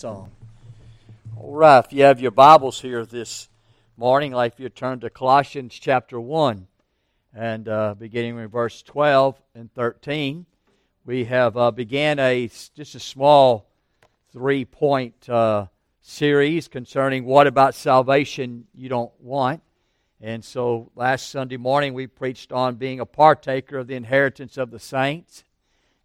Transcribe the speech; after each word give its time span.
song. 0.00 0.30
All 1.36 1.52
right, 1.52 1.84
if 1.84 1.92
you 1.92 2.04
have 2.04 2.22
your 2.22 2.30
Bibles 2.30 2.80
here 2.80 3.04
this 3.04 3.50
morning, 3.98 4.32
like 4.32 4.58
you 4.58 4.70
turn 4.70 4.98
to 5.00 5.10
Colossians 5.10 5.74
chapter 5.78 6.18
1 6.18 6.66
and 7.34 7.68
uh, 7.68 7.94
beginning 7.98 8.36
with 8.36 8.50
verse 8.50 8.80
12 8.80 9.38
and 9.54 9.70
13, 9.74 10.46
we 11.04 11.26
have 11.26 11.54
uh, 11.58 11.70
began 11.70 12.18
a 12.18 12.48
just 12.74 12.94
a 12.94 12.98
small 12.98 13.68
three 14.32 14.64
point 14.64 15.28
uh, 15.28 15.66
series 16.00 16.66
concerning 16.66 17.26
what 17.26 17.46
about 17.46 17.74
salvation 17.74 18.64
you 18.74 18.88
don't 18.88 19.12
want. 19.20 19.60
And 20.18 20.42
so 20.42 20.90
last 20.96 21.28
Sunday 21.28 21.58
morning 21.58 21.92
we 21.92 22.06
preached 22.06 22.52
on 22.52 22.76
being 22.76 23.00
a 23.00 23.04
partaker 23.04 23.76
of 23.76 23.86
the 23.86 23.96
inheritance 23.96 24.56
of 24.56 24.70
the 24.70 24.80
saints. 24.80 25.44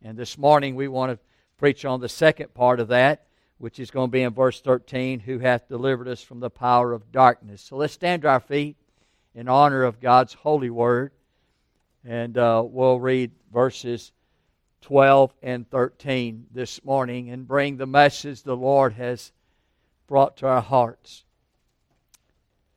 And 0.03 0.17
this 0.17 0.37
morning 0.37 0.75
we 0.75 0.89
want 0.89 1.13
to 1.13 1.19
preach 1.57 1.85
on 1.85 2.01
the 2.01 2.09
second 2.09 2.53
part 2.53 2.81
of 2.81 2.89
that, 2.89 3.25
which 3.57 3.79
is 3.79 3.91
going 3.91 4.09
to 4.09 4.11
be 4.11 4.23
in 4.23 4.33
verse 4.33 4.61
13 4.61 5.19
Who 5.21 5.39
hath 5.39 5.67
delivered 5.67 6.07
us 6.07 6.21
from 6.21 6.39
the 6.39 6.49
power 6.49 6.93
of 6.93 7.11
darkness. 7.11 7.61
So 7.61 7.77
let's 7.77 7.93
stand 7.93 8.23
to 8.23 8.29
our 8.29 8.39
feet 8.39 8.75
in 9.33 9.47
honor 9.47 9.83
of 9.83 10.01
God's 10.01 10.33
holy 10.33 10.69
word. 10.69 11.11
And 12.03 12.37
uh, 12.37 12.63
we'll 12.65 12.99
read 12.99 13.31
verses 13.51 14.11
12 14.81 15.33
and 15.41 15.69
13 15.69 16.47
this 16.51 16.83
morning 16.83 17.29
and 17.31 17.47
bring 17.47 17.77
the 17.77 17.87
message 17.87 18.43
the 18.43 18.55
Lord 18.55 18.93
has 18.93 19.31
brought 20.07 20.37
to 20.37 20.47
our 20.47 20.61
hearts. 20.61 21.23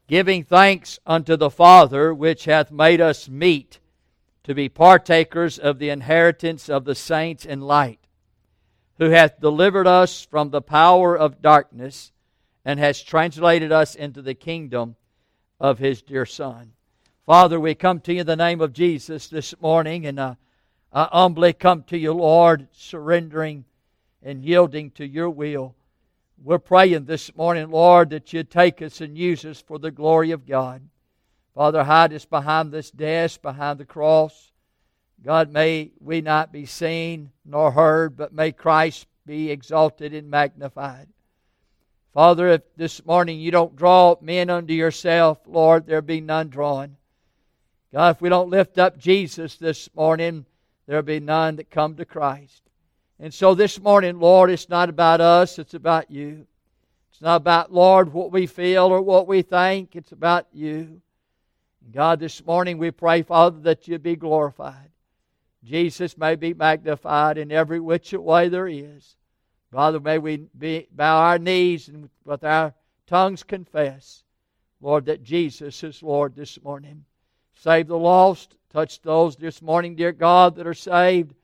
Giving 0.06 0.42
thanks 0.42 0.98
unto 1.06 1.36
the 1.36 1.50
Father, 1.50 2.14
which 2.14 2.46
hath 2.46 2.72
made 2.72 3.00
us 3.02 3.28
meet 3.28 3.78
to 4.44 4.54
be 4.54 4.70
partakers 4.70 5.58
of 5.58 5.78
the 5.78 5.90
inheritance 5.90 6.70
of 6.70 6.86
the 6.86 6.94
saints 6.94 7.44
in 7.44 7.60
light 7.60 8.07
who 8.98 9.10
hath 9.10 9.40
delivered 9.40 9.86
us 9.86 10.24
from 10.24 10.50
the 10.50 10.60
power 10.60 11.16
of 11.16 11.40
darkness 11.40 12.12
and 12.64 12.78
has 12.78 13.02
translated 13.02 13.72
us 13.72 13.94
into 13.94 14.20
the 14.20 14.34
kingdom 14.34 14.96
of 15.60 15.78
his 15.78 16.02
dear 16.02 16.26
Son. 16.26 16.72
Father, 17.24 17.60
we 17.60 17.74
come 17.74 18.00
to 18.00 18.12
you 18.12 18.20
in 18.20 18.26
the 18.26 18.36
name 18.36 18.60
of 18.60 18.72
Jesus 18.72 19.28
this 19.28 19.54
morning, 19.60 20.06
and 20.06 20.18
uh, 20.18 20.34
I 20.92 21.08
humbly 21.12 21.52
come 21.52 21.82
to 21.84 21.98
you, 21.98 22.12
Lord, 22.12 22.68
surrendering 22.72 23.64
and 24.22 24.44
yielding 24.44 24.90
to 24.92 25.06
your 25.06 25.30
will. 25.30 25.74
We're 26.42 26.58
praying 26.58 27.04
this 27.04 27.34
morning, 27.36 27.70
Lord, 27.70 28.10
that 28.10 28.32
you 28.32 28.44
take 28.44 28.80
us 28.80 29.00
and 29.00 29.16
use 29.16 29.44
us 29.44 29.60
for 29.60 29.78
the 29.78 29.90
glory 29.90 30.30
of 30.30 30.46
God. 30.46 30.82
Father, 31.54 31.84
hide 31.84 32.12
us 32.12 32.24
behind 32.24 32.72
this 32.72 32.90
desk, 32.90 33.42
behind 33.42 33.78
the 33.78 33.84
cross. 33.84 34.52
God, 35.24 35.52
may 35.52 35.90
we 36.00 36.20
not 36.20 36.52
be 36.52 36.64
seen 36.64 37.30
nor 37.44 37.72
heard, 37.72 38.16
but 38.16 38.32
may 38.32 38.52
Christ 38.52 39.06
be 39.26 39.50
exalted 39.50 40.14
and 40.14 40.30
magnified. 40.30 41.08
Father, 42.14 42.48
if 42.48 42.62
this 42.76 43.04
morning 43.04 43.38
you 43.38 43.50
don't 43.50 43.76
draw 43.76 44.16
men 44.20 44.48
unto 44.48 44.72
yourself, 44.72 45.38
Lord, 45.46 45.86
there 45.86 46.02
be 46.02 46.20
none 46.20 46.48
drawn. 46.48 46.96
God, 47.92 48.16
if 48.16 48.22
we 48.22 48.28
don't 48.28 48.50
lift 48.50 48.78
up 48.78 48.98
Jesus 48.98 49.56
this 49.56 49.88
morning, 49.94 50.44
there'll 50.86 51.02
be 51.02 51.20
none 51.20 51.56
that 51.56 51.70
come 51.70 51.96
to 51.96 52.04
Christ. 52.04 52.62
And 53.20 53.32
so 53.32 53.54
this 53.54 53.80
morning, 53.80 54.18
Lord, 54.20 54.50
it's 54.50 54.68
not 54.68 54.88
about 54.88 55.20
us, 55.20 55.58
it's 55.58 55.74
about 55.74 56.10
you. 56.10 56.46
It's 57.10 57.20
not 57.20 57.36
about, 57.36 57.72
Lord, 57.72 58.12
what 58.12 58.30
we 58.30 58.46
feel 58.46 58.86
or 58.86 59.02
what 59.02 59.26
we 59.26 59.42
think, 59.42 59.96
it's 59.96 60.12
about 60.12 60.46
you. 60.52 61.00
God, 61.92 62.20
this 62.20 62.44
morning 62.44 62.78
we 62.78 62.90
pray, 62.90 63.22
Father, 63.22 63.58
that 63.60 63.88
you 63.88 63.98
be 63.98 64.14
glorified. 64.14 64.90
Jesus 65.64 66.16
may 66.16 66.36
be 66.36 66.54
magnified 66.54 67.38
in 67.38 67.52
every 67.52 67.80
which 67.80 68.12
way 68.12 68.48
there 68.48 68.68
is. 68.68 69.16
Father, 69.72 70.00
may 70.00 70.18
we 70.18 70.48
be, 70.56 70.86
bow 70.90 71.18
our 71.18 71.38
knees 71.38 71.88
and 71.88 72.08
with 72.24 72.44
our 72.44 72.72
tongues 73.06 73.42
confess, 73.42 74.22
Lord, 74.80 75.06
that 75.06 75.22
Jesus 75.22 75.82
is 75.82 76.02
Lord 76.02 76.34
this 76.36 76.62
morning. 76.62 77.04
Save 77.54 77.88
the 77.88 77.98
lost. 77.98 78.56
Touch 78.70 79.00
those 79.00 79.34
this 79.34 79.62
morning, 79.62 79.96
dear 79.96 80.12
God, 80.12 80.54
that 80.56 80.66
are 80.66 80.74
saved, 80.74 81.34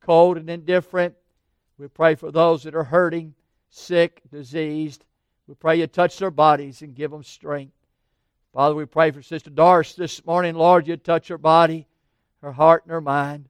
cold 0.00 0.36
and 0.36 0.50
indifferent. 0.50 1.14
We 1.78 1.88
pray 1.88 2.16
for 2.16 2.30
those 2.30 2.64
that 2.64 2.74
are 2.74 2.84
hurting, 2.84 3.34
sick, 3.70 4.20
diseased. 4.30 5.04
We 5.46 5.54
pray 5.54 5.76
you 5.76 5.86
touch 5.86 6.18
their 6.18 6.30
bodies 6.30 6.82
and 6.82 6.94
give 6.94 7.10
them 7.10 7.22
strength. 7.22 7.74
Father, 8.52 8.74
we 8.74 8.86
pray 8.86 9.10
for 9.10 9.22
Sister 9.22 9.50
Doris 9.50 9.94
this 9.94 10.24
morning. 10.24 10.54
Lord, 10.54 10.86
you 10.86 10.96
touch 10.96 11.28
her 11.28 11.38
body, 11.38 11.86
her 12.40 12.52
heart, 12.52 12.84
and 12.84 12.92
her 12.92 13.00
mind. 13.00 13.48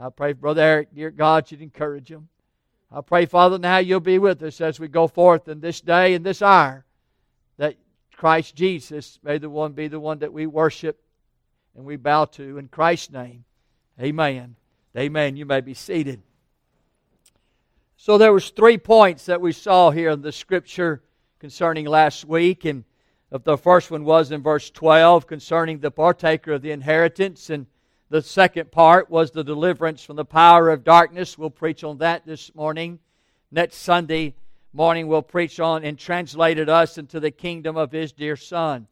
I 0.00 0.08
pray, 0.08 0.32
Brother 0.32 0.62
Eric, 0.62 0.94
dear 0.94 1.10
God, 1.10 1.50
you'd 1.50 1.62
encourage 1.62 2.10
him. 2.10 2.28
I 2.90 3.00
pray, 3.00 3.26
Father, 3.26 3.58
now 3.58 3.78
you'll 3.78 4.00
be 4.00 4.18
with 4.18 4.42
us 4.42 4.60
as 4.60 4.80
we 4.80 4.88
go 4.88 5.06
forth 5.06 5.48
in 5.48 5.60
this 5.60 5.80
day 5.80 6.14
and 6.14 6.24
this 6.24 6.42
hour, 6.42 6.84
that 7.56 7.76
Christ 8.14 8.54
Jesus 8.54 9.18
may 9.22 9.38
the 9.38 9.50
one 9.50 9.72
be 9.72 9.88
the 9.88 10.00
one 10.00 10.18
that 10.20 10.32
we 10.32 10.46
worship 10.46 11.02
and 11.74 11.84
we 11.84 11.96
bow 11.96 12.26
to 12.26 12.58
in 12.58 12.68
Christ's 12.68 13.10
name. 13.10 13.44
Amen. 14.00 14.56
Amen. 14.96 15.36
You 15.36 15.46
may 15.46 15.60
be 15.60 15.74
seated. 15.74 16.22
So 17.96 18.18
there 18.18 18.32
was 18.32 18.50
three 18.50 18.78
points 18.78 19.26
that 19.26 19.40
we 19.40 19.52
saw 19.52 19.90
here 19.90 20.10
in 20.10 20.22
the 20.22 20.32
scripture 20.32 21.02
concerning 21.38 21.86
last 21.86 22.24
week, 22.24 22.64
and 22.64 22.84
the 23.30 23.56
first 23.56 23.90
one 23.90 24.04
was 24.04 24.32
in 24.32 24.42
verse 24.42 24.70
12 24.70 25.26
concerning 25.26 25.78
the 25.78 25.90
partaker 25.90 26.52
of 26.52 26.62
the 26.62 26.72
inheritance, 26.72 27.48
and 27.48 27.66
the 28.12 28.20
second 28.20 28.70
part 28.70 29.08
was 29.08 29.30
the 29.30 29.42
deliverance 29.42 30.04
from 30.04 30.16
the 30.16 30.24
power 30.26 30.68
of 30.68 30.84
darkness. 30.84 31.38
We'll 31.38 31.48
preach 31.48 31.82
on 31.82 31.96
that 31.98 32.26
this 32.26 32.54
morning. 32.54 32.98
Next 33.50 33.76
Sunday 33.76 34.34
morning, 34.74 35.06
we'll 35.06 35.22
preach 35.22 35.58
on 35.58 35.82
and 35.82 35.98
translated 35.98 36.68
us 36.68 36.98
into 36.98 37.20
the 37.20 37.30
kingdom 37.30 37.78
of 37.78 37.90
His 37.90 38.12
dear 38.12 38.36
Son. 38.36 38.86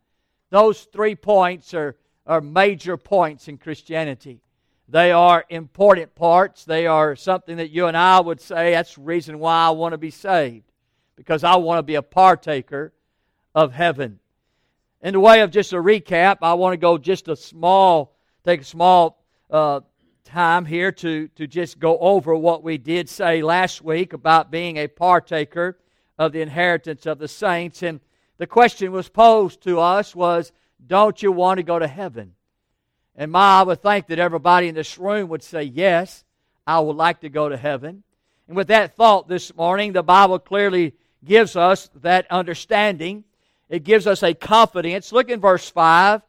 Those 0.48 0.84
three 0.84 1.14
points 1.14 1.74
are, 1.74 1.96
are 2.26 2.40
major 2.40 2.96
points 2.96 3.46
in 3.46 3.58
Christianity. 3.58 4.40
They 4.88 5.12
are 5.12 5.44
important 5.50 6.14
parts. 6.14 6.64
They 6.64 6.86
are 6.86 7.14
something 7.14 7.58
that 7.58 7.68
you 7.68 7.88
and 7.88 7.98
I 7.98 8.20
would 8.20 8.40
say 8.40 8.70
that's 8.70 8.94
the 8.94 9.02
reason 9.02 9.38
why 9.38 9.66
I 9.66 9.70
want 9.70 9.92
to 9.92 9.98
be 9.98 10.10
saved, 10.10 10.72
because 11.16 11.44
I 11.44 11.56
want 11.56 11.76
to 11.76 11.82
be 11.82 11.96
a 11.96 12.02
partaker 12.02 12.94
of 13.54 13.74
heaven. 13.74 14.18
In 15.02 15.12
the 15.12 15.20
way 15.20 15.42
of 15.42 15.50
just 15.50 15.74
a 15.74 15.76
recap, 15.76 16.38
I 16.40 16.54
want 16.54 16.72
to 16.72 16.78
go 16.78 16.96
just 16.96 17.28
a 17.28 17.36
small 17.36 18.16
take 18.44 18.62
a 18.62 18.64
small 18.64 19.22
uh, 19.50 19.80
time 20.24 20.64
here 20.64 20.92
to, 20.92 21.28
to 21.28 21.46
just 21.46 21.78
go 21.78 21.98
over 21.98 22.34
what 22.34 22.62
we 22.62 22.78
did 22.78 23.08
say 23.08 23.42
last 23.42 23.82
week 23.82 24.12
about 24.12 24.50
being 24.50 24.76
a 24.76 24.86
partaker 24.86 25.78
of 26.18 26.32
the 26.32 26.40
inheritance 26.40 27.06
of 27.06 27.18
the 27.18 27.28
saints. 27.28 27.82
And 27.82 28.00
the 28.38 28.46
question 28.46 28.92
was 28.92 29.08
posed 29.08 29.62
to 29.62 29.80
us 29.80 30.14
was, 30.14 30.52
don't 30.86 31.22
you 31.22 31.32
want 31.32 31.58
to 31.58 31.62
go 31.62 31.78
to 31.78 31.86
heaven? 31.86 32.34
And 33.16 33.32
my, 33.32 33.60
I 33.60 33.62
would 33.62 33.82
think 33.82 34.06
that 34.06 34.18
everybody 34.18 34.68
in 34.68 34.74
this 34.74 34.98
room 34.98 35.28
would 35.28 35.42
say, 35.42 35.64
yes, 35.64 36.24
I 36.66 36.80
would 36.80 36.96
like 36.96 37.20
to 37.20 37.28
go 37.28 37.48
to 37.48 37.56
heaven. 37.56 38.02
And 38.48 38.56
with 38.56 38.68
that 38.68 38.96
thought 38.96 39.28
this 39.28 39.54
morning, 39.54 39.92
the 39.92 40.02
Bible 40.02 40.38
clearly 40.38 40.94
gives 41.24 41.56
us 41.56 41.90
that 41.96 42.26
understanding. 42.30 43.24
It 43.68 43.84
gives 43.84 44.06
us 44.06 44.22
a 44.22 44.34
confidence. 44.34 45.12
Look 45.12 45.28
in 45.28 45.40
verse 45.40 45.68
5. 45.68 46.22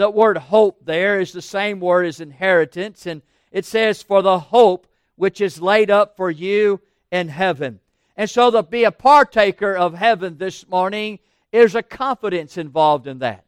The 0.00 0.08
word 0.08 0.38
hope 0.38 0.86
there 0.86 1.20
is 1.20 1.32
the 1.32 1.42
same 1.42 1.78
word 1.78 2.06
as 2.06 2.22
inheritance, 2.22 3.04
and 3.04 3.20
it 3.52 3.66
says, 3.66 4.02
For 4.02 4.22
the 4.22 4.38
hope 4.38 4.86
which 5.16 5.42
is 5.42 5.60
laid 5.60 5.90
up 5.90 6.16
for 6.16 6.30
you 6.30 6.80
in 7.12 7.28
heaven. 7.28 7.80
And 8.16 8.30
so 8.30 8.50
to 8.50 8.62
be 8.62 8.84
a 8.84 8.92
partaker 8.92 9.76
of 9.76 9.92
heaven 9.92 10.38
this 10.38 10.66
morning, 10.66 11.18
there's 11.52 11.74
a 11.74 11.82
confidence 11.82 12.56
involved 12.56 13.06
in 13.06 13.18
that. 13.18 13.44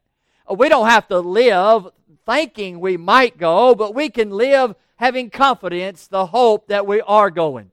We 0.55 0.69
don't 0.69 0.91
have 0.91 1.09
to 1.09 1.21
live 1.21 1.89
thinking 2.27 2.81
we 2.81 2.99
might 2.99 3.39
go, 3.39 3.75
but 3.75 3.95
we 3.95 4.11
can 4.11 4.29
live 4.29 4.75
having 4.97 5.31
confidence, 5.31 6.07
the 6.07 6.27
hope 6.27 6.69
that 6.69 6.87
we 6.87 7.01
are 7.01 7.31
going. 7.31 7.71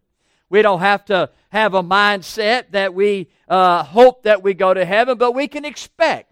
We 0.49 0.61
don't 0.61 0.79
have 0.79 1.03
to 1.07 1.31
have 1.49 1.73
a 1.73 1.83
mindset 1.83 2.71
that 2.71 2.93
we 2.93 3.27
uh, 3.49 3.83
hope 3.83 4.23
that 4.23 4.41
we 4.41 4.53
go 4.53 4.73
to 4.73 4.85
heaven, 4.85 5.17
but 5.17 5.33
we 5.35 5.49
can 5.49 5.65
expect 5.65 6.28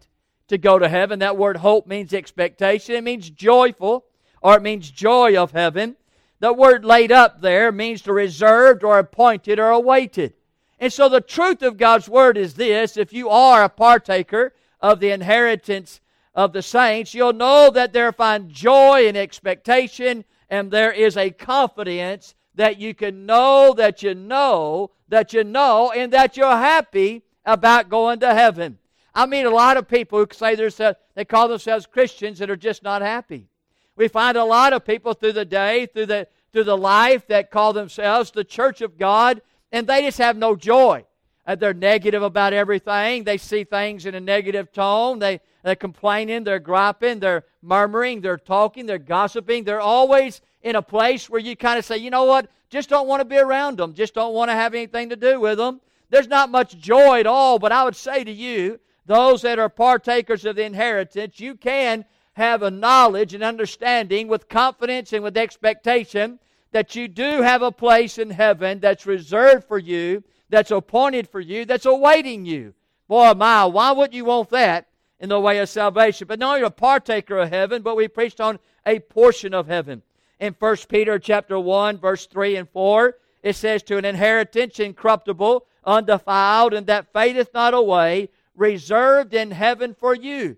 to 0.48 0.58
go 0.58 0.80
to 0.80 0.90
heaven. 0.90 1.20
That 1.20 1.38
word 1.38 1.58
hope 1.58 1.88
means 1.88 2.14
expectation, 2.14 2.96
it 2.96 3.04
means 3.04 3.30
joyful, 3.30 4.06
or 4.42 4.58
it 4.58 4.62
means 4.62 4.90
joy 4.90 5.38
of 5.38 5.52
heaven. 5.52 5.96
The 6.40 6.54
word 6.54 6.86
laid 6.86 7.12
up 7.12 7.42
there 7.42 7.72
means 7.72 8.04
to 8.04 8.14
reserved 8.14 8.84
or 8.84 9.00
appointed 9.00 9.60
or 9.60 9.70
awaited. 9.70 10.34
And 10.80 10.94
so 10.94 11.10
the 11.10 11.22
truth 11.22 11.64
of 11.64 11.78
God's 11.78 12.08
word 12.08 12.38
is 12.38 12.54
this 12.54 12.98
if 12.98 13.12
you 13.12 13.30
are 13.30 13.64
a 13.64 13.70
partaker 13.70 14.54
of 14.80 15.00
the 15.00 15.10
inheritance 15.10 16.00
of 16.36 16.54
the 16.54 16.62
saints, 16.62 17.16
you'll 17.16 17.34
know 17.34 17.72
that 17.72 17.94
there 17.94 18.12
find 18.12 18.50
joy 18.50 19.08
and 19.08 19.18
expectation, 19.18 20.24
and 20.50 20.70
there 20.70 20.92
is 20.92 21.18
a 21.18 21.32
confidence 21.32 22.36
that 22.54 22.80
you 22.80 22.94
can 22.94 23.26
know 23.26 23.74
that 23.76 24.04
you 24.04 24.14
know 24.14 24.92
that 25.08 25.34
you 25.34 25.44
know, 25.44 25.92
and 25.92 26.12
that 26.14 26.38
you're 26.38 26.48
happy 26.52 27.24
about 27.46 27.90
going 27.90 28.20
to 28.20 28.34
heaven. 28.34 28.78
I 29.18 29.26
meet 29.26 29.46
a 29.46 29.50
lot 29.50 29.78
of 29.78 29.88
people 29.88 30.20
who 30.20 30.28
say 30.32 30.54
they're, 30.54 30.96
they 31.16 31.26
call 31.26 31.48
themselves 31.48 31.88
Christians 31.88 32.38
that 32.38 32.52
are 32.52 32.56
just 32.56 32.84
not 32.84 33.02
happy. 33.02 33.50
We 33.96 34.08
find 34.08 34.38
a 34.38 34.44
lot 34.44 34.74
of 34.74 34.86
people 34.86 35.16
through 35.16 35.34
the 35.34 35.44
day, 35.44 35.88
through 35.88 36.06
the, 36.06 36.28
through 36.54 36.66
the 36.66 36.78
life 36.78 37.26
that 37.26 37.50
call 37.50 37.74
themselves 37.74 38.30
the 38.30 38.44
church 38.44 38.82
of 38.82 39.00
God, 39.00 39.42
and 39.72 39.88
they 39.88 40.04
just 40.04 40.20
have 40.20 40.38
no 40.38 40.56
joy. 40.56 41.04
Uh, 41.48 41.56
they're 41.56 41.74
negative 41.74 42.22
about 42.22 42.54
everything. 42.54 43.24
They 43.24 43.40
see 43.40 43.64
things 43.64 44.06
in 44.06 44.14
a 44.14 44.20
negative 44.20 44.72
tone. 44.72 45.18
They, 45.18 45.40
they're 45.64 45.76
complaining, 45.76 46.44
they're 46.44 46.60
griping, 46.60 47.20
they're 47.20 47.44
murmuring, 47.64 48.22
they're 48.22 48.38
talking, 48.38 48.86
they're 48.86 49.00
gossiping. 49.00 49.64
They're 49.64 49.82
always 49.82 50.42
in 50.62 50.76
a 50.76 50.82
place 50.84 51.28
where 51.28 51.42
you 51.42 51.56
kind 51.56 51.80
of 51.80 51.86
say, 51.86 51.98
you 51.98 52.12
know 52.12 52.26
what, 52.26 52.52
just 52.70 52.88
don't 52.88 53.08
want 53.08 53.22
to 53.22 53.26
be 53.26 53.40
around 53.40 53.80
them, 53.80 53.96
just 53.96 54.14
don't 54.14 54.36
want 54.36 54.52
to 54.52 54.56
have 54.56 54.76
anything 54.76 55.10
to 55.10 55.16
do 55.16 55.40
with 55.40 55.58
them. 55.58 55.82
There's 56.12 56.28
not 56.28 56.52
much 56.52 56.78
joy 56.78 57.20
at 57.20 57.26
all, 57.26 57.58
but 57.58 57.72
I 57.72 57.84
would 57.84 57.96
say 57.96 58.24
to 58.24 58.32
you, 58.32 58.80
those 59.08 59.42
that 59.42 59.58
are 59.58 59.70
partakers 59.70 60.46
of 60.46 60.58
the 60.58 60.64
inheritance, 60.64 61.40
you 61.40 61.56
can 61.56 62.06
have 62.34 62.62
a 62.62 62.70
knowledge 62.70 63.34
and 63.34 63.44
understanding 63.44 64.28
with 64.28 64.50
confidence 64.50 65.12
and 65.12 65.24
with 65.24 65.38
expectation 65.38 66.38
that 66.72 66.96
you 66.96 67.08
do 67.08 67.42
have 67.42 67.62
a 67.62 67.72
place 67.72 68.18
in 68.18 68.30
heaven 68.30 68.80
that's 68.80 69.06
reserved 69.06 69.68
for 69.68 69.80
you, 69.80 70.24
that's 70.50 70.70
appointed 70.70 71.28
for 71.28 71.40
you, 71.40 71.66
that's 71.66 71.86
awaiting 71.86 72.46
you. 72.46 72.74
Boy, 73.08 73.34
my, 73.34 73.66
why 73.66 73.92
wouldn't 73.92 74.14
you 74.14 74.26
want 74.26 74.50
that 74.50 74.88
in 75.20 75.30
the 75.30 75.40
way 75.40 75.58
of 75.60 75.70
salvation? 75.70 76.28
But 76.28 76.40
not 76.40 76.56
only 76.56 76.68
a 76.68 76.70
partaker 76.70 77.38
of 77.40 77.50
heaven, 77.50 77.82
but 77.82 77.96
we 77.96 78.08
preached 78.08 78.42
on 78.42 78.60
a 78.86 79.00
portion 79.00 79.54
of 79.54 79.68
heaven. 79.68 80.04
In 80.40 80.56
1 80.60 80.76
Peter 80.90 81.18
chapter 81.18 81.60
1, 81.60 81.98
verse 81.98 82.28
3 82.28 82.58
and 82.58 82.70
4, 82.70 83.16
it 83.42 83.56
says, 83.56 83.82
To 83.84 83.98
an 83.98 84.06
inheritance 84.06 84.80
incorruptible, 84.80 85.66
undefiled, 85.86 86.74
and 86.74 86.86
that 86.88 87.12
fadeth 87.14 87.54
not 87.54 87.74
away, 87.74 88.30
reserved 88.58 89.34
in 89.34 89.52
heaven 89.52 89.94
for 89.94 90.14
you. 90.14 90.58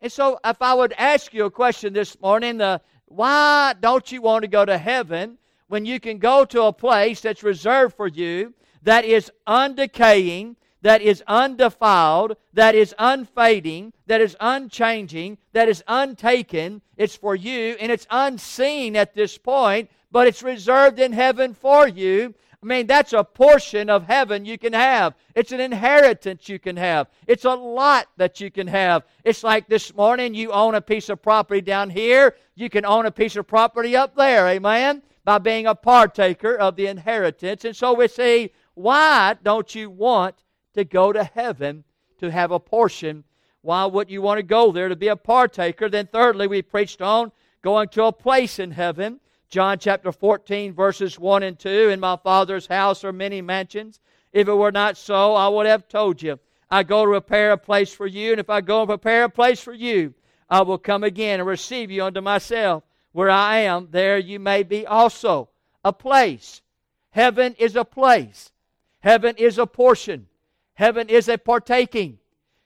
And 0.00 0.10
so, 0.10 0.38
if 0.44 0.62
I 0.62 0.72
would 0.72 0.94
ask 0.94 1.34
you 1.34 1.44
a 1.44 1.50
question 1.50 1.92
this 1.92 2.18
morning, 2.20 2.60
uh, 2.60 2.78
why 3.04 3.74
don't 3.78 4.10
you 4.10 4.22
want 4.22 4.42
to 4.42 4.48
go 4.48 4.64
to 4.64 4.78
heaven 4.78 5.36
when 5.68 5.84
you 5.84 6.00
can 6.00 6.18
go 6.18 6.44
to 6.46 6.62
a 6.62 6.72
place 6.72 7.20
that's 7.20 7.42
reserved 7.42 7.94
for 7.94 8.08
you 8.08 8.54
that 8.82 9.04
is 9.04 9.30
undecaying, 9.46 10.56
that 10.82 11.02
is 11.02 11.22
undefiled, 11.28 12.36
that 12.52 12.74
is 12.74 12.94
unfading, 12.98 13.92
that 14.06 14.20
is 14.20 14.36
unchanging, 14.40 15.38
that 15.52 15.68
is 15.68 15.84
untaken. 15.86 16.82
It's 16.96 17.16
for 17.16 17.36
you, 17.36 17.76
and 17.78 17.92
it's 17.92 18.06
unseen 18.10 18.96
at 18.96 19.14
this 19.14 19.38
point, 19.38 19.90
but 20.10 20.26
it's 20.26 20.42
reserved 20.42 20.98
in 20.98 21.12
heaven 21.12 21.54
for 21.54 21.86
you. 21.86 22.34
I 22.62 22.66
mean, 22.66 22.86
that's 22.86 23.12
a 23.12 23.24
portion 23.24 23.90
of 23.90 24.06
heaven 24.06 24.44
you 24.44 24.56
can 24.56 24.72
have. 24.72 25.14
It's 25.34 25.50
an 25.50 25.58
inheritance 25.58 26.48
you 26.48 26.60
can 26.60 26.76
have. 26.76 27.08
It's 27.26 27.44
a 27.44 27.54
lot 27.54 28.06
that 28.18 28.40
you 28.40 28.52
can 28.52 28.68
have. 28.68 29.02
It's 29.24 29.42
like 29.42 29.66
this 29.66 29.92
morning 29.96 30.32
you 30.32 30.52
own 30.52 30.76
a 30.76 30.80
piece 30.80 31.08
of 31.08 31.20
property 31.20 31.60
down 31.60 31.90
here. 31.90 32.36
You 32.54 32.70
can 32.70 32.86
own 32.86 33.06
a 33.06 33.10
piece 33.10 33.34
of 33.34 33.48
property 33.48 33.96
up 33.96 34.14
there. 34.14 34.46
Amen? 34.46 35.02
By 35.24 35.38
being 35.38 35.66
a 35.66 35.74
partaker 35.74 36.54
of 36.54 36.76
the 36.76 36.86
inheritance. 36.86 37.64
And 37.64 37.74
so 37.74 37.94
we 37.94 38.06
say, 38.06 38.52
why 38.74 39.34
don't 39.42 39.74
you 39.74 39.90
want 39.90 40.36
to 40.74 40.84
go 40.84 41.12
to 41.12 41.24
heaven 41.24 41.82
to 42.20 42.30
have 42.30 42.52
a 42.52 42.60
portion? 42.60 43.24
Why 43.62 43.86
would 43.86 44.08
you 44.08 44.22
want 44.22 44.38
to 44.38 44.44
go 44.44 44.70
there 44.70 44.88
to 44.88 44.96
be 44.96 45.08
a 45.08 45.16
partaker? 45.16 45.88
Then, 45.88 46.06
thirdly, 46.06 46.46
we 46.46 46.62
preached 46.62 47.02
on 47.02 47.32
going 47.62 47.88
to 47.88 48.04
a 48.04 48.12
place 48.12 48.60
in 48.60 48.70
heaven. 48.70 49.18
John 49.52 49.78
chapter 49.78 50.12
14, 50.12 50.72
verses 50.72 51.18
1 51.18 51.42
and 51.42 51.58
2 51.58 51.90
In 51.90 52.00
my 52.00 52.16
Father's 52.16 52.66
house 52.66 53.04
are 53.04 53.12
many 53.12 53.42
mansions. 53.42 54.00
If 54.32 54.48
it 54.48 54.54
were 54.54 54.72
not 54.72 54.96
so, 54.96 55.34
I 55.34 55.46
would 55.48 55.66
have 55.66 55.88
told 55.88 56.22
you. 56.22 56.38
I 56.70 56.84
go 56.84 57.04
to 57.04 57.10
prepare 57.10 57.52
a 57.52 57.58
place 57.58 57.92
for 57.92 58.06
you, 58.06 58.30
and 58.30 58.40
if 58.40 58.48
I 58.48 58.62
go 58.62 58.80
and 58.80 58.88
prepare 58.88 59.24
a 59.24 59.28
place 59.28 59.60
for 59.60 59.74
you, 59.74 60.14
I 60.48 60.62
will 60.62 60.78
come 60.78 61.04
again 61.04 61.38
and 61.38 61.46
receive 61.46 61.90
you 61.90 62.02
unto 62.02 62.22
myself. 62.22 62.82
Where 63.12 63.28
I 63.28 63.58
am, 63.58 63.88
there 63.90 64.16
you 64.16 64.40
may 64.40 64.62
be 64.62 64.86
also. 64.86 65.50
A 65.84 65.92
place. 65.92 66.62
Heaven 67.10 67.54
is 67.58 67.76
a 67.76 67.84
place. 67.84 68.52
Heaven 69.00 69.34
is 69.36 69.58
a 69.58 69.66
portion. 69.66 70.28
Heaven 70.72 71.10
is 71.10 71.28
a 71.28 71.36
partaking. 71.36 72.16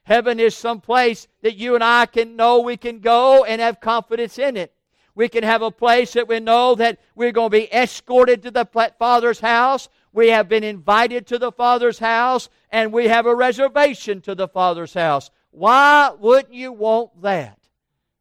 Heaven 0.05 0.38
is 0.38 0.56
some 0.56 0.81
place 0.81 1.27
that 1.43 1.56
you 1.56 1.75
and 1.75 1.83
I 1.83 2.06
can 2.06 2.37
know 2.37 2.61
we 2.61 2.77
can 2.77 3.00
go 3.00 3.43
and 3.43 3.61
have 3.61 3.81
confidence 3.81 4.38
in 4.38 4.56
it. 4.56 4.73
We 5.17 5.31
can 5.31 5.45
have 5.45 5.63
a 5.63 5.71
place 5.71 6.13
that 6.13 6.29
we 6.29 6.41
know 6.41 6.75
that 6.75 7.01
we're 7.15 7.33
going 7.33 7.51
to 7.51 7.59
be 7.59 7.73
escorted 7.73 8.43
to 8.43 8.51
the 8.51 8.67
Father's 8.99 9.41
house. 9.41 9.89
We 10.13 10.29
have 10.29 10.47
been 10.47 10.63
invited 10.63 11.27
to 11.29 11.39
the 11.39 11.51
Father's 11.51 11.99
house, 11.99 12.51
and 12.71 12.93
we 12.93 13.09
have 13.09 13.25
a 13.25 13.35
reservation 13.35 14.21
to 14.21 14.35
the 14.35 14.47
Father's 14.47 14.93
house. 14.93 15.31
Why 15.53 16.11
wouldn't 16.11 16.53
you 16.53 16.71
want 16.71 17.23
that? 17.23 17.59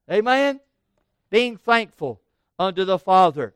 Amen? 0.10 0.62
Being 1.30 1.58
thankful 1.58 2.22
unto 2.58 2.86
the 2.86 2.98
Father. 2.98 3.54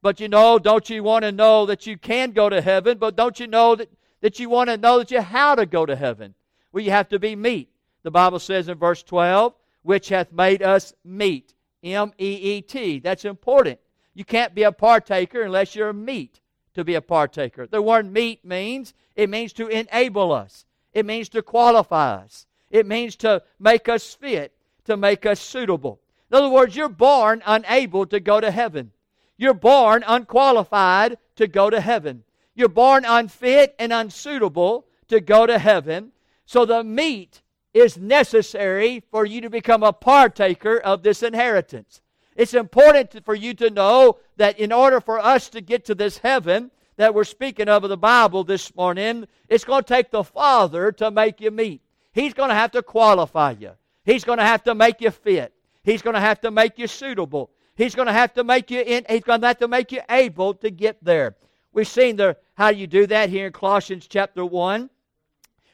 But 0.00 0.20
you 0.20 0.28
know, 0.28 0.60
don't 0.60 0.88
you 0.88 1.02
want 1.02 1.24
to 1.24 1.32
know 1.32 1.66
that 1.66 1.88
you 1.88 1.98
can 1.98 2.30
go 2.30 2.48
to 2.48 2.60
heaven, 2.60 2.98
but 2.98 3.16
don't 3.16 3.40
you 3.40 3.48
know 3.48 3.74
that, 3.74 3.90
that 4.20 4.38
you 4.38 4.48
want 4.48 4.70
to 4.70 4.76
know 4.76 4.98
that 4.98 5.10
you 5.10 5.20
how 5.20 5.56
to 5.56 5.66
go 5.66 5.86
to 5.86 5.96
heaven? 5.96 6.34
Well, 6.70 6.84
you 6.84 6.92
have 6.92 7.08
to 7.08 7.18
be 7.18 7.34
meet. 7.34 7.68
The 8.04 8.12
Bible 8.12 8.38
says 8.38 8.68
in 8.68 8.78
verse 8.78 9.02
12, 9.02 9.54
which 9.82 10.08
hath 10.08 10.30
made 10.30 10.62
us 10.62 10.94
meet 11.04 11.52
M 11.94 12.12
E 12.18 12.56
E 12.56 12.60
T. 12.62 12.98
That's 12.98 13.24
important. 13.24 13.78
You 14.14 14.24
can't 14.24 14.54
be 14.54 14.62
a 14.62 14.72
partaker 14.72 15.42
unless 15.42 15.74
you're 15.74 15.90
a 15.90 15.94
meet 15.94 16.40
to 16.74 16.84
be 16.84 16.94
a 16.94 17.02
partaker. 17.02 17.66
The 17.66 17.82
word 17.82 18.10
meet 18.10 18.44
means 18.44 18.94
it 19.14 19.30
means 19.30 19.52
to 19.54 19.68
enable 19.68 20.32
us. 20.32 20.64
It 20.92 21.06
means 21.06 21.28
to 21.30 21.42
qualify 21.42 22.14
us. 22.14 22.46
It 22.70 22.86
means 22.86 23.16
to 23.16 23.42
make 23.58 23.88
us 23.88 24.14
fit, 24.14 24.54
to 24.84 24.96
make 24.96 25.26
us 25.26 25.40
suitable. 25.40 26.00
In 26.30 26.36
other 26.36 26.48
words, 26.48 26.74
you're 26.74 26.88
born 26.88 27.42
unable 27.46 28.06
to 28.06 28.20
go 28.20 28.40
to 28.40 28.50
heaven. 28.50 28.92
You're 29.36 29.54
born 29.54 30.02
unqualified 30.06 31.18
to 31.36 31.46
go 31.46 31.70
to 31.70 31.80
heaven. 31.80 32.24
You're 32.54 32.68
born 32.68 33.04
unfit 33.06 33.74
and 33.78 33.92
unsuitable 33.92 34.86
to 35.08 35.20
go 35.20 35.46
to 35.46 35.58
heaven. 35.58 36.12
So 36.46 36.64
the 36.64 36.82
meet 36.82 37.42
is 37.76 37.98
necessary 37.98 39.02
for 39.10 39.26
you 39.26 39.42
to 39.42 39.50
become 39.50 39.82
a 39.82 39.92
partaker 39.92 40.78
of 40.78 41.02
this 41.02 41.22
inheritance. 41.22 42.00
It's 42.34 42.54
important 42.54 43.22
for 43.24 43.34
you 43.34 43.52
to 43.54 43.70
know 43.70 44.18
that 44.36 44.58
in 44.58 44.72
order 44.72 45.00
for 45.00 45.18
us 45.18 45.50
to 45.50 45.60
get 45.60 45.84
to 45.86 45.94
this 45.94 46.18
heaven 46.18 46.70
that 46.96 47.14
we're 47.14 47.24
speaking 47.24 47.68
of 47.68 47.84
in 47.84 47.90
the 47.90 47.96
Bible 47.98 48.44
this 48.44 48.74
morning, 48.74 49.26
it's 49.48 49.64
going 49.64 49.82
to 49.82 49.88
take 49.88 50.10
the 50.10 50.24
Father 50.24 50.90
to 50.92 51.10
make 51.10 51.40
you 51.40 51.50
meet. 51.50 51.82
He's 52.12 52.32
going 52.32 52.48
to 52.48 52.54
have 52.54 52.70
to 52.72 52.82
qualify 52.82 53.52
you. 53.52 53.72
He's 54.04 54.24
going 54.24 54.38
to 54.38 54.44
have 54.44 54.64
to 54.64 54.74
make 54.74 55.02
you 55.02 55.10
fit. 55.10 55.52
He's 55.82 56.00
going 56.00 56.14
to 56.14 56.20
have 56.20 56.40
to 56.40 56.50
make 56.50 56.78
you 56.78 56.86
suitable. 56.86 57.50
He's 57.74 57.94
going 57.94 58.06
to 58.06 58.12
have 58.12 58.32
to 58.34 58.44
make 58.44 58.70
you 58.70 58.80
in, 58.80 59.04
he's 59.06 59.22
going 59.22 59.42
to 59.42 59.48
have 59.48 59.58
to 59.58 59.68
make 59.68 59.92
you 59.92 60.00
able 60.08 60.54
to 60.54 60.70
get 60.70 61.04
there. 61.04 61.36
We've 61.74 61.86
seen 61.86 62.16
the 62.16 62.38
how 62.54 62.68
you 62.68 62.86
do 62.86 63.06
that 63.08 63.28
here 63.28 63.46
in 63.46 63.52
Colossians 63.52 64.06
chapter 64.08 64.46
1. 64.46 64.88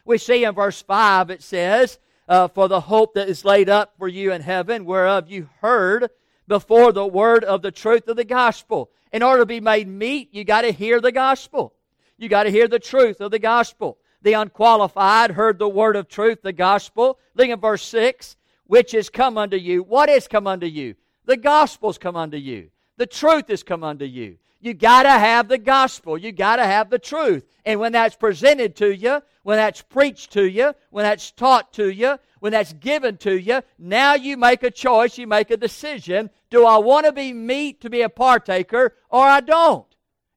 We 0.04 0.18
see 0.18 0.44
in 0.44 0.54
verse 0.54 0.82
5 0.82 1.30
it 1.30 1.42
says, 1.42 1.98
uh, 2.28 2.48
For 2.48 2.68
the 2.68 2.80
hope 2.80 3.14
that 3.14 3.28
is 3.28 3.44
laid 3.44 3.68
up 3.68 3.94
for 3.98 4.08
you 4.08 4.32
in 4.32 4.42
heaven, 4.42 4.84
whereof 4.84 5.30
you 5.30 5.48
heard 5.60 6.10
before 6.48 6.92
the 6.92 7.06
word 7.06 7.44
of 7.44 7.62
the 7.62 7.70
truth 7.70 8.08
of 8.08 8.16
the 8.16 8.24
gospel. 8.24 8.90
In 9.12 9.22
order 9.22 9.42
to 9.42 9.46
be 9.46 9.60
made 9.60 9.88
meet, 9.88 10.32
you 10.32 10.44
got 10.44 10.62
to 10.62 10.72
hear 10.72 11.00
the 11.00 11.12
gospel. 11.12 11.74
You 12.18 12.28
got 12.28 12.44
to 12.44 12.50
hear 12.50 12.68
the 12.68 12.78
truth 12.78 13.20
of 13.20 13.30
the 13.30 13.38
gospel. 13.38 13.98
The 14.22 14.34
unqualified 14.34 15.32
heard 15.32 15.58
the 15.58 15.68
word 15.68 15.96
of 15.96 16.08
truth, 16.08 16.42
the 16.42 16.52
gospel. 16.52 17.18
Look 17.34 17.48
at 17.48 17.60
verse 17.60 17.82
6 17.84 18.36
which 18.72 18.94
is 18.94 19.10
come 19.10 19.36
unto 19.36 19.58
you. 19.58 19.82
What 19.82 20.08
is 20.08 20.26
come 20.26 20.46
unto 20.46 20.64
you? 20.64 20.94
The 21.26 21.36
gospel's 21.36 21.98
come 21.98 22.16
unto 22.16 22.38
you. 22.38 22.70
The 22.96 23.04
truth 23.04 23.48
has 23.48 23.62
come 23.62 23.84
unto 23.84 24.06
you. 24.06 24.38
You 24.62 24.74
got 24.74 25.02
to 25.02 25.10
have 25.10 25.48
the 25.48 25.58
gospel. 25.58 26.16
You 26.16 26.30
got 26.30 26.56
to 26.56 26.64
have 26.64 26.88
the 26.88 26.98
truth. 26.98 27.44
And 27.66 27.80
when 27.80 27.90
that's 27.90 28.14
presented 28.14 28.76
to 28.76 28.94
you, 28.94 29.20
when 29.42 29.56
that's 29.56 29.82
preached 29.82 30.32
to 30.34 30.48
you, 30.48 30.72
when 30.90 31.02
that's 31.02 31.32
taught 31.32 31.72
to 31.74 31.90
you, 31.90 32.16
when 32.38 32.52
that's 32.52 32.72
given 32.72 33.16
to 33.18 33.36
you, 33.36 33.62
now 33.76 34.14
you 34.14 34.36
make 34.36 34.62
a 34.62 34.70
choice, 34.70 35.18
you 35.18 35.26
make 35.26 35.50
a 35.50 35.56
decision. 35.56 36.30
Do 36.48 36.64
I 36.64 36.78
want 36.78 37.06
to 37.06 37.12
be 37.12 37.32
meet 37.32 37.80
to 37.80 37.90
be 37.90 38.02
a 38.02 38.08
partaker 38.08 38.94
or 39.10 39.24
I 39.24 39.40
don't? 39.40 39.84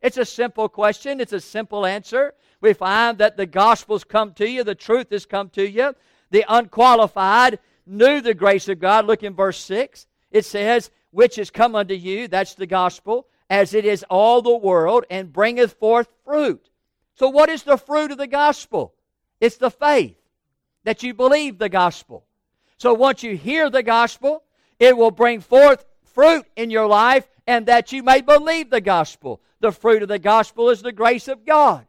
It's 0.02 0.18
a 0.18 0.26
simple 0.26 0.70
question, 0.70 1.22
it's 1.22 1.34
a 1.34 1.40
simple 1.40 1.86
answer. 1.86 2.34
We 2.62 2.74
find 2.74 3.20
that 3.20 3.38
the 3.38 3.46
gospel's 3.46 4.04
come 4.04 4.34
to 4.34 4.50
you, 4.50 4.64
the 4.64 4.74
truth 4.74 5.12
has 5.12 5.28
come 5.28 5.50
to 5.50 5.70
you. 5.70 5.94
The 6.32 6.46
unqualified 6.50 7.60
knew 7.86 8.22
the 8.22 8.34
grace 8.34 8.68
of 8.70 8.80
God. 8.80 9.06
Look 9.06 9.22
in 9.22 9.36
verse 9.36 9.60
6. 9.60 10.08
It 10.32 10.46
says, 10.46 10.90
Which 11.12 11.38
is 11.38 11.52
come 11.52 11.76
unto 11.76 11.94
you, 11.94 12.28
that's 12.28 12.56
the 12.56 12.66
gospel 12.66 13.28
as 13.50 13.74
it 13.74 13.86
is 13.86 14.04
all 14.10 14.42
the 14.42 14.56
world, 14.56 15.06
and 15.10 15.32
bringeth 15.32 15.74
forth 15.74 16.08
fruit. 16.24 16.70
So, 17.16 17.30
what 17.30 17.50
is 17.50 17.64
the 17.64 17.78
fruit 17.78 18.12
of 18.12 18.18
the 18.18 18.28
gospel? 18.28 18.94
It's 19.40 19.58
the 19.58 19.72
faith 19.72 20.18
that 20.84 21.04
you 21.04 21.14
believe 21.14 21.58
the 21.58 21.70
gospel. 21.70 22.26
So, 22.78 22.94
once 22.94 23.24
you 23.24 23.38
hear 23.38 23.70
the 23.70 23.84
gospel, 23.84 24.44
it 24.80 24.98
will 24.98 25.12
bring 25.12 25.40
forth 25.40 25.86
fruit 26.04 26.46
in 26.56 26.70
your 26.70 26.88
life, 26.88 27.28
and 27.48 27.66
that 27.68 27.92
you 27.92 28.04
may 28.04 28.22
believe 28.22 28.70
the 28.70 28.82
gospel. 28.82 29.42
The 29.60 29.72
fruit 29.72 30.02
of 30.02 30.10
the 30.10 30.20
gospel 30.20 30.70
is 30.70 30.82
the 30.82 30.92
grace 30.92 31.28
of 31.28 31.46
God. 31.46 31.86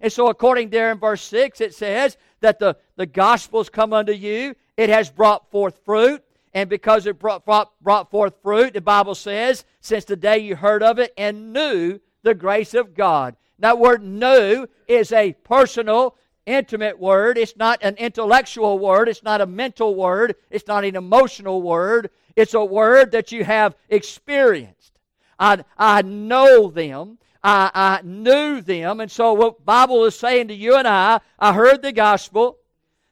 And 0.00 0.12
so, 0.12 0.28
according 0.28 0.70
there 0.70 0.92
in 0.92 0.98
verse 0.98 1.22
6, 1.22 1.60
it 1.60 1.74
says 1.74 2.16
that 2.40 2.58
the, 2.58 2.76
the 2.96 3.06
gospel's 3.06 3.68
come 3.68 3.92
unto 3.92 4.12
you, 4.12 4.54
it 4.76 4.88
has 4.88 5.10
brought 5.10 5.50
forth 5.50 5.78
fruit, 5.84 6.24
and 6.52 6.68
because 6.68 7.06
it 7.06 7.18
brought, 7.18 7.44
brought 7.80 8.10
forth 8.10 8.34
fruit, 8.42 8.74
the 8.74 8.80
Bible 8.80 9.14
says, 9.14 9.64
since 9.80 10.04
the 10.04 10.16
day 10.16 10.38
you 10.38 10.56
heard 10.56 10.82
of 10.82 10.98
it 10.98 11.12
and 11.16 11.52
knew 11.52 12.00
the 12.22 12.34
grace 12.34 12.74
of 12.74 12.94
God. 12.94 13.36
That 13.58 13.78
word 13.78 14.02
knew 14.02 14.66
is 14.88 15.12
a 15.12 15.34
personal 15.44 16.16
intimate 16.46 16.98
word. 16.98 17.38
It's 17.38 17.56
not 17.56 17.78
an 17.82 17.96
intellectual 17.96 18.78
word. 18.78 19.08
It's 19.08 19.22
not 19.22 19.40
a 19.40 19.46
mental 19.46 19.94
word. 19.94 20.34
It's 20.50 20.66
not 20.66 20.84
an 20.84 20.96
emotional 20.96 21.62
word. 21.62 22.10
It's 22.36 22.54
a 22.54 22.64
word 22.64 23.12
that 23.12 23.32
you 23.32 23.44
have 23.44 23.76
experienced. 23.88 24.98
I, 25.38 25.64
I 25.78 26.02
know 26.02 26.70
them. 26.70 27.18
I, 27.42 27.70
I 27.74 28.00
knew 28.02 28.60
them. 28.60 29.00
And 29.00 29.10
so 29.10 29.32
what 29.32 29.64
Bible 29.64 30.04
is 30.04 30.18
saying 30.18 30.48
to 30.48 30.54
you 30.54 30.76
and 30.76 30.88
I, 30.88 31.20
I 31.38 31.52
heard 31.52 31.82
the 31.82 31.92
gospel. 31.92 32.58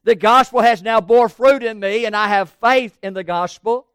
The 0.09 0.15
gospel 0.15 0.63
has 0.63 0.83
now 0.83 1.03
bore 1.03 1.29
fruit 1.29 1.63
in 1.63 1.81
me, 1.81 2.07
and 2.07 2.17
I 2.17 2.29
have 2.29 2.49
faith 2.63 2.97
in 3.03 3.13
the 3.13 3.23
gospel. 3.23 3.87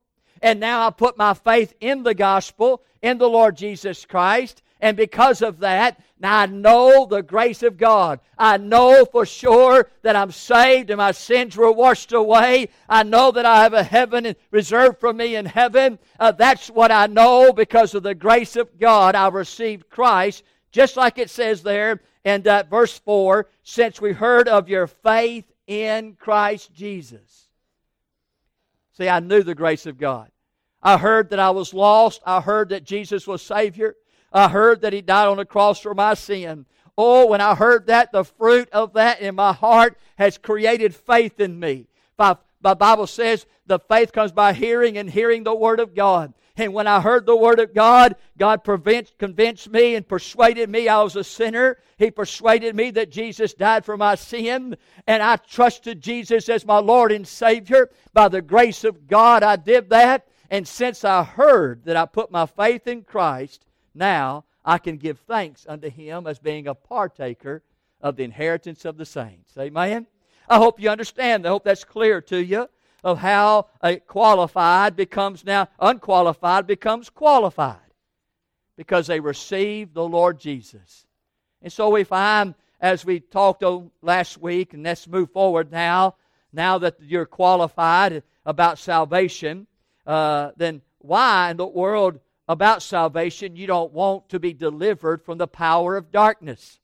And 0.44 0.60
now 0.60 0.86
I 0.86 0.92
put 0.92 1.18
my 1.18 1.34
faith 1.34 1.74
in 1.82 2.04
the 2.04 2.14
gospel, 2.14 2.84
in 3.02 3.18
the 3.18 3.28
Lord 3.28 3.58
Jesus 3.58 4.06
Christ. 4.06 4.62
And 4.80 4.96
because 4.96 5.42
of 5.42 5.62
that, 5.62 6.00
now 6.20 6.38
I 6.38 6.46
know 6.46 7.08
the 7.08 7.24
grace 7.24 7.64
of 7.64 7.80
God. 7.80 8.20
I 8.38 8.58
know 8.58 9.06
for 9.06 9.26
sure 9.26 9.90
that 10.04 10.16
I'm 10.16 10.30
saved 10.30 10.92
and 10.92 11.00
my 11.00 11.14
sins 11.14 11.58
were 11.58 11.72
washed 11.72 12.12
away. 12.12 12.70
I 12.88 13.02
know 13.02 13.32
that 13.32 13.48
I 13.48 13.64
have 13.64 13.74
a 13.74 13.82
heaven 13.82 14.36
reserved 14.52 15.00
for 15.00 15.14
me 15.14 15.36
in 15.36 15.48
heaven. 15.48 15.98
Uh, 16.20 16.32
that's 16.32 16.68
what 16.68 16.92
I 16.92 17.08
know 17.08 17.52
because 17.54 17.96
of 17.96 18.04
the 18.04 18.14
grace 18.14 18.56
of 18.56 18.78
God. 18.78 19.16
I 19.16 19.30
received 19.30 19.90
Christ, 19.90 20.44
just 20.72 20.96
like 20.96 21.18
it 21.18 21.32
says 21.32 21.64
there 21.64 22.02
in 22.24 22.48
uh, 22.48 22.66
verse 22.70 23.00
4 23.00 23.48
since 23.64 24.00
we 24.00 24.12
heard 24.12 24.48
of 24.48 24.70
your 24.70 24.86
faith 24.86 25.46
in 25.68 26.16
Christ 26.16 26.74
Jesus. 26.74 27.48
See, 28.94 29.10
I 29.10 29.20
knew 29.20 29.44
the 29.44 29.56
grace 29.56 29.86
of 29.86 29.98
God. 29.98 30.30
I 30.82 30.98
heard 30.98 31.30
that 31.30 31.40
I 31.40 31.52
was 31.52 31.74
lost. 31.74 32.22
I 32.26 32.42
heard 32.42 32.70
that 32.70 32.84
Jesus 32.84 33.26
was 33.26 33.42
Savior. 33.42 33.96
I 34.32 34.50
heard 34.50 34.82
that 34.82 34.94
He 34.94 35.02
died 35.02 35.28
on 35.28 35.38
the 35.38 35.46
cross 35.46 35.80
for 35.80 35.94
my 35.94 36.14
sin. 36.14 36.66
Oh, 36.98 37.28
when 37.28 37.42
I 37.42 37.56
heard 37.56 37.88
that, 37.88 38.12
the 38.12 38.24
fruit 38.24 38.70
of 38.72 38.94
that 38.94 39.22
in 39.22 39.36
my 39.36 39.54
heart 39.54 39.98
has 40.18 40.38
created 40.38 40.94
faith 40.94 41.40
in 41.40 41.60
me. 41.60 41.88
My, 42.20 42.38
my 42.62 42.76
Bible 42.76 43.08
says 43.08 43.46
the 43.66 43.80
faith 43.80 44.12
comes 44.12 44.32
by 44.32 44.54
hearing 44.54 44.98
and 44.98 45.10
hearing 45.10 45.44
the 45.44 45.56
Word 45.56 45.80
of 45.80 45.96
God. 45.96 46.34
And 46.56 46.74
when 46.74 46.86
I 46.86 47.02
heard 47.02 47.26
the 47.26 47.36
Word 47.36 47.60
of 47.60 47.74
God, 47.74 48.16
God 48.38 48.64
convinced 48.64 49.70
me 49.70 49.96
and 49.96 50.08
persuaded 50.08 50.70
me 50.70 50.88
I 50.88 51.02
was 51.02 51.16
a 51.16 51.24
sinner. 51.24 51.80
He 51.98 52.12
persuaded 52.12 52.76
me 52.76 52.92
that 52.92 53.10
Jesus 53.10 53.56
died 53.56 53.84
for 53.84 53.98
my 53.98 54.14
sin. 54.14 54.78
And 55.08 55.24
I 55.24 55.38
trusted 55.38 56.00
Jesus 56.00 56.50
as 56.50 56.66
my 56.66 56.78
Lord 56.78 57.12
and 57.12 57.28
Savior. 57.28 57.90
By 58.14 58.28
the 58.28 58.42
grace 58.42 58.84
of 58.84 59.08
God, 59.08 59.42
I 59.42 59.56
did 59.56 59.90
that. 59.90 60.28
And 60.52 60.68
since 60.68 61.04
I 61.04 61.24
heard 61.24 61.86
that 61.86 61.98
I 61.98 62.06
put 62.06 62.30
my 62.30 62.46
faith 62.46 62.86
in 62.86 63.02
Christ, 63.02 63.66
now 63.96 64.46
I 64.64 64.78
can 64.78 64.98
give 64.98 65.18
thanks 65.20 65.66
unto 65.68 65.90
him 65.90 66.28
as 66.28 66.38
being 66.38 66.68
a 66.68 66.76
partaker 66.76 67.64
of 68.00 68.16
the 68.16 68.24
inheritance 68.24 68.86
of 68.86 68.98
the 68.98 69.06
saints. 69.06 69.58
Amen? 69.58 70.06
I 70.48 70.58
hope 70.58 70.80
you 70.80 70.90
understand. 70.90 71.48
I 71.48 71.50
hope 71.50 71.64
that's 71.64 71.84
clear 71.84 72.22
to 72.22 72.38
you 72.38 72.68
of 73.04 73.20
how 73.20 73.68
a 73.82 73.98
qualified 73.98 74.96
becomes 74.96 75.44
now 75.44 75.68
unqualified 75.80 76.66
becomes 76.66 77.10
qualified 77.10 77.78
because 78.78 79.08
they 79.08 79.20
receive 79.20 79.94
the 79.94 80.08
Lord 80.08 80.40
Jesus. 80.40 81.06
And 81.62 81.72
so 81.72 81.90
we 81.90 82.04
find, 82.04 82.56
as 82.80 83.06
we 83.06 83.20
talked 83.20 83.64
last 84.02 84.38
week, 84.38 84.74
and 84.74 84.84
let's 84.84 85.08
move 85.08 85.32
forward 85.32 85.72
now, 85.72 86.16
now 86.52 86.78
that 86.80 86.96
you're 87.02 87.26
qualified 87.26 88.24
about 88.46 88.78
salvation, 88.78 89.68
uh, 90.06 90.52
then 90.58 90.82
why 91.00 91.52
in 91.52 91.58
the 91.58 91.68
world 91.68 92.20
about 92.48 92.82
salvation, 92.82 93.56
you 93.56 93.68
don't 93.68 93.94
want 93.94 94.30
to 94.30 94.40
be 94.40 94.54
delivered 94.54 95.24
from 95.24 95.38
the 95.38 95.48
power 95.48 95.96
of 95.96 96.12
darkness. 96.12 96.80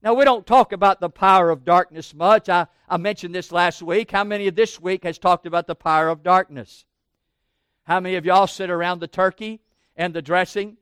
Now, 0.00 0.14
we 0.14 0.24
don't 0.24 0.46
talk 0.46 0.72
about 0.72 1.00
the 1.00 1.10
power 1.10 1.50
of 1.50 1.64
darkness 1.64 2.14
much. 2.14 2.48
I, 2.48 2.68
I 2.88 2.96
mentioned 2.98 3.34
this 3.34 3.50
last 3.50 3.82
week. 3.82 4.12
How 4.12 4.22
many 4.22 4.46
of 4.46 4.54
this 4.54 4.80
week 4.80 5.02
has 5.02 5.18
talked 5.18 5.44
about 5.44 5.66
the 5.66 5.74
power 5.74 6.08
of 6.08 6.22
darkness? 6.22 6.84
How 7.82 7.98
many 7.98 8.14
of 8.14 8.24
y'all 8.24 8.46
sit 8.46 8.70
around 8.70 9.00
the 9.00 9.08
turkey 9.08 9.60
and 9.96 10.14
the 10.14 10.22
dressing 10.22 10.76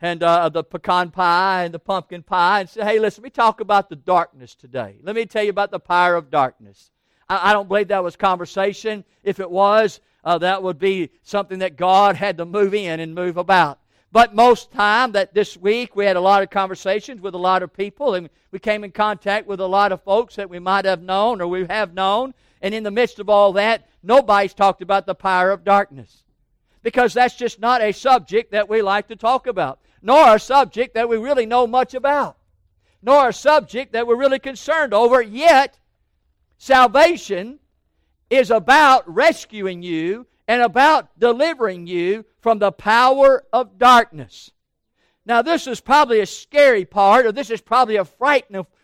and 0.00 0.22
uh, 0.22 0.48
the 0.48 0.64
pecan 0.64 1.10
pie 1.10 1.64
and 1.64 1.74
the 1.74 1.78
pumpkin 1.78 2.22
pie 2.22 2.60
and 2.60 2.68
say, 2.68 2.82
hey, 2.82 2.98
listen, 2.98 3.22
let 3.22 3.26
me 3.26 3.30
talk 3.30 3.60
about 3.60 3.90
the 3.90 3.96
darkness 3.96 4.54
today. 4.54 4.96
Let 5.02 5.16
me 5.16 5.26
tell 5.26 5.44
you 5.44 5.50
about 5.50 5.70
the 5.70 5.78
power 5.78 6.14
of 6.14 6.30
darkness. 6.30 6.90
I, 7.28 7.50
I 7.50 7.52
don't 7.52 7.68
believe 7.68 7.88
that 7.88 8.02
was 8.02 8.16
conversation. 8.16 9.04
If 9.22 9.38
it 9.38 9.50
was, 9.50 10.00
uh, 10.24 10.38
that 10.38 10.62
would 10.62 10.78
be 10.78 11.10
something 11.22 11.58
that 11.58 11.76
God 11.76 12.16
had 12.16 12.38
to 12.38 12.46
move 12.46 12.74
in 12.74 13.00
and 13.00 13.14
move 13.14 13.36
about. 13.36 13.80
But 14.12 14.34
most 14.34 14.70
time 14.70 15.12
that 15.12 15.32
this 15.32 15.56
week 15.56 15.96
we 15.96 16.04
had 16.04 16.16
a 16.16 16.20
lot 16.20 16.42
of 16.42 16.50
conversations 16.50 17.22
with 17.22 17.34
a 17.34 17.38
lot 17.38 17.62
of 17.62 17.72
people 17.72 18.14
and 18.14 18.28
we 18.50 18.58
came 18.58 18.84
in 18.84 18.92
contact 18.92 19.46
with 19.46 19.58
a 19.58 19.66
lot 19.66 19.90
of 19.90 20.02
folks 20.02 20.36
that 20.36 20.50
we 20.50 20.58
might 20.58 20.84
have 20.84 21.02
known 21.02 21.40
or 21.40 21.46
we 21.46 21.66
have 21.66 21.94
known. 21.94 22.34
And 22.60 22.74
in 22.74 22.82
the 22.82 22.90
midst 22.90 23.18
of 23.18 23.30
all 23.30 23.54
that, 23.54 23.88
nobody's 24.02 24.52
talked 24.52 24.82
about 24.82 25.06
the 25.06 25.14
power 25.14 25.50
of 25.50 25.64
darkness. 25.64 26.24
Because 26.82 27.14
that's 27.14 27.36
just 27.36 27.58
not 27.58 27.80
a 27.80 27.92
subject 27.92 28.52
that 28.52 28.68
we 28.68 28.82
like 28.82 29.08
to 29.08 29.16
talk 29.16 29.46
about, 29.46 29.80
nor 30.02 30.34
a 30.34 30.38
subject 30.38 30.94
that 30.94 31.08
we 31.08 31.16
really 31.16 31.46
know 31.46 31.66
much 31.66 31.94
about, 31.94 32.36
nor 33.00 33.28
a 33.28 33.32
subject 33.32 33.92
that 33.92 34.06
we're 34.06 34.16
really 34.16 34.40
concerned 34.40 34.92
over. 34.92 35.22
Yet, 35.22 35.78
salvation 36.58 37.60
is 38.28 38.50
about 38.50 39.12
rescuing 39.12 39.82
you 39.82 40.26
and 40.48 40.60
about 40.60 41.18
delivering 41.18 41.86
you 41.86 42.26
from 42.42 42.58
the 42.58 42.72
power 42.72 43.44
of 43.52 43.78
darkness. 43.78 44.50
Now, 45.24 45.40
this 45.40 45.68
is 45.68 45.80
probably 45.80 46.18
a 46.18 46.26
scary 46.26 46.84
part, 46.84 47.24
or 47.24 47.32
this 47.32 47.48
is 47.48 47.60
probably 47.60 47.94
a, 47.94 48.06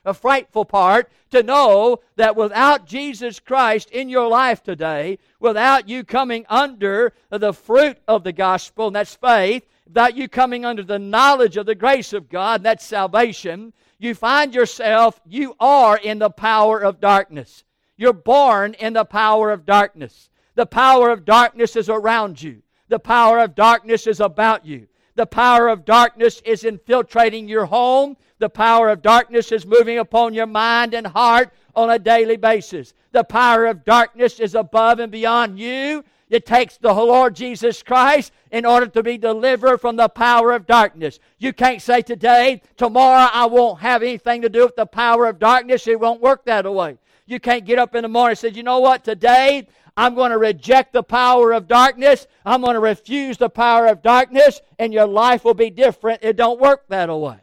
a 0.05 0.15
frightful 0.15 0.65
part 0.65 1.11
to 1.31 1.43
know 1.43 1.99
that 2.15 2.37
without 2.37 2.87
Jesus 2.87 3.41
Christ 3.41 3.91
in 3.91 4.09
your 4.09 4.29
life 4.29 4.63
today, 4.63 5.19
without 5.41 5.89
you 5.89 6.05
coming 6.05 6.47
under 6.49 7.13
the 7.31 7.53
fruit 7.53 7.99
of 8.07 8.23
the 8.23 8.33
gospel, 8.33 8.87
and 8.87 8.97
that's 8.97 9.17
faith, 9.17 9.67
without 9.85 10.17
you 10.17 10.29
coming 10.29 10.65
under 10.65 10.85
the 10.85 10.99
knowledge 10.99 11.57
of 11.57 11.67
the 11.67 11.75
grace 11.75 12.13
of 12.13 12.29
God, 12.29 12.61
and 12.61 12.67
that's 12.67 12.87
salvation, 12.87 13.73
you 13.99 14.15
find 14.15 14.55
yourself, 14.55 15.21
you 15.27 15.57
are 15.59 15.97
in 15.97 16.21
the 16.21 16.31
power 16.31 16.79
of 16.79 17.01
darkness. 17.01 17.65
You're 17.97 18.13
born 18.13 18.75
in 18.75 18.93
the 18.93 19.05
power 19.05 19.51
of 19.51 19.67
darkness. 19.67 20.31
The 20.55 20.67
power 20.67 21.11
of 21.11 21.25
darkness 21.25 21.75
is 21.75 21.89
around 21.89 22.41
you. 22.41 22.63
The 22.89 22.99
power 22.99 23.39
of 23.39 23.55
darkness 23.55 24.07
is 24.07 24.21
about 24.21 24.65
you. 24.65 24.89
The 25.15 25.27
power 25.27 25.69
of 25.69 25.85
darkness 25.85 26.41
is 26.45 26.65
infiltrating 26.65 27.49
your 27.49 27.67
home. 27.67 28.17
The 28.39 28.49
power 28.49 28.89
of 28.89 29.03
darkness 29.03 29.51
is 29.51 29.67
moving 29.67 29.99
upon 29.99 30.33
your 30.33 30.47
mind 30.47 30.95
and 30.95 31.07
heart 31.07 31.53
on 31.75 31.91
a 31.91 31.99
daily 31.99 32.37
basis. 32.37 32.95
The 33.13 33.25
power 33.25 33.67
of 33.67 33.85
darkness 33.85 34.39
is 34.39 34.55
above 34.55 35.01
and 35.01 35.11
beyond 35.11 35.59
you. 35.59 36.05
It 36.31 36.47
takes 36.47 36.77
the 36.77 36.93
Lord 36.93 37.35
Jesus 37.35 37.83
Christ 37.83 38.33
in 38.53 38.65
order 38.65 38.87
to 38.87 39.03
be 39.03 39.19
delivered 39.19 39.79
from 39.79 39.97
the 39.97 40.09
power 40.09 40.53
of 40.53 40.67
darkness. 40.67 41.19
You 41.39 41.53
can't 41.53 41.81
say 41.83 42.03
today, 42.03 42.63
tomorrow 42.77 43.31
I 43.33 43.47
won't 43.47 43.81
have 43.81 44.03
anything 44.03 44.43
to 44.43 44.49
do 44.49 44.67
with 44.67 44.77
the 44.77 44.87
power 44.87 45.27
of 45.27 45.39
darkness. 45.39 45.87
It 45.87 45.99
won't 45.99 46.21
work 46.21 46.45
that 46.45 46.71
way. 46.73 46.99
You 47.27 47.41
can't 47.41 47.65
get 47.65 47.79
up 47.79 47.95
in 47.95 48.03
the 48.03 48.09
morning 48.09 48.33
and 48.33 48.39
say, 48.39 48.51
you 48.51 48.63
know 48.63 48.79
what, 48.81 49.05
today 49.05 49.69
I'm 49.99 50.15
going 50.15 50.31
to 50.31 50.39
reject 50.39 50.93
the 50.93 51.03
power 51.03 51.51
of 51.51 51.67
darkness. 51.67 52.29
I'm 52.47 52.61
going 52.61 52.75
to 52.75 52.81
refuse 52.81 53.37
the 53.37 53.51
power 53.51 53.89
of 53.89 54.01
darkness, 54.01 54.61
and 54.79 54.95
your 54.95 55.09
life 55.09 55.45
will 55.45 55.55
be 55.55 55.71
different. 55.71 56.23
It 56.23 56.37
don't 56.37 56.61
work 56.61 56.87
that 56.87 57.11
way. 57.11 57.41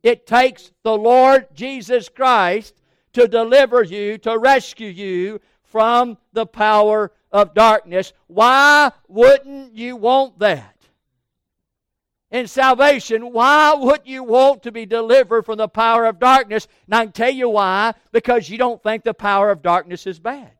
It 0.00 0.28
takes 0.28 0.70
the 0.84 0.96
Lord 0.96 1.48
Jesus 1.54 2.08
Christ 2.08 2.80
to 3.14 3.26
deliver 3.26 3.82
you, 3.82 4.16
to 4.18 4.38
rescue 4.38 4.86
you 4.86 5.40
from 5.64 6.18
the 6.32 6.46
power 6.46 7.10
of 7.32 7.52
darkness. 7.52 8.12
Why 8.28 8.92
wouldn't 9.08 9.74
you 9.74 9.96
want 9.96 10.38
that? 10.38 10.72
in 12.30 12.46
salvation, 12.46 13.32
why 13.32 13.74
would 13.74 14.02
you 14.04 14.22
want 14.22 14.62
to 14.64 14.72
be 14.72 14.84
delivered 14.84 15.44
from 15.44 15.58
the 15.58 15.68
power 15.68 16.06
of 16.06 16.18
darkness? 16.18 16.68
And 16.86 16.94
I 16.94 17.04
can 17.04 17.12
tell 17.12 17.30
you 17.30 17.48
why. 17.48 17.94
Because 18.12 18.50
you 18.50 18.58
don't 18.58 18.82
think 18.82 19.04
the 19.04 19.14
power 19.14 19.50
of 19.50 19.62
darkness 19.62 20.06
is 20.06 20.18
bad. 20.18 20.55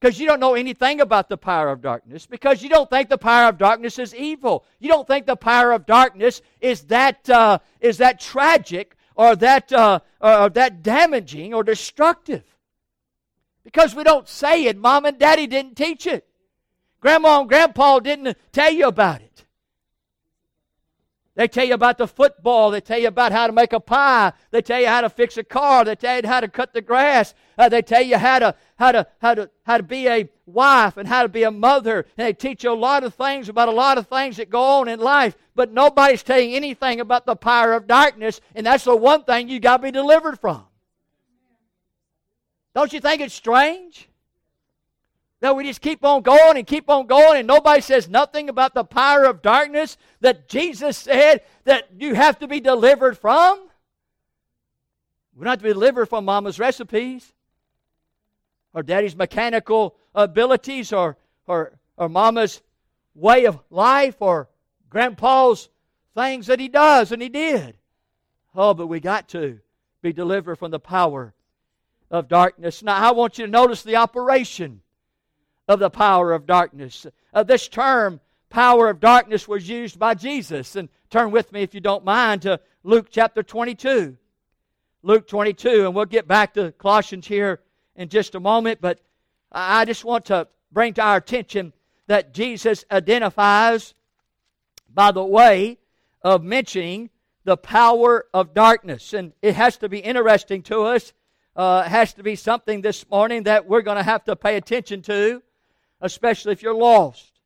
Because 0.00 0.18
you 0.18 0.26
don't 0.26 0.40
know 0.40 0.54
anything 0.54 1.00
about 1.00 1.28
the 1.28 1.36
power 1.36 1.68
of 1.68 1.82
darkness. 1.82 2.24
Because 2.24 2.62
you 2.62 2.70
don't 2.70 2.88
think 2.88 3.10
the 3.10 3.18
power 3.18 3.48
of 3.48 3.58
darkness 3.58 3.98
is 3.98 4.14
evil. 4.14 4.64
You 4.78 4.88
don't 4.88 5.06
think 5.06 5.26
the 5.26 5.36
power 5.36 5.72
of 5.72 5.84
darkness 5.84 6.40
is 6.60 6.84
that, 6.84 7.28
uh, 7.28 7.58
is 7.80 7.98
that 7.98 8.18
tragic 8.18 8.96
or 9.14 9.36
that, 9.36 9.70
uh, 9.72 10.00
or 10.20 10.48
that 10.48 10.82
damaging 10.82 11.52
or 11.52 11.62
destructive. 11.62 12.44
Because 13.62 13.94
we 13.94 14.02
don't 14.02 14.26
say 14.26 14.64
it. 14.64 14.78
Mom 14.78 15.04
and 15.04 15.18
daddy 15.18 15.46
didn't 15.46 15.76
teach 15.76 16.06
it. 16.06 16.26
Grandma 17.00 17.40
and 17.40 17.48
grandpa 17.48 17.98
didn't 17.98 18.38
tell 18.52 18.72
you 18.72 18.86
about 18.86 19.20
it. 19.20 19.44
They 21.40 21.48
tell 21.48 21.64
you 21.64 21.72
about 21.72 21.96
the 21.96 22.06
football. 22.06 22.70
They 22.70 22.82
tell 22.82 22.98
you 22.98 23.08
about 23.08 23.32
how 23.32 23.46
to 23.46 23.52
make 23.54 23.72
a 23.72 23.80
pie. 23.80 24.34
They 24.50 24.60
tell 24.60 24.78
you 24.78 24.88
how 24.88 25.00
to 25.00 25.08
fix 25.08 25.38
a 25.38 25.42
car. 25.42 25.86
They 25.86 25.94
tell 25.94 26.20
you 26.20 26.28
how 26.28 26.40
to 26.40 26.48
cut 26.48 26.74
the 26.74 26.82
grass. 26.82 27.32
Uh, 27.56 27.70
they 27.70 27.80
tell 27.80 28.02
you 28.02 28.18
how 28.18 28.40
to, 28.40 28.54
how, 28.76 28.92
to, 28.92 29.06
how, 29.22 29.34
to, 29.34 29.50
how 29.62 29.78
to 29.78 29.82
be 29.82 30.06
a 30.06 30.28
wife 30.44 30.98
and 30.98 31.08
how 31.08 31.22
to 31.22 31.30
be 31.30 31.44
a 31.44 31.50
mother. 31.50 32.04
And 32.18 32.26
they 32.26 32.34
teach 32.34 32.62
you 32.62 32.70
a 32.70 32.74
lot 32.74 33.04
of 33.04 33.14
things 33.14 33.48
about 33.48 33.70
a 33.70 33.72
lot 33.72 33.96
of 33.96 34.06
things 34.06 34.36
that 34.36 34.50
go 34.50 34.60
on 34.60 34.88
in 34.88 35.00
life. 35.00 35.34
But 35.54 35.72
nobody's 35.72 36.22
telling 36.22 36.52
anything 36.52 37.00
about 37.00 37.24
the 37.24 37.36
power 37.36 37.72
of 37.72 37.86
darkness. 37.86 38.42
And 38.54 38.66
that's 38.66 38.84
the 38.84 38.94
one 38.94 39.24
thing 39.24 39.48
you 39.48 39.60
got 39.60 39.78
to 39.78 39.84
be 39.84 39.92
delivered 39.92 40.38
from. 40.38 40.66
Don't 42.74 42.92
you 42.92 43.00
think 43.00 43.22
it's 43.22 43.32
strange? 43.32 44.09
That 45.40 45.56
we 45.56 45.64
just 45.64 45.80
keep 45.80 46.04
on 46.04 46.22
going 46.22 46.58
and 46.58 46.66
keep 46.66 46.90
on 46.90 47.06
going, 47.06 47.38
and 47.38 47.48
nobody 47.48 47.80
says 47.80 48.08
nothing 48.08 48.48
about 48.48 48.74
the 48.74 48.84
power 48.84 49.24
of 49.24 49.40
darkness 49.40 49.96
that 50.20 50.48
Jesus 50.48 50.98
said 50.98 51.42
that 51.64 51.88
you 51.98 52.14
have 52.14 52.38
to 52.40 52.46
be 52.46 52.60
delivered 52.60 53.16
from? 53.16 53.68
We're 55.34 55.46
not 55.46 55.60
to 55.60 55.62
be 55.62 55.72
delivered 55.72 56.06
from 56.06 56.26
mama's 56.26 56.58
recipes 56.58 57.32
or 58.74 58.82
daddy's 58.82 59.16
mechanical 59.16 59.96
abilities 60.14 60.92
or, 60.92 61.16
or, 61.46 61.78
or 61.96 62.08
mama's 62.10 62.60
way 63.14 63.46
of 63.46 63.58
life 63.70 64.16
or 64.20 64.48
grandpa's 64.90 65.70
things 66.14 66.46
that 66.48 66.60
he 66.60 66.68
does 66.68 67.12
and 67.12 67.22
he 67.22 67.30
did. 67.30 67.76
Oh, 68.54 68.74
but 68.74 68.88
we 68.88 69.00
got 69.00 69.28
to 69.30 69.60
be 70.02 70.12
delivered 70.12 70.56
from 70.56 70.70
the 70.70 70.80
power 70.80 71.32
of 72.10 72.28
darkness. 72.28 72.82
Now, 72.82 72.96
I 72.96 73.12
want 73.12 73.38
you 73.38 73.46
to 73.46 73.50
notice 73.50 73.82
the 73.82 73.96
operation 73.96 74.82
of 75.70 75.78
the 75.78 75.88
power 75.88 76.32
of 76.32 76.46
darkness. 76.46 77.06
Uh, 77.32 77.44
this 77.44 77.68
term, 77.68 78.18
power 78.48 78.90
of 78.90 78.98
darkness, 78.98 79.46
was 79.46 79.68
used 79.68 80.00
by 80.00 80.14
Jesus. 80.14 80.74
And 80.74 80.88
turn 81.10 81.30
with 81.30 81.52
me, 81.52 81.62
if 81.62 81.74
you 81.74 81.80
don't 81.80 82.04
mind, 82.04 82.42
to 82.42 82.58
Luke 82.82 83.06
chapter 83.08 83.44
22. 83.44 84.16
Luke 85.04 85.28
22, 85.28 85.86
and 85.86 85.94
we'll 85.94 86.06
get 86.06 86.26
back 86.26 86.54
to 86.54 86.72
Colossians 86.72 87.28
here 87.28 87.60
in 87.94 88.08
just 88.08 88.34
a 88.34 88.40
moment, 88.40 88.80
but 88.80 88.98
I 89.52 89.84
just 89.84 90.04
want 90.04 90.24
to 90.26 90.48
bring 90.72 90.92
to 90.94 91.02
our 91.02 91.18
attention 91.18 91.72
that 92.08 92.34
Jesus 92.34 92.84
identifies 92.90 93.94
by 94.92 95.12
the 95.12 95.24
way 95.24 95.78
of 96.22 96.42
mentioning 96.42 97.10
the 97.44 97.56
power 97.56 98.26
of 98.34 98.54
darkness. 98.54 99.14
And 99.14 99.34
it 99.40 99.54
has 99.54 99.76
to 99.78 99.88
be 99.88 100.00
interesting 100.00 100.62
to 100.64 100.82
us. 100.82 101.12
Uh, 101.54 101.84
it 101.86 101.90
has 101.90 102.12
to 102.14 102.24
be 102.24 102.34
something 102.34 102.80
this 102.80 103.08
morning 103.08 103.44
that 103.44 103.68
we're 103.68 103.82
going 103.82 103.98
to 103.98 104.02
have 104.02 104.24
to 104.24 104.34
pay 104.34 104.56
attention 104.56 105.02
to, 105.02 105.40
especially 106.00 106.52
if 106.52 106.62
you're 106.62 106.74
lost. 106.74 107.40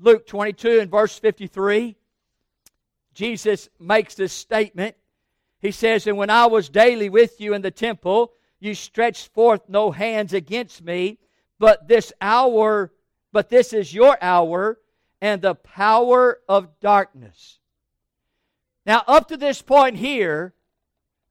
Luke 0.00 0.26
22 0.26 0.80
and 0.80 0.90
verse 0.90 1.18
53, 1.18 1.96
Jesus 3.14 3.68
makes 3.80 4.14
this 4.14 4.32
statement. 4.32 4.94
He 5.60 5.72
says, 5.72 6.06
And 6.06 6.16
when 6.16 6.30
I 6.30 6.46
was 6.46 6.68
daily 6.68 7.08
with 7.08 7.40
you 7.40 7.54
in 7.54 7.62
the 7.62 7.70
temple, 7.70 8.32
you 8.60 8.74
stretched 8.74 9.32
forth 9.32 9.62
no 9.68 9.90
hands 9.90 10.32
against 10.32 10.82
me, 10.82 11.18
but 11.58 11.88
this 11.88 12.12
hour, 12.20 12.92
but 13.32 13.48
this 13.48 13.72
is 13.72 13.92
your 13.92 14.16
hour 14.22 14.78
and 15.20 15.42
the 15.42 15.56
power 15.56 16.38
of 16.48 16.78
darkness. 16.80 17.58
Now, 18.86 19.02
up 19.06 19.28
to 19.28 19.36
this 19.36 19.60
point 19.60 19.96
here, 19.96 20.54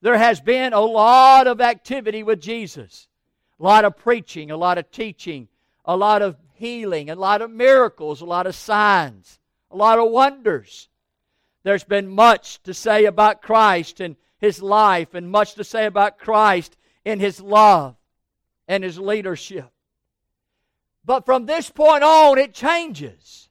there 0.01 0.17
has 0.17 0.39
been 0.39 0.73
a 0.73 0.81
lot 0.81 1.47
of 1.47 1.61
activity 1.61 2.21
with 2.21 2.41
Jesus. 2.41 3.06
A 3.59 3.63
lot 3.63 3.85
of 3.85 3.97
preaching, 3.97 4.51
a 4.51 4.57
lot 4.57 4.77
of 4.77 4.91
teaching, 4.91 5.47
a 5.85 5.97
lot 5.97 6.21
of 6.21 6.37
healing, 6.53 7.09
a 7.09 7.15
lot 7.15 7.41
of 7.41 7.51
miracles, 7.51 8.21
a 8.21 8.25
lot 8.25 8.47
of 8.47 8.55
signs, 8.55 9.39
a 9.71 9.77
lot 9.77 9.99
of 9.99 10.11
wonders. 10.11 10.89
There's 11.63 11.83
been 11.83 12.07
much 12.07 12.61
to 12.63 12.73
say 12.73 13.05
about 13.05 13.41
Christ 13.41 13.99
and 13.99 14.15
his 14.39 14.61
life, 14.61 15.13
and 15.13 15.31
much 15.31 15.55
to 15.55 15.63
say 15.63 15.85
about 15.85 16.19
Christ 16.19 16.77
in 17.03 17.19
his 17.19 17.41
love 17.41 17.95
and 18.67 18.83
his 18.83 18.99
leadership. 18.99 19.69
But 21.03 21.25
from 21.25 21.45
this 21.45 21.69
point 21.69 22.03
on, 22.03 22.37
it 22.37 22.53
changes. 22.53 23.49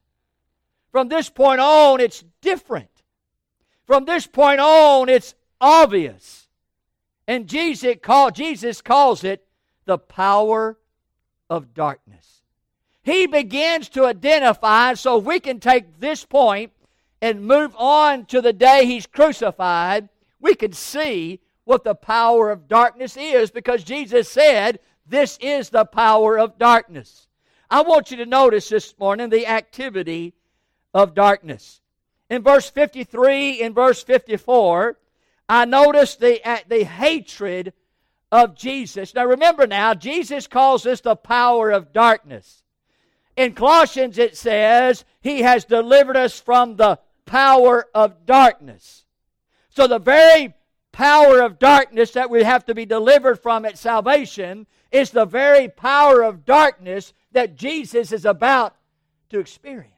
From 0.92 1.08
this 1.08 1.28
point 1.28 1.60
on, 1.60 2.00
it's 2.00 2.22
different. 2.40 2.90
From 3.86 4.04
this 4.04 4.26
point 4.26 4.60
on, 4.60 5.08
it's 5.08 5.34
obvious. 5.60 6.48
And 7.26 7.48
Jesus, 7.48 7.96
call, 8.02 8.30
Jesus 8.30 8.82
calls 8.82 9.24
it 9.24 9.45
the 9.86 9.98
power 9.98 10.78
of 11.48 11.74
darkness. 11.74 12.42
He 13.02 13.26
begins 13.26 13.88
to 13.90 14.04
identify, 14.04 14.94
so 14.94 15.16
we 15.16 15.40
can 15.40 15.60
take 15.60 16.00
this 16.00 16.24
point 16.24 16.72
and 17.22 17.46
move 17.46 17.74
on 17.78 18.26
to 18.26 18.40
the 18.40 18.52
day 18.52 18.84
he's 18.84 19.06
crucified, 19.06 20.08
we 20.40 20.54
can 20.54 20.72
see 20.72 21.40
what 21.64 21.84
the 21.84 21.94
power 21.94 22.50
of 22.50 22.68
darkness 22.68 23.16
is 23.16 23.50
because 23.50 23.82
Jesus 23.84 24.28
said, 24.28 24.78
This 25.06 25.38
is 25.40 25.70
the 25.70 25.84
power 25.84 26.38
of 26.38 26.58
darkness. 26.58 27.28
I 27.70 27.82
want 27.82 28.10
you 28.10 28.18
to 28.18 28.26
notice 28.26 28.68
this 28.68 28.94
morning 28.98 29.28
the 29.28 29.46
activity 29.46 30.34
of 30.94 31.14
darkness. 31.14 31.80
In 32.30 32.42
verse 32.42 32.70
53, 32.70 33.60
in 33.60 33.74
verse 33.74 34.02
54, 34.02 34.98
I 35.48 35.64
notice 35.64 36.16
the, 36.16 36.40
the 36.68 36.84
hatred 36.84 37.72
of 38.32 38.54
Jesus. 38.54 39.14
Now 39.14 39.26
remember 39.26 39.66
now, 39.66 39.94
Jesus 39.94 40.46
calls 40.46 40.82
this 40.82 41.00
the 41.00 41.16
power 41.16 41.70
of 41.70 41.92
darkness. 41.92 42.62
In 43.36 43.52
Colossians 43.52 44.18
it 44.18 44.36
says, 44.36 45.04
He 45.20 45.42
has 45.42 45.64
delivered 45.64 46.16
us 46.16 46.40
from 46.40 46.76
the 46.76 46.98
power 47.24 47.86
of 47.94 48.26
darkness. 48.26 49.04
So 49.70 49.86
the 49.86 49.98
very 49.98 50.54
power 50.92 51.40
of 51.40 51.58
darkness 51.58 52.12
that 52.12 52.30
we 52.30 52.42
have 52.42 52.64
to 52.64 52.74
be 52.74 52.86
delivered 52.86 53.36
from 53.38 53.66
at 53.66 53.76
salvation 53.76 54.66
is 54.90 55.10
the 55.10 55.26
very 55.26 55.68
power 55.68 56.22
of 56.22 56.46
darkness 56.46 57.12
that 57.32 57.56
Jesus 57.56 58.12
is 58.12 58.24
about 58.24 58.74
to 59.28 59.38
experience. 59.38 59.92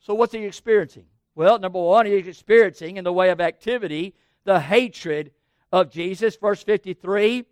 So, 0.00 0.14
what's 0.14 0.32
he 0.32 0.44
experiencing? 0.44 1.04
Well, 1.34 1.58
number 1.58 1.80
one, 1.80 2.06
he's 2.06 2.26
experiencing 2.26 2.96
in 2.96 3.04
the 3.04 3.12
way 3.12 3.30
of 3.30 3.40
activity 3.40 4.14
the 4.44 4.60
hatred 4.60 5.32
of 5.72 5.90
Jesus. 5.90 6.36
Verse 6.36 6.62
53, 6.62 7.44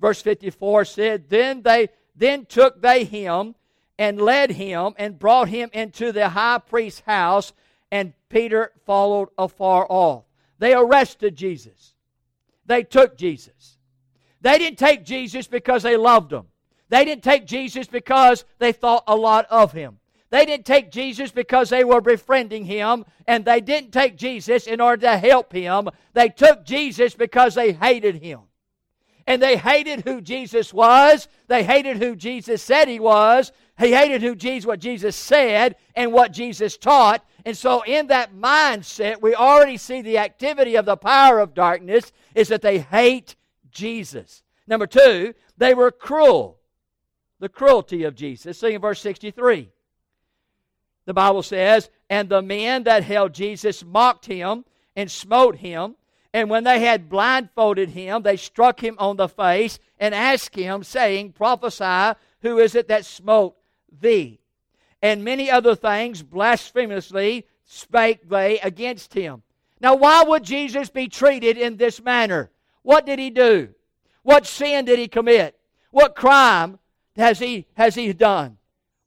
verse 0.00 0.20
54 0.20 0.84
said, 0.84 1.28
Then 1.28 1.62
they 1.62 1.88
then 2.14 2.44
took 2.44 2.82
they 2.82 3.04
him 3.04 3.54
and 3.98 4.20
led 4.20 4.50
him 4.50 4.94
and 4.98 5.18
brought 5.18 5.48
him 5.48 5.70
into 5.72 6.12
the 6.12 6.28
high 6.30 6.58
priest's 6.58 7.00
house, 7.00 7.52
and 7.90 8.12
Peter 8.28 8.72
followed 8.84 9.28
afar 9.38 9.86
off. 9.88 10.24
They 10.58 10.74
arrested 10.74 11.36
Jesus. 11.36 11.94
They 12.66 12.82
took 12.82 13.16
Jesus. 13.16 13.78
They 14.40 14.58
didn't 14.58 14.78
take 14.78 15.04
Jesus 15.04 15.46
because 15.46 15.82
they 15.82 15.96
loved 15.96 16.32
him. 16.32 16.46
They 16.88 17.04
didn't 17.04 17.22
take 17.22 17.46
Jesus 17.46 17.86
because 17.86 18.44
they 18.58 18.72
thought 18.72 19.04
a 19.06 19.16
lot 19.16 19.46
of 19.48 19.72
him. 19.72 19.99
They 20.30 20.46
didn't 20.46 20.66
take 20.66 20.92
Jesus 20.92 21.32
because 21.32 21.70
they 21.70 21.84
were 21.84 22.00
befriending 22.00 22.64
him, 22.64 23.04
and 23.26 23.44
they 23.44 23.60
didn't 23.60 23.90
take 23.90 24.16
Jesus 24.16 24.66
in 24.66 24.80
order 24.80 25.02
to 25.02 25.18
help 25.18 25.52
him. 25.52 25.88
They 26.12 26.28
took 26.28 26.64
Jesus 26.64 27.14
because 27.14 27.54
they 27.54 27.72
hated 27.72 28.16
him. 28.16 28.40
And 29.26 29.42
they 29.42 29.56
hated 29.56 30.02
who 30.02 30.20
Jesus 30.20 30.72
was. 30.72 31.28
They 31.48 31.62
hated 31.62 31.98
who 31.98 32.16
Jesus 32.16 32.62
said 32.62 32.88
he 32.88 33.00
was. 33.00 33.52
He 33.78 33.92
hated 33.92 34.22
who 34.22 34.34
Jesus, 34.34 34.66
what 34.66 34.80
Jesus 34.80 35.16
said 35.16 35.76
and 35.94 36.12
what 36.12 36.32
Jesus 36.32 36.76
taught. 36.76 37.24
And 37.44 37.56
so, 37.56 37.82
in 37.82 38.08
that 38.08 38.34
mindset, 38.34 39.22
we 39.22 39.34
already 39.34 39.76
see 39.76 40.02
the 40.02 40.18
activity 40.18 40.76
of 40.76 40.84
the 40.84 40.96
power 40.96 41.38
of 41.38 41.54
darkness 41.54 42.12
is 42.34 42.48
that 42.48 42.62
they 42.62 42.78
hate 42.78 43.36
Jesus. 43.70 44.42
Number 44.66 44.86
two, 44.86 45.34
they 45.56 45.74
were 45.74 45.90
cruel. 45.90 46.58
The 47.38 47.48
cruelty 47.48 48.04
of 48.04 48.14
Jesus. 48.14 48.58
See 48.58 48.74
in 48.74 48.80
verse 48.80 49.00
63. 49.00 49.70
The 51.06 51.14
Bible 51.14 51.42
says, 51.42 51.90
And 52.08 52.28
the 52.28 52.42
men 52.42 52.84
that 52.84 53.04
held 53.04 53.32
Jesus 53.32 53.84
mocked 53.84 54.26
him 54.26 54.64
and 54.96 55.10
smote 55.10 55.56
him. 55.56 55.96
And 56.32 56.48
when 56.48 56.64
they 56.64 56.80
had 56.80 57.08
blindfolded 57.08 57.90
him, 57.90 58.22
they 58.22 58.36
struck 58.36 58.82
him 58.82 58.96
on 58.98 59.16
the 59.16 59.28
face 59.28 59.78
and 59.98 60.14
asked 60.14 60.54
him, 60.54 60.84
saying, 60.84 61.32
Prophesy, 61.32 62.18
who 62.42 62.58
is 62.58 62.74
it 62.74 62.88
that 62.88 63.04
smote 63.04 63.56
thee? 64.00 64.40
and 65.02 65.24
many 65.24 65.50
other 65.50 65.74
things 65.74 66.22
blasphemously 66.22 67.46
spake 67.64 68.28
they 68.28 68.58
against 68.60 69.14
him. 69.14 69.42
Now, 69.80 69.94
why 69.94 70.22
would 70.24 70.42
Jesus 70.42 70.90
be 70.90 71.08
treated 71.08 71.56
in 71.56 71.76
this 71.76 72.02
manner? 72.02 72.50
What 72.82 73.06
did 73.06 73.18
he 73.18 73.30
do? 73.30 73.70
What 74.22 74.46
sin 74.46 74.84
did 74.84 74.98
he 74.98 75.08
commit? 75.08 75.58
What 75.90 76.14
crime 76.14 76.78
has 77.16 77.38
he, 77.38 77.66
has 77.74 77.94
he 77.94 78.12
done? 78.12 78.58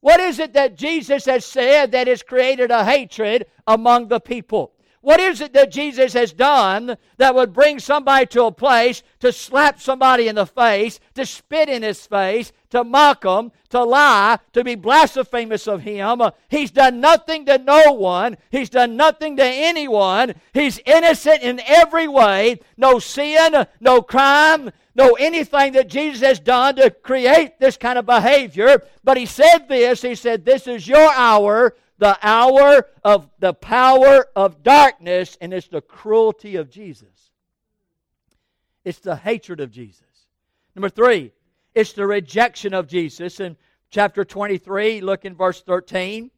What 0.04 0.20
is 0.20 0.38
it 0.38 0.52
that 0.52 0.76
Jesus 0.76 1.24
has 1.24 1.46
said 1.46 1.92
that 1.92 2.08
has 2.08 2.22
created 2.22 2.70
a 2.70 2.84
hatred 2.84 3.46
among 3.66 4.08
the 4.08 4.20
people? 4.20 4.73
What 5.04 5.20
is 5.20 5.42
it 5.42 5.52
that 5.52 5.70
Jesus 5.70 6.14
has 6.14 6.32
done 6.32 6.96
that 7.18 7.34
would 7.34 7.52
bring 7.52 7.78
somebody 7.78 8.24
to 8.28 8.44
a 8.44 8.50
place 8.50 9.02
to 9.20 9.32
slap 9.32 9.78
somebody 9.78 10.28
in 10.28 10.36
the 10.36 10.46
face, 10.46 10.98
to 11.12 11.26
spit 11.26 11.68
in 11.68 11.82
his 11.82 12.06
face, 12.06 12.52
to 12.70 12.84
mock 12.84 13.22
him, 13.22 13.52
to 13.68 13.84
lie, 13.84 14.38
to 14.54 14.64
be 14.64 14.76
blasphemous 14.76 15.68
of 15.68 15.82
him? 15.82 16.22
He's 16.48 16.70
done 16.70 17.00
nothing 17.00 17.44
to 17.44 17.58
no 17.58 17.92
one. 17.92 18.38
He's 18.50 18.70
done 18.70 18.96
nothing 18.96 19.36
to 19.36 19.44
anyone. 19.44 20.36
He's 20.54 20.80
innocent 20.86 21.42
in 21.42 21.60
every 21.66 22.08
way. 22.08 22.60
No 22.78 22.98
sin, 22.98 23.66
no 23.80 24.00
crime, 24.00 24.70
no 24.94 25.12
anything 25.20 25.74
that 25.74 25.88
Jesus 25.88 26.22
has 26.22 26.40
done 26.40 26.76
to 26.76 26.90
create 26.90 27.58
this 27.58 27.76
kind 27.76 27.98
of 27.98 28.06
behavior. 28.06 28.82
But 29.02 29.18
he 29.18 29.26
said 29.26 29.68
this 29.68 30.00
He 30.00 30.14
said, 30.14 30.46
This 30.46 30.66
is 30.66 30.88
your 30.88 31.12
hour 31.12 31.74
the 31.98 32.18
hour 32.22 32.86
of 33.02 33.30
the 33.38 33.54
power 33.54 34.26
of 34.34 34.62
darkness, 34.62 35.36
and 35.40 35.52
it's 35.54 35.68
the 35.68 35.80
cruelty 35.80 36.56
of 36.56 36.70
Jesus. 36.70 37.08
it's 38.84 38.98
the 38.98 39.16
hatred 39.16 39.60
of 39.60 39.70
Jesus. 39.70 40.02
Number 40.74 40.90
three, 40.90 41.32
it's 41.74 41.92
the 41.92 42.06
rejection 42.06 42.74
of 42.74 42.86
Jesus. 42.86 43.40
In 43.40 43.56
chapter 43.90 44.24
23, 44.24 45.00
look 45.00 45.24
in 45.24 45.34
verse 45.34 45.62
13. 45.62 46.30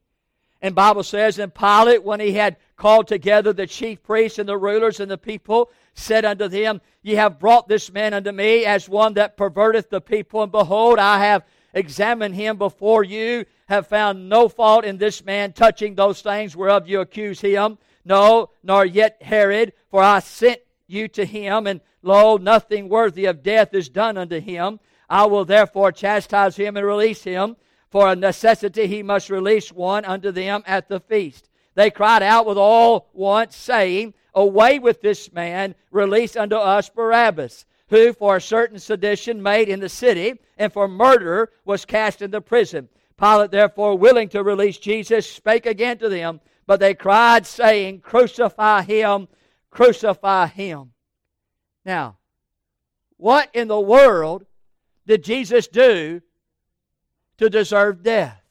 And 0.62 0.74
Bible 0.74 1.02
says, 1.02 1.38
And 1.38 1.54
Pilate, 1.54 2.04
when 2.04 2.20
he 2.20 2.32
had 2.32 2.56
called 2.76 3.08
together 3.08 3.52
the 3.52 3.66
chief 3.66 4.02
priests 4.02 4.38
and 4.38 4.48
the 4.48 4.56
rulers 4.56 5.00
and 5.00 5.10
the 5.10 5.18
people, 5.18 5.70
said 5.94 6.24
unto 6.24 6.48
them, 6.48 6.80
Ye 7.02 7.14
have 7.14 7.38
brought 7.38 7.68
this 7.68 7.92
man 7.92 8.14
unto 8.14 8.32
me 8.32 8.64
as 8.64 8.88
one 8.88 9.14
that 9.14 9.36
perverteth 9.36 9.90
the 9.90 10.00
people, 10.00 10.42
and 10.42 10.52
behold, 10.52 10.98
I 10.98 11.18
have 11.24 11.44
examined 11.76 12.34
him 12.34 12.56
before 12.56 13.04
you, 13.04 13.44
have 13.68 13.86
found 13.86 14.28
no 14.28 14.48
fault 14.48 14.84
in 14.84 14.96
this 14.96 15.24
man 15.24 15.52
touching 15.52 15.94
those 15.94 16.22
things 16.22 16.56
whereof 16.56 16.88
you 16.88 17.00
accuse 17.00 17.40
him. 17.40 17.78
No, 18.04 18.50
nor 18.62 18.84
yet 18.84 19.18
Herod, 19.20 19.72
for 19.90 20.02
I 20.02 20.20
sent 20.20 20.60
you 20.86 21.06
to 21.08 21.24
him, 21.24 21.66
and 21.66 21.80
lo, 22.02 22.36
nothing 22.36 22.88
worthy 22.88 23.26
of 23.26 23.42
death 23.42 23.74
is 23.74 23.88
done 23.88 24.16
unto 24.16 24.40
him. 24.40 24.80
I 25.10 25.26
will 25.26 25.44
therefore 25.44 25.92
chastise 25.92 26.56
him 26.56 26.76
and 26.76 26.86
release 26.86 27.22
him. 27.22 27.56
For 27.90 28.08
a 28.08 28.16
necessity 28.16 28.86
he 28.86 29.02
must 29.02 29.30
release 29.30 29.72
one 29.72 30.04
unto 30.04 30.30
them 30.30 30.62
at 30.66 30.88
the 30.88 31.00
feast. 31.00 31.48
They 31.74 31.90
cried 31.90 32.22
out 32.22 32.46
with 32.46 32.58
all 32.58 33.08
once, 33.12 33.54
saying, 33.54 34.14
Away 34.34 34.78
with 34.78 35.00
this 35.00 35.32
man, 35.32 35.74
release 35.90 36.36
unto 36.36 36.56
us 36.56 36.88
Barabbas, 36.88 37.64
who 37.88 38.12
for 38.12 38.36
a 38.36 38.40
certain 38.40 38.78
sedition 38.78 39.42
made 39.42 39.68
in 39.68 39.80
the 39.80 39.88
city, 39.88 40.34
and 40.58 40.72
for 40.72 40.88
murder 40.88 41.52
was 41.64 41.84
cast 41.84 42.22
into 42.22 42.40
prison. 42.40 42.88
Pilate, 43.18 43.50
therefore, 43.50 43.96
willing 43.96 44.28
to 44.30 44.42
release 44.42 44.78
Jesus, 44.78 45.30
spake 45.30 45.66
again 45.66 45.98
to 45.98 46.08
them, 46.08 46.40
but 46.66 46.80
they 46.80 46.94
cried, 46.94 47.46
saying, 47.46 48.00
Crucify 48.00 48.82
him, 48.82 49.28
crucify 49.70 50.48
him. 50.48 50.92
Now, 51.84 52.16
what 53.16 53.48
in 53.54 53.68
the 53.68 53.80
world 53.80 54.44
did 55.06 55.22
Jesus 55.22 55.68
do 55.68 56.20
to 57.38 57.48
deserve 57.48 58.02
death? 58.02 58.42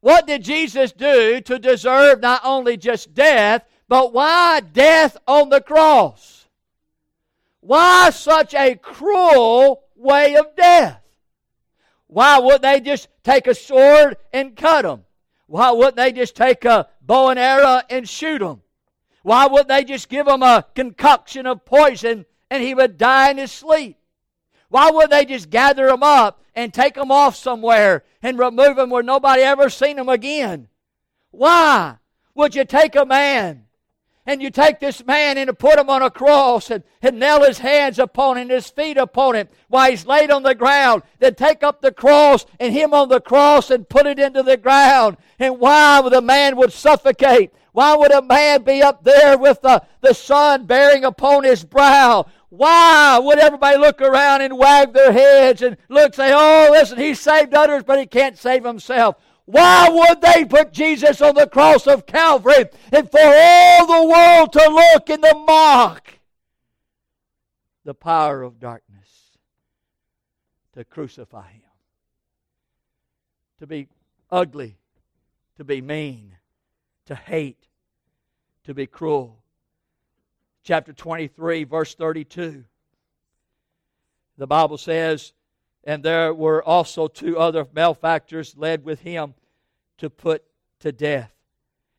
What 0.00 0.26
did 0.26 0.42
Jesus 0.42 0.92
do 0.92 1.40
to 1.42 1.58
deserve 1.58 2.20
not 2.20 2.40
only 2.42 2.76
just 2.78 3.12
death, 3.12 3.64
but 3.86 4.12
why 4.12 4.60
death 4.60 5.18
on 5.26 5.50
the 5.50 5.60
cross? 5.60 6.39
Why 7.60 8.10
such 8.10 8.54
a 8.54 8.74
cruel 8.74 9.84
way 9.94 10.34
of 10.36 10.56
death? 10.56 11.02
Why 12.06 12.38
wouldn't 12.38 12.62
they 12.62 12.80
just 12.80 13.08
take 13.22 13.46
a 13.46 13.54
sword 13.54 14.16
and 14.32 14.56
cut 14.56 14.84
him? 14.84 15.04
Why 15.46 15.70
wouldn't 15.70 15.96
they 15.96 16.12
just 16.12 16.34
take 16.34 16.64
a 16.64 16.88
bow 17.02 17.28
and 17.28 17.38
arrow 17.38 17.82
and 17.90 18.08
shoot 18.08 18.42
him? 18.42 18.62
Why 19.22 19.46
wouldn't 19.46 19.68
they 19.68 19.84
just 19.84 20.08
give 20.08 20.26
him 20.26 20.42
a 20.42 20.64
concoction 20.74 21.46
of 21.46 21.64
poison 21.64 22.24
and 22.50 22.62
he 22.62 22.74
would 22.74 22.96
die 22.96 23.30
in 23.30 23.38
his 23.38 23.52
sleep? 23.52 23.98
Why 24.68 24.90
wouldn't 24.90 25.10
they 25.10 25.24
just 25.24 25.50
gather 25.50 25.88
him 25.88 26.02
up 26.02 26.42
and 26.54 26.72
take 26.72 26.96
him 26.96 27.10
off 27.10 27.36
somewhere 27.36 28.04
and 28.22 28.38
remove 28.38 28.78
him 28.78 28.90
where 28.90 29.02
nobody 29.02 29.42
ever 29.42 29.68
seen 29.68 29.98
him 29.98 30.08
again? 30.08 30.68
Why 31.30 31.96
would 32.34 32.54
you 32.54 32.64
take 32.64 32.96
a 32.96 33.04
man 33.04 33.66
and 34.30 34.40
you 34.40 34.48
take 34.48 34.78
this 34.78 35.04
man 35.04 35.36
and 35.36 35.58
put 35.58 35.76
him 35.76 35.90
on 35.90 36.02
a 36.02 36.10
cross 36.10 36.70
and, 36.70 36.84
and 37.02 37.18
nail 37.18 37.42
his 37.42 37.58
hands 37.58 37.98
upon 37.98 38.38
him, 38.38 38.48
his 38.48 38.70
feet 38.70 38.96
upon 38.96 39.34
him 39.34 39.48
while 39.66 39.90
he's 39.90 40.06
laid 40.06 40.30
on 40.30 40.44
the 40.44 40.54
ground, 40.54 41.02
then 41.18 41.34
take 41.34 41.64
up 41.64 41.82
the 41.82 41.90
cross 41.90 42.46
and 42.60 42.72
him 42.72 42.94
on 42.94 43.08
the 43.08 43.20
cross 43.20 43.72
and 43.72 43.88
put 43.88 44.06
it 44.06 44.20
into 44.20 44.44
the 44.44 44.56
ground. 44.56 45.16
And 45.40 45.58
why 45.58 46.08
the 46.08 46.20
man 46.20 46.56
would 46.58 46.72
suffocate? 46.72 47.52
Why 47.72 47.96
would 47.96 48.12
a 48.12 48.22
man 48.22 48.62
be 48.62 48.80
up 48.80 49.02
there 49.02 49.36
with 49.36 49.62
the, 49.62 49.82
the 50.00 50.14
sun 50.14 50.64
bearing 50.64 51.04
upon 51.04 51.42
his 51.42 51.64
brow? 51.64 52.26
Why 52.50 53.18
would 53.18 53.40
everybody 53.40 53.78
look 53.78 54.00
around 54.00 54.42
and 54.42 54.56
wag 54.56 54.92
their 54.92 55.10
heads 55.10 55.60
and 55.60 55.76
look 55.88 56.14
say, 56.14 56.30
oh, 56.32 56.68
listen, 56.70 56.98
he 56.98 57.14
saved 57.14 57.52
others, 57.52 57.82
but 57.82 57.98
he 57.98 58.06
can't 58.06 58.38
save 58.38 58.64
himself? 58.64 59.16
Why 59.50 59.88
would 59.88 60.20
they 60.20 60.44
put 60.44 60.72
Jesus 60.72 61.20
on 61.20 61.34
the 61.34 61.48
cross 61.48 61.88
of 61.88 62.06
Calvary 62.06 62.66
and 62.92 63.10
for 63.10 63.18
all 63.20 63.86
the 63.86 64.08
world 64.08 64.52
to 64.52 64.68
look 64.68 65.10
and 65.10 65.22
to 65.24 65.34
mock 65.34 66.08
the 67.84 67.94
power 67.94 68.42
of 68.42 68.60
darkness 68.60 69.08
to 70.74 70.84
crucify 70.84 71.50
him? 71.50 71.62
To 73.58 73.66
be 73.66 73.88
ugly, 74.30 74.78
to 75.56 75.64
be 75.64 75.80
mean, 75.80 76.36
to 77.06 77.16
hate, 77.16 77.66
to 78.64 78.72
be 78.72 78.86
cruel. 78.86 79.42
Chapter 80.62 80.92
23, 80.92 81.64
verse 81.64 81.96
32. 81.96 82.64
The 84.38 84.46
Bible 84.46 84.78
says, 84.78 85.32
And 85.82 86.04
there 86.04 86.32
were 86.32 86.62
also 86.62 87.08
two 87.08 87.36
other 87.36 87.66
malefactors 87.74 88.56
led 88.56 88.84
with 88.84 89.00
him 89.00 89.34
to 90.00 90.10
put 90.10 90.44
to 90.80 90.92
death. 90.92 91.32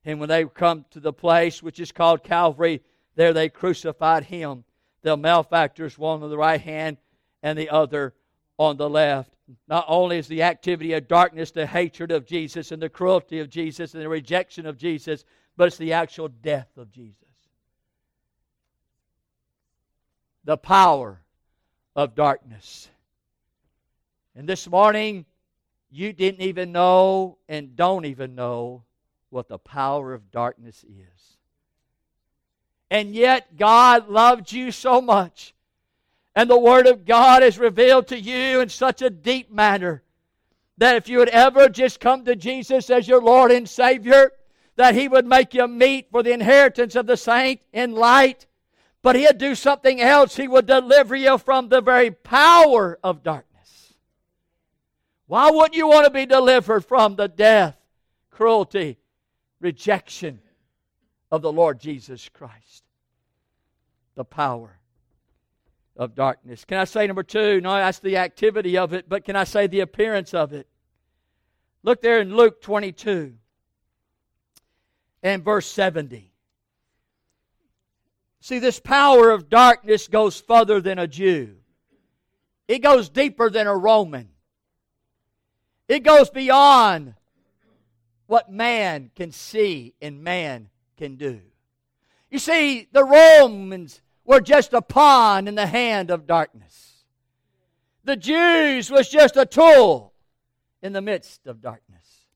And 0.04 0.20
when 0.20 0.30
they 0.30 0.46
come 0.46 0.86
to 0.92 1.00
the 1.00 1.14
place 1.14 1.64
which 1.64 1.80
is 1.80 1.92
called 1.92 2.24
Calvary, 2.24 2.82
there 3.16 3.34
they 3.34 3.50
crucified 3.50 4.26
him. 4.26 4.64
The 5.04 5.18
malefactors, 5.18 5.98
one 5.98 6.22
on 6.22 6.30
the 6.30 6.38
right 6.38 6.62
hand 6.62 6.98
and 7.42 7.58
the 7.58 7.70
other 7.70 8.14
on 8.58 8.78
the 8.78 8.90
left. 8.90 9.32
Not 9.68 9.86
only 9.88 10.18
is 10.18 10.28
the 10.28 10.44
activity 10.44 10.94
of 10.94 11.08
darkness 11.08 11.52
the 11.52 11.66
hatred 11.66 12.12
of 12.12 12.26
Jesus 12.26 12.72
and 12.72 12.82
the 12.82 12.90
cruelty 12.90 13.40
of 13.40 13.50
Jesus 13.50 13.94
and 13.94 14.02
the 14.02 14.10
rejection 14.10 14.66
of 14.66 14.78
Jesus, 14.78 15.26
but 15.58 15.68
it's 15.68 15.78
the 15.78 15.94
actual 15.94 16.28
death 16.28 16.70
of 16.78 16.92
Jesus. 16.92 17.16
The 20.44 20.58
power 20.58 21.22
of 21.96 22.16
darkness. 22.16 22.90
And 24.36 24.48
this 24.48 24.68
morning, 24.68 25.26
you 25.92 26.14
didn't 26.14 26.42
even 26.42 26.72
know 26.72 27.38
and 27.50 27.76
don't 27.76 28.06
even 28.06 28.34
know 28.34 28.84
what 29.30 29.48
the 29.48 29.60
power 29.60 30.14
of 30.14 30.32
darkness 30.32 30.84
is. 30.84 31.38
And 32.90 33.14
yet, 33.14 33.58
God 33.58 34.10
loved 34.10 34.52
you 34.52 34.72
so 34.72 35.02
much. 35.02 35.54
And 36.36 36.50
the 36.50 36.58
Word 36.58 36.88
of 36.88 37.06
God 37.06 37.44
is 37.44 37.60
revealed 37.60 38.08
to 38.08 38.20
you 38.20 38.62
in 38.62 38.70
such 38.70 39.02
a 39.02 39.10
deep 39.10 39.52
manner 39.52 40.02
that 40.78 40.96
if 40.96 41.08
you 41.08 41.20
would 41.20 41.30
ever 41.30 41.70
just 41.70 42.00
come 42.00 42.26
to 42.26 42.36
Jesus 42.36 42.90
as 42.90 43.08
your 43.08 43.22
Lord 43.22 43.52
and 43.52 43.70
Savior, 43.70 44.32
that 44.78 44.96
He 44.96 45.08
would 45.08 45.26
make 45.26 45.54
you 45.54 45.68
meet 45.68 46.10
for 46.10 46.24
the 46.24 46.32
inheritance 46.32 46.96
of 46.96 47.06
the 47.06 47.18
saint 47.18 47.62
in 47.72 47.94
light. 47.94 48.48
But 49.02 49.16
He'd 49.16 49.38
do 49.38 49.56
something 49.56 50.02
else. 50.02 50.36
He 50.36 50.48
would 50.48 50.66
deliver 50.66 51.16
you 51.16 51.38
from 51.38 51.70
the 51.70 51.82
very 51.82 52.12
power 52.12 52.98
of 53.04 53.24
darkness. 53.24 53.51
Why 55.32 55.50
wouldn't 55.50 55.76
you 55.76 55.88
want 55.88 56.04
to 56.04 56.12
be 56.12 56.26
delivered 56.26 56.82
from 56.84 57.16
the 57.16 57.30
death, 57.30 57.78
cruelty, 58.32 58.98
rejection 59.62 60.42
of 61.32 61.42
the 61.42 61.54
Lord 61.54 61.80
Jesus 61.80 62.28
Christ? 62.28 62.84
The 64.16 64.26
power 64.26 64.78
of 65.96 66.16
darkness. 66.16 66.66
Can 66.66 66.80
I 66.80 66.84
say 66.84 67.08
number 67.08 67.24
two? 67.24 67.62
No, 67.62 67.74
that's 67.76 68.00
the 68.00 68.18
activity 68.18 68.78
of 68.78 68.92
it, 68.92 69.08
but 69.08 69.24
can 69.24 69.38
I 69.38 69.46
say 69.46 69.68
the 69.68 69.80
appearance 69.80 70.34
of 70.34 70.52
it? 70.52 70.68
Look 71.82 72.02
there 72.02 72.20
in 72.20 72.36
Luke 72.36 72.62
22 72.62 73.34
and 75.24 75.46
verse 75.46 75.68
70. 75.68 76.30
See, 78.42 78.60
this 78.60 78.82
power 78.82 79.30
of 79.30 79.48
darkness 79.48 80.10
goes 80.10 80.42
further 80.42 80.82
than 80.82 81.00
a 81.00 81.08
Jew, 81.08 81.56
it 82.68 82.80
goes 82.80 83.08
deeper 83.08 83.50
than 83.50 83.68
a 83.68 83.78
Roman. 83.78 84.31
It 85.88 86.04
goes 86.04 86.30
beyond 86.30 87.16
what 88.28 88.52
man 88.52 89.12
can 89.16 89.32
see 89.32 89.94
and 90.02 90.24
man 90.24 90.70
can 90.98 91.16
do. 91.16 91.42
You 92.30 92.40
see, 92.40 92.88
the 92.92 93.04
Romans 93.04 94.02
were 94.24 94.40
just 94.40 94.74
a 94.74 94.82
pawn 94.82 95.48
in 95.48 95.56
the 95.56 95.68
hand 95.68 96.10
of 96.10 96.28
darkness. 96.28 97.04
The 98.04 98.16
Jews 98.16 98.90
was 98.90 99.10
just 99.10 99.36
a 99.36 99.46
tool 99.46 100.14
in 100.82 100.94
the 100.94 101.02
midst 101.02 101.46
of 101.46 101.62
darkness. 101.62 102.28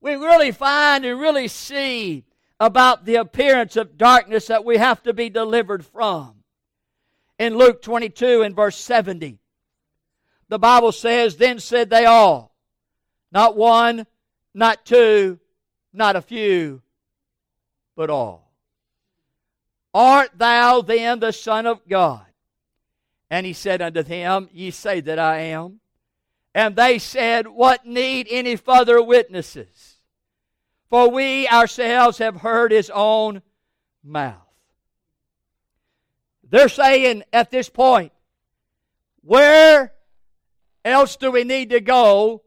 We 0.00 0.14
really 0.14 0.52
find 0.52 1.04
and 1.04 1.18
really 1.18 1.48
see 1.48 2.24
about 2.60 3.04
the 3.04 3.16
appearance 3.16 3.76
of 3.76 3.98
darkness 3.98 4.46
that 4.46 4.64
we 4.64 4.76
have 4.76 5.02
to 5.02 5.12
be 5.12 5.30
delivered 5.30 5.84
from. 5.84 6.34
In 7.38 7.56
Luke 7.56 7.82
22 7.82 8.42
and 8.42 8.54
verse 8.54 8.76
70, 8.76 9.38
the 10.48 10.58
Bible 10.58 10.92
says, 10.92 11.36
Then 11.36 11.58
said 11.58 11.90
they 11.90 12.04
all, 12.04 12.54
not 13.32 13.56
one, 13.56 14.06
not 14.54 14.86
two, 14.86 15.38
not 15.92 16.16
a 16.16 16.22
few, 16.22 16.82
but 17.96 18.10
all. 18.10 18.52
Art 19.92 20.30
thou 20.36 20.82
then 20.82 21.20
the 21.20 21.32
Son 21.32 21.66
of 21.66 21.86
God? 21.88 22.26
And 23.30 23.46
he 23.46 23.52
said 23.52 23.82
unto 23.82 24.02
them, 24.02 24.48
Ye 24.52 24.70
say 24.70 25.00
that 25.00 25.18
I 25.18 25.38
am. 25.38 25.80
And 26.54 26.76
they 26.76 26.98
said, 26.98 27.48
What 27.48 27.86
need 27.86 28.28
any 28.30 28.56
further 28.56 29.02
witnesses? 29.02 29.96
For 30.88 31.10
we 31.10 31.48
ourselves 31.48 32.18
have 32.18 32.36
heard 32.36 32.70
his 32.70 32.90
own 32.90 33.42
mouth. 34.04 34.36
they're 36.48 36.68
saying 36.68 37.24
at 37.32 37.50
this 37.50 37.68
point, 37.68 38.12
where 39.22 39.95
else 40.86 41.16
do 41.16 41.30
we 41.30 41.44
need 41.44 41.70
to 41.70 41.80
go 41.80 42.42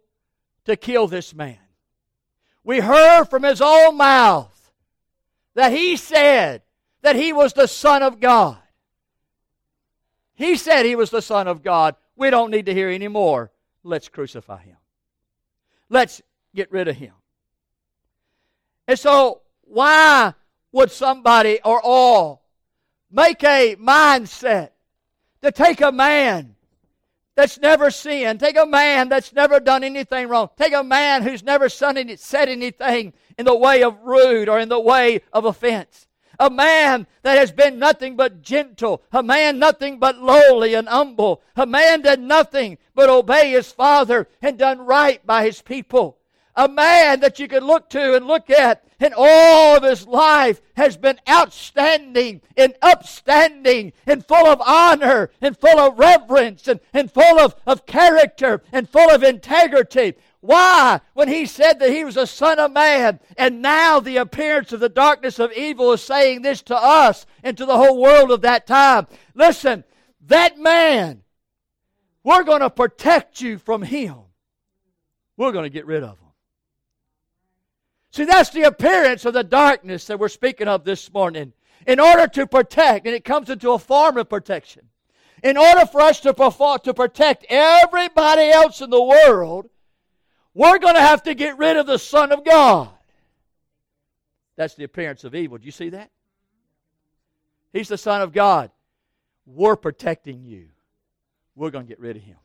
to 0.65 0.75
kill 0.75 1.07
this 1.07 1.33
man? 1.33 1.57
We 2.63 2.79
heard 2.79 3.25
from 3.25 3.43
his 3.43 3.61
own 3.61 3.97
mouth 3.97 4.71
that 5.55 5.71
he 5.71 5.97
said 5.97 6.61
that 7.01 7.15
he 7.15 7.33
was 7.33 7.53
the 7.53 7.67
Son 7.67 8.03
of 8.03 8.19
God. 8.19 8.57
He 10.35 10.55
said 10.55 10.85
he 10.85 10.95
was 10.95 11.09
the 11.09 11.21
Son 11.21 11.47
of 11.47 11.63
God. 11.63 11.95
We 12.15 12.29
don't 12.29 12.51
need 12.51 12.67
to 12.67 12.73
hear 12.73 12.89
any 12.89 13.07
more. 13.07 13.51
Let's 13.83 14.07
crucify 14.07 14.63
him. 14.63 14.77
Let's 15.89 16.21
get 16.53 16.71
rid 16.71 16.87
of 16.87 16.95
him. 16.95 17.13
And 18.87 18.97
so, 18.97 19.41
why 19.61 20.33
would 20.71 20.91
somebody 20.91 21.59
or 21.63 21.81
all 21.83 22.43
make 23.11 23.43
a 23.43 23.75
mindset 23.75 24.69
to 25.41 25.51
take 25.51 25.81
a 25.81 25.91
man 25.91 26.55
that's 27.39 27.59
never 27.59 27.89
sinned, 27.89 28.37
take 28.37 28.57
a 28.57 28.65
man 28.65 29.07
that's 29.07 29.31
never 29.31 29.61
done 29.61 29.81
anything 29.81 30.27
wrong, 30.27 30.49
take 30.57 30.73
a 30.73 30.83
man 30.83 31.23
who's 31.23 31.41
never 31.41 31.69
said 31.69 31.97
anything 31.97 33.13
in 33.37 33.45
the 33.45 33.55
way 33.55 33.81
of 33.81 33.97
rude 34.03 34.49
or 34.49 34.59
in 34.59 34.67
the 34.67 34.79
way 34.79 35.21
of 35.31 35.45
offense, 35.45 36.07
a 36.37 36.49
man 36.49 37.07
that 37.23 37.37
has 37.37 37.53
been 37.53 37.79
nothing 37.79 38.17
but 38.17 38.41
gentle, 38.41 39.01
a 39.13 39.23
man 39.23 39.57
nothing 39.57 39.99
but 39.99 40.17
lowly 40.17 40.73
and 40.73 40.89
humble, 40.89 41.41
a 41.55 41.65
man 41.65 42.01
that 42.01 42.19
nothing 42.19 42.77
but 42.93 43.09
obey 43.09 43.51
his 43.51 43.71
father 43.71 44.27
and 44.41 44.57
done 44.57 44.79
right 44.79 45.25
by 45.25 45.45
his 45.45 45.61
people 45.61 46.18
a 46.59 46.67
man 46.67 47.21
that 47.21 47.39
you 47.39 47.47
could 47.47 47.63
look 47.63 47.89
to 47.89 48.15
and 48.15 48.27
look 48.27 48.49
at 48.49 48.83
and 48.99 49.13
all 49.15 49.77
of 49.77 49.83
his 49.83 50.05
life 50.05 50.61
has 50.75 50.97
been 50.97 51.17
outstanding 51.27 52.41
and 52.57 52.73
upstanding 52.81 53.93
and 54.05 54.25
full 54.25 54.45
of 54.45 54.61
honor 54.61 55.31
and 55.39 55.57
full 55.57 55.79
of 55.79 55.97
reverence 55.97 56.67
and, 56.67 56.81
and 56.93 57.09
full 57.09 57.39
of, 57.39 57.55
of 57.65 57.85
character 57.85 58.61
and 58.73 58.89
full 58.89 59.09
of 59.09 59.23
integrity. 59.23 60.15
Why? 60.41 60.99
When 61.13 61.29
he 61.29 61.45
said 61.45 61.79
that 61.79 61.91
he 61.91 62.03
was 62.03 62.17
a 62.17 62.27
son 62.27 62.59
of 62.59 62.73
man, 62.73 63.21
and 63.37 63.61
now 63.61 64.01
the 64.01 64.17
appearance 64.17 64.73
of 64.73 64.81
the 64.81 64.89
darkness 64.89 65.39
of 65.39 65.53
evil 65.53 65.93
is 65.93 66.01
saying 66.01 66.41
this 66.41 66.61
to 66.63 66.75
us 66.75 67.25
and 67.41 67.57
to 67.57 67.65
the 67.65 67.77
whole 67.77 68.01
world 68.01 68.31
of 68.31 68.41
that 68.41 68.67
time. 68.67 69.07
Listen, 69.33 69.85
that 70.27 70.57
man, 70.57 71.23
we're 72.23 72.43
going 72.43 72.61
to 72.61 72.69
protect 72.69 73.39
you 73.39 73.57
from 73.59 73.81
him. 73.81 74.17
We're 75.37 75.53
going 75.53 75.63
to 75.63 75.69
get 75.69 75.85
rid 75.85 76.03
of 76.03 76.19
him. 76.19 76.28
See, 78.11 78.25
that's 78.25 78.49
the 78.49 78.63
appearance 78.63 79.25
of 79.25 79.33
the 79.33 79.43
darkness 79.43 80.07
that 80.07 80.19
we're 80.19 80.29
speaking 80.29 80.67
of 80.67 80.83
this 80.83 81.11
morning. 81.13 81.53
In 81.87 81.99
order 81.99 82.27
to 82.27 82.47
protect, 82.47 83.05
and 83.05 83.15
it 83.15 83.23
comes 83.23 83.49
into 83.49 83.71
a 83.71 83.79
form 83.79 84.17
of 84.17 84.29
protection. 84.29 84.83
In 85.43 85.57
order 85.57 85.85
for 85.85 86.01
us 86.01 86.19
to, 86.21 86.33
perform, 86.33 86.79
to 86.83 86.93
protect 86.93 87.45
everybody 87.49 88.49
else 88.49 88.81
in 88.81 88.89
the 88.89 89.01
world, 89.01 89.69
we're 90.53 90.79
going 90.79 90.95
to 90.95 91.01
have 91.01 91.23
to 91.23 91.33
get 91.33 91.57
rid 91.57 91.77
of 91.77 91.87
the 91.87 91.97
Son 91.97 92.31
of 92.31 92.43
God. 92.43 92.89
That's 94.57 94.75
the 94.75 94.83
appearance 94.83 95.23
of 95.23 95.35
evil. 95.35 95.57
Do 95.57 95.65
you 95.65 95.71
see 95.71 95.89
that? 95.89 96.11
He's 97.71 97.87
the 97.87 97.97
Son 97.97 98.21
of 98.21 98.33
God. 98.33 98.71
We're 99.45 99.77
protecting 99.77 100.43
you. 100.43 100.67
We're 101.55 101.71
going 101.71 101.85
to 101.85 101.89
get 101.89 101.99
rid 101.99 102.17
of 102.17 102.23
him. 102.23 102.37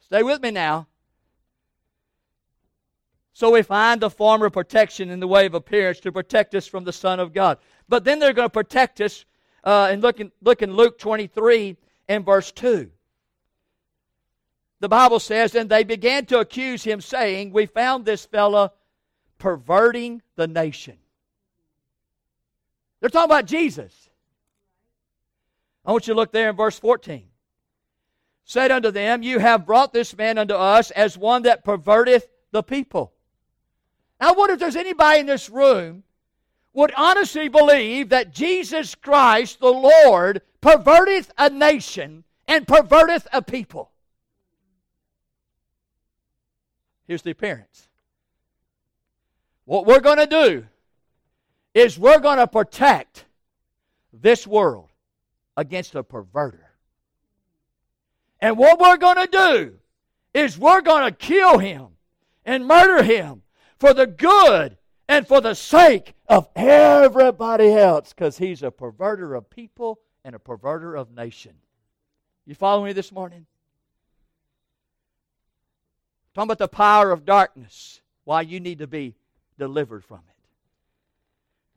Stay 0.00 0.24
with 0.24 0.42
me 0.42 0.50
now. 0.50 0.88
So 3.36 3.50
we 3.50 3.60
find 3.60 4.00
the 4.00 4.08
form 4.08 4.40
of 4.40 4.54
protection 4.54 5.10
in 5.10 5.20
the 5.20 5.28
way 5.28 5.44
of 5.44 5.52
appearance 5.52 6.00
to 6.00 6.10
protect 6.10 6.54
us 6.54 6.66
from 6.66 6.84
the 6.84 6.92
Son 6.92 7.20
of 7.20 7.34
God. 7.34 7.58
But 7.86 8.02
then 8.02 8.18
they're 8.18 8.32
going 8.32 8.46
to 8.46 8.50
protect 8.50 8.98
us, 9.02 9.26
uh, 9.62 9.88
and 9.90 10.00
look 10.00 10.20
in, 10.20 10.32
look 10.40 10.62
in 10.62 10.72
Luke 10.72 10.98
23 10.98 11.76
and 12.08 12.24
verse 12.24 12.50
2. 12.52 12.90
The 14.80 14.88
Bible 14.88 15.20
says, 15.20 15.54
And 15.54 15.68
they 15.68 15.84
began 15.84 16.24
to 16.26 16.38
accuse 16.38 16.82
him, 16.82 17.02
saying, 17.02 17.52
We 17.52 17.66
found 17.66 18.06
this 18.06 18.24
fellow 18.24 18.72
perverting 19.36 20.22
the 20.36 20.46
nation. 20.46 20.96
They're 23.00 23.10
talking 23.10 23.30
about 23.30 23.44
Jesus. 23.44 24.08
I 25.84 25.92
want 25.92 26.06
you 26.06 26.14
to 26.14 26.18
look 26.18 26.32
there 26.32 26.48
in 26.48 26.56
verse 26.56 26.78
14. 26.78 27.26
Said 28.44 28.70
unto 28.70 28.90
them, 28.90 29.22
You 29.22 29.40
have 29.40 29.66
brought 29.66 29.92
this 29.92 30.16
man 30.16 30.38
unto 30.38 30.54
us 30.54 30.90
as 30.92 31.18
one 31.18 31.42
that 31.42 31.66
perverteth 31.66 32.24
the 32.50 32.62
people. 32.62 33.12
I 34.20 34.32
wonder 34.32 34.54
if 34.54 34.60
there's 34.60 34.76
anybody 34.76 35.20
in 35.20 35.26
this 35.26 35.50
room 35.50 36.02
would 36.72 36.92
honestly 36.96 37.48
believe 37.48 38.10
that 38.10 38.32
Jesus 38.32 38.94
Christ, 38.94 39.60
the 39.60 39.72
Lord, 39.72 40.42
perverteth 40.60 41.30
a 41.38 41.50
nation 41.50 42.24
and 42.48 42.66
perverteth 42.66 43.26
a 43.32 43.42
people. 43.42 43.90
Here's 47.06 47.22
the 47.22 47.30
appearance. 47.30 47.88
What 49.64 49.86
we're 49.86 50.00
going 50.00 50.18
to 50.18 50.26
do 50.26 50.66
is 51.74 51.98
we're 51.98 52.20
going 52.20 52.38
to 52.38 52.46
protect 52.46 53.24
this 54.12 54.46
world 54.46 54.90
against 55.56 55.94
a 55.94 56.02
perverter. 56.02 56.60
And 58.40 58.58
what 58.58 58.78
we're 58.78 58.96
going 58.96 59.16
to 59.16 59.28
do 59.30 59.74
is 60.34 60.58
we're 60.58 60.82
going 60.82 61.04
to 61.04 61.16
kill 61.16 61.58
him 61.58 61.88
and 62.44 62.66
murder 62.66 63.02
him 63.02 63.42
for 63.78 63.92
the 63.92 64.06
good 64.06 64.78
and 65.08 65.26
for 65.26 65.40
the 65.40 65.54
sake 65.54 66.14
of 66.28 66.48
everybody 66.56 67.72
else 67.72 68.12
because 68.12 68.38
he's 68.38 68.62
a 68.62 68.70
perverter 68.70 69.36
of 69.36 69.48
people 69.50 70.00
and 70.24 70.34
a 70.34 70.38
perverter 70.38 70.98
of 70.98 71.12
nation. 71.12 71.52
You 72.44 72.54
follow 72.54 72.84
me 72.84 72.92
this 72.92 73.12
morning? 73.12 73.46
Talking 76.34 76.48
about 76.48 76.58
the 76.58 76.68
power 76.68 77.12
of 77.12 77.24
darkness, 77.24 78.00
why 78.24 78.42
you 78.42 78.60
need 78.60 78.78
to 78.80 78.86
be 78.86 79.14
delivered 79.58 80.04
from 80.04 80.18
it. 80.28 80.36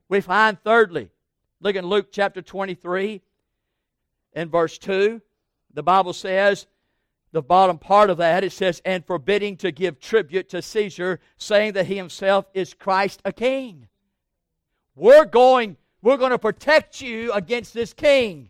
We 0.09 0.21
find, 0.21 0.57
thirdly, 0.63 1.11
look 1.61 1.75
in 1.75 1.85
Luke 1.85 2.09
chapter 2.11 2.41
23 2.41 3.21
and 4.33 4.51
verse 4.51 4.77
2. 4.79 5.21
The 5.73 5.83
Bible 5.83 6.13
says, 6.13 6.65
the 7.31 7.41
bottom 7.41 7.77
part 7.77 8.09
of 8.09 8.17
that, 8.17 8.43
it 8.43 8.51
says, 8.51 8.81
and 8.85 9.05
forbidding 9.05 9.57
to 9.57 9.71
give 9.71 9.99
tribute 9.99 10.49
to 10.49 10.61
Caesar, 10.61 11.19
saying 11.37 11.73
that 11.73 11.85
he 11.85 11.95
himself 11.95 12.45
is 12.53 12.73
Christ 12.73 13.21
a 13.23 13.31
king. 13.31 13.87
We're 14.95 15.25
going, 15.25 15.77
we're 16.01 16.17
going 16.17 16.31
to 16.31 16.39
protect 16.39 17.01
you 17.01 17.31
against 17.33 17.73
this 17.73 17.93
king. 17.93 18.49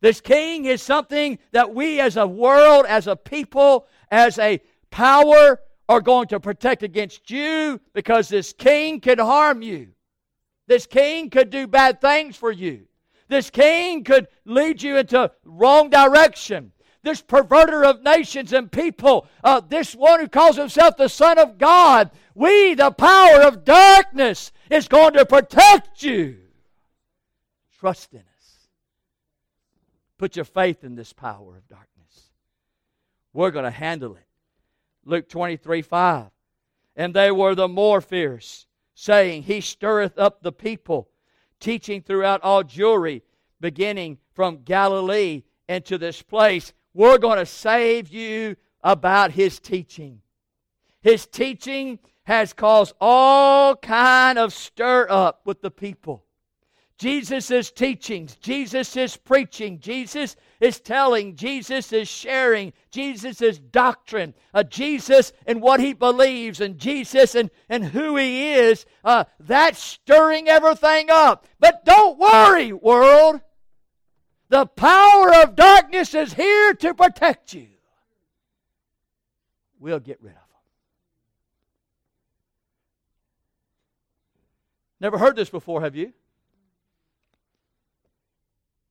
This 0.00 0.20
king 0.20 0.66
is 0.66 0.82
something 0.82 1.38
that 1.52 1.74
we 1.74 2.00
as 2.00 2.16
a 2.16 2.26
world, 2.26 2.84
as 2.86 3.06
a 3.06 3.16
people, 3.16 3.86
as 4.10 4.38
a 4.38 4.60
power 4.90 5.60
are 5.88 6.00
going 6.00 6.26
to 6.28 6.40
protect 6.40 6.82
against 6.82 7.30
you 7.30 7.80
because 7.94 8.28
this 8.28 8.52
king 8.52 9.00
could 9.00 9.18
harm 9.18 9.62
you. 9.62 9.88
This 10.66 10.86
king 10.86 11.30
could 11.30 11.50
do 11.50 11.66
bad 11.66 12.00
things 12.00 12.36
for 12.36 12.50
you. 12.50 12.86
This 13.28 13.48
king 13.48 14.04
could 14.04 14.28
lead 14.44 14.82
you 14.82 14.98
into 14.98 15.30
wrong 15.44 15.88
direction 15.88 16.72
this 17.04 17.22
perverter 17.22 17.84
of 17.84 18.02
nations 18.02 18.52
and 18.52 18.72
people, 18.72 19.26
uh, 19.44 19.60
this 19.60 19.94
one 19.94 20.20
who 20.20 20.28
calls 20.28 20.56
himself 20.56 20.96
the 20.96 21.08
Son 21.08 21.38
of 21.38 21.58
God, 21.58 22.10
we, 22.34 22.74
the 22.74 22.90
power 22.90 23.42
of 23.42 23.64
darkness, 23.64 24.50
is 24.70 24.88
going 24.88 25.12
to 25.14 25.24
protect 25.24 26.02
you. 26.02 26.38
Trust 27.78 28.12
in 28.12 28.20
us. 28.20 28.68
Put 30.18 30.36
your 30.36 30.44
faith 30.44 30.82
in 30.82 30.94
this 30.94 31.12
power 31.12 31.56
of 31.56 31.68
darkness. 31.68 32.30
We're 33.32 33.50
going 33.50 33.66
to 33.66 33.70
handle 33.70 34.16
it. 34.16 34.26
Luke 35.04 35.28
23 35.28 35.82
5. 35.82 36.26
And 36.96 37.12
they 37.12 37.30
were 37.30 37.54
the 37.54 37.68
more 37.68 38.00
fierce, 38.00 38.66
saying, 38.94 39.42
He 39.42 39.60
stirreth 39.60 40.18
up 40.18 40.42
the 40.42 40.52
people, 40.52 41.08
teaching 41.60 42.00
throughout 42.00 42.40
all 42.42 42.62
Jewry, 42.62 43.22
beginning 43.60 44.18
from 44.32 44.62
Galilee 44.62 45.42
into 45.68 45.98
this 45.98 46.22
place 46.22 46.72
we're 46.94 47.18
going 47.18 47.38
to 47.38 47.46
save 47.46 48.08
you 48.08 48.56
about 48.82 49.32
his 49.32 49.58
teaching. 49.58 50.20
His 51.02 51.26
teaching 51.26 51.98
has 52.22 52.52
caused 52.52 52.94
all 53.00 53.76
kind 53.76 54.38
of 54.38 54.54
stir 54.54 55.06
up 55.10 55.42
with 55.44 55.60
the 55.60 55.70
people. 55.70 56.24
Jesus' 56.96 57.72
teachings, 57.72 58.36
Jesus 58.36 59.16
preaching, 59.16 59.80
Jesus 59.80 60.36
is 60.60 60.78
telling, 60.78 61.34
Jesus 61.34 61.92
is 61.92 62.08
sharing, 62.08 62.72
Jesus' 62.92 63.58
doctrine, 63.58 64.32
uh, 64.54 64.62
Jesus 64.62 65.32
and 65.44 65.60
what 65.60 65.80
he 65.80 65.92
believes, 65.92 66.60
and 66.60 66.78
Jesus 66.78 67.34
and, 67.34 67.50
and 67.68 67.84
who 67.84 68.16
he 68.16 68.52
is, 68.52 68.86
uh, 69.04 69.24
that's 69.40 69.80
stirring 69.80 70.48
everything 70.48 71.10
up. 71.10 71.46
But 71.58 71.84
don't 71.84 72.18
worry, 72.18 72.72
world. 72.72 73.40
The 74.48 74.66
power 74.66 75.42
of 75.42 75.56
darkness 75.56 76.14
is 76.14 76.34
here 76.34 76.74
to 76.74 76.94
protect 76.94 77.54
you. 77.54 77.68
We'll 79.80 80.00
get 80.00 80.20
rid 80.22 80.32
of 80.32 80.36
them. 80.36 80.42
Never 85.00 85.18
heard 85.18 85.36
this 85.36 85.50
before, 85.50 85.80
have 85.82 85.96
you? 85.96 86.12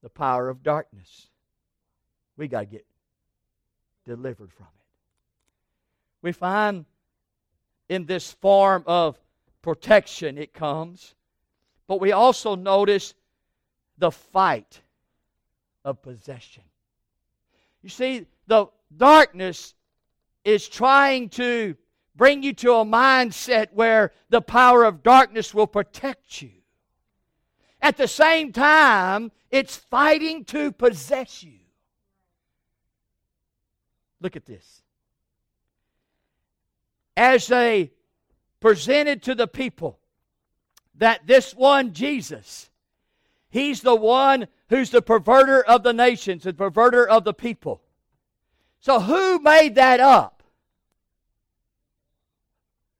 the 0.03 0.09
power 0.09 0.49
of 0.49 0.61
darkness. 0.61 1.29
We 2.37 2.47
got 2.47 2.59
to 2.59 2.65
get 2.65 2.85
delivered 4.05 4.51
from 4.51 4.67
it. 4.67 4.85
We 6.21 6.33
find 6.33 6.85
in 7.89 8.05
this 8.05 8.31
form 8.33 8.83
of 8.85 9.17
protection 9.61 10.37
it 10.37 10.53
comes, 10.53 11.15
but 11.87 12.01
we 12.01 12.11
also 12.11 12.55
notice 12.55 13.13
the 13.97 14.11
fight 14.11 14.81
of 15.83 16.01
possession. 16.01 16.63
You 17.81 17.89
see, 17.89 18.25
the 18.47 18.67
darkness 18.95 19.73
is 20.43 20.67
trying 20.67 21.29
to 21.29 21.75
bring 22.15 22.43
you 22.43 22.53
to 22.53 22.73
a 22.73 22.85
mindset 22.85 23.67
where 23.73 24.11
the 24.29 24.41
power 24.41 24.83
of 24.83 25.03
darkness 25.03 25.53
will 25.53 25.67
protect 25.67 26.41
you. 26.41 26.51
At 27.81 27.97
the 27.97 28.07
same 28.07 28.53
time, 28.53 29.31
it's 29.51 29.75
fighting 29.75 30.45
to 30.45 30.71
possess 30.71 31.43
you. 31.43 31.59
Look 34.21 34.35
at 34.35 34.45
this. 34.45 34.81
As 37.17 37.47
they 37.47 37.91
presented 38.61 39.23
to 39.23 39.35
the 39.35 39.47
people 39.47 39.99
that 40.95 41.27
this 41.27 41.53
one 41.53 41.93
Jesus, 41.93 42.69
he's 43.53 43.81
the 43.81 43.95
one 43.95 44.47
who's 44.69 44.89
the 44.89 45.01
perverter 45.01 45.63
of 45.63 45.83
the 45.83 45.93
nations, 45.93 46.43
the 46.43 46.53
perverter 46.53 47.07
of 47.07 47.23
the 47.23 47.33
people. 47.33 47.81
So, 48.79 48.99
who 48.99 49.39
made 49.39 49.75
that 49.75 49.99
up? 49.99 50.43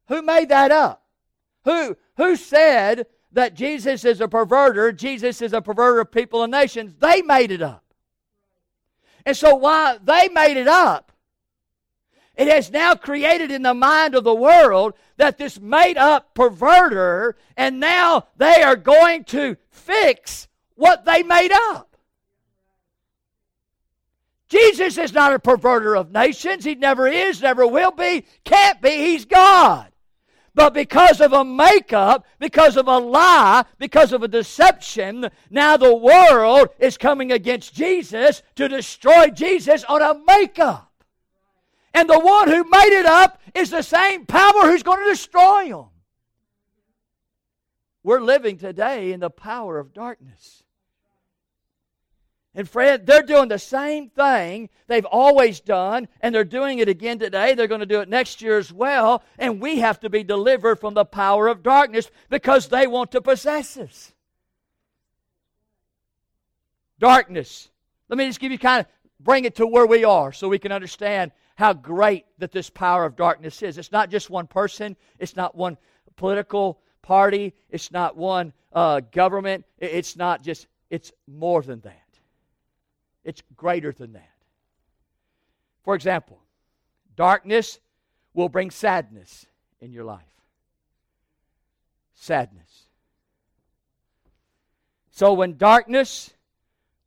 Who 0.08 0.22
made 0.22 0.50
that 0.50 0.72
up? 0.72 1.04
Who, 1.66 1.98
who 2.18 2.36
said 2.36 3.08
that 3.32 3.56
Jesus 3.56 4.06
is 4.06 4.22
a 4.22 4.28
perverter, 4.28 4.96
Jesus 4.96 5.42
is 5.42 5.54
a 5.54 5.62
perverter 5.62 6.02
of 6.02 6.12
people 6.12 6.44
and 6.44 6.52
nations? 6.52 6.94
They 7.00 7.22
made 7.24 7.52
it 7.52 7.62
up. 7.62 7.84
And 9.26 9.36
so, 9.36 9.56
why 9.56 9.98
they 10.04 10.30
made 10.30 10.58
it 10.58 10.68
up, 10.68 11.12
it 12.36 12.48
has 12.48 12.72
now 12.72 12.94
created 12.94 13.52
in 13.52 13.64
the 13.64 13.74
mind 13.74 14.14
of 14.14 14.24
the 14.24 14.36
world 14.36 14.94
that 15.18 15.38
this 15.40 15.60
made 15.60 15.98
up 15.98 16.36
perverter, 16.36 17.34
and 17.58 17.80
now 17.80 18.28
they 18.38 18.62
are 18.62 18.76
going 18.76 19.24
to 19.26 19.58
fix 19.74 20.48
what 20.76 21.06
they 21.06 21.24
made 21.24 21.52
up. 21.52 21.98
Jesus 24.48 24.98
is 24.98 25.14
not 25.14 25.34
a 25.34 25.40
perverter 25.40 26.00
of 26.00 26.12
nations. 26.12 26.64
He 26.64 26.76
never 26.76 27.08
is, 27.08 27.42
never 27.42 27.66
will 27.66 27.92
be, 27.92 28.26
can't 28.46 28.82
be. 28.82 28.92
He's 28.92 29.26
God. 29.26 29.92
But 30.56 30.76
because 30.76 31.20
of 31.20 31.34
a 31.34 31.44
makeup, 31.44 32.28
because 32.38 32.78
of 32.78 32.88
a 32.88 33.00
lie, 33.00 33.66
because 33.80 34.14
of 34.14 34.22
a 34.22 34.28
deception, 34.28 35.30
now 35.50 35.78
the 35.78 35.96
world 35.96 36.70
is 36.78 36.98
coming 36.98 37.32
against 37.32 37.74
Jesus 37.74 38.44
to 38.56 38.68
destroy 38.68 39.30
Jesus 39.30 39.84
on 39.86 40.04
a 40.04 40.22
makeup. 40.28 40.92
And 41.96 42.08
the 42.08 42.20
one 42.20 42.48
who 42.48 42.70
made 42.70 43.00
it 43.00 43.08
up 43.08 43.42
is 43.56 43.72
the 43.72 43.82
same 43.82 44.28
power 44.28 44.64
who's 44.64 44.84
going 44.84 45.04
to 45.04 45.10
destroy 45.10 45.66
him. 45.66 45.86
We're 48.04 48.22
living 48.22 48.58
today 48.58 49.14
in 49.14 49.22
the 49.22 49.30
power 49.30 49.80
of 49.80 49.94
darkness. 49.94 50.64
And 52.56 52.70
friend, 52.70 53.06
they're 53.06 53.24
doing 53.24 53.50
the 53.50 53.58
same 53.58 54.10
thing 54.10 54.70
they've 54.88 55.06
always 55.06 55.60
done, 55.60 56.08
and 56.22 56.36
they're 56.36 56.44
doing 56.44 56.80
it 56.80 56.88
again 56.88 57.18
today. 57.18 57.56
They're 57.56 57.68
going 57.68 57.80
to 57.80 57.88
do 57.88 58.02
it 58.02 58.10
next 58.10 58.44
year 58.44 58.60
as 58.60 58.72
well. 58.72 59.24
And 59.40 59.60
we 59.60 59.80
have 59.80 60.00
to 60.02 60.10
be 60.10 60.24
delivered 60.24 60.76
from 60.76 60.94
the 60.94 61.06
power 61.06 61.48
of 61.48 61.64
darkness 61.64 62.12
because 62.30 62.68
they 62.68 62.86
want 62.86 63.12
to 63.14 63.22
possess 63.22 63.76
us. 63.78 64.14
Darkness. 67.00 67.70
Let 68.08 68.18
me 68.18 68.28
just 68.28 68.40
give 68.40 68.52
you 68.52 68.60
kind 68.60 68.82
of 68.82 68.88
bring 69.20 69.46
it 69.46 69.56
to 69.56 69.66
where 69.66 69.88
we 69.88 70.04
are 70.04 70.32
so 70.32 70.48
we 70.48 70.60
can 70.60 70.72
understand 70.72 71.32
how 71.56 71.74
great 71.74 72.26
that 72.38 72.52
this 72.52 72.70
power 72.70 73.04
of 73.06 73.16
darkness 73.16 73.64
is. 73.64 73.78
It's 73.80 73.92
not 73.92 74.12
just 74.12 74.30
one 74.30 74.48
person, 74.48 74.96
it's 75.18 75.36
not 75.36 75.56
one 75.56 75.78
political 76.16 76.80
party, 77.04 77.54
it's 77.70 77.92
not 77.92 78.18
one 78.18 78.52
uh, 78.74 79.02
government, 79.12 79.66
it's 79.78 80.16
not 80.16 80.42
just, 80.42 80.66
it's 80.90 81.12
more 81.28 81.62
than 81.62 81.80
that. 81.82 82.00
It's 83.24 83.44
greater 83.56 83.92
than 83.92 84.14
that. 84.14 84.34
For 85.84 85.94
example, 85.94 86.40
darkness 87.16 87.80
will 88.34 88.50
bring 88.50 88.72
sadness 88.72 89.46
in 89.80 89.92
your 89.92 90.06
life. 90.06 90.22
Sadness. 92.16 92.88
So 95.12 95.34
when 95.34 95.58
darkness 95.58 96.32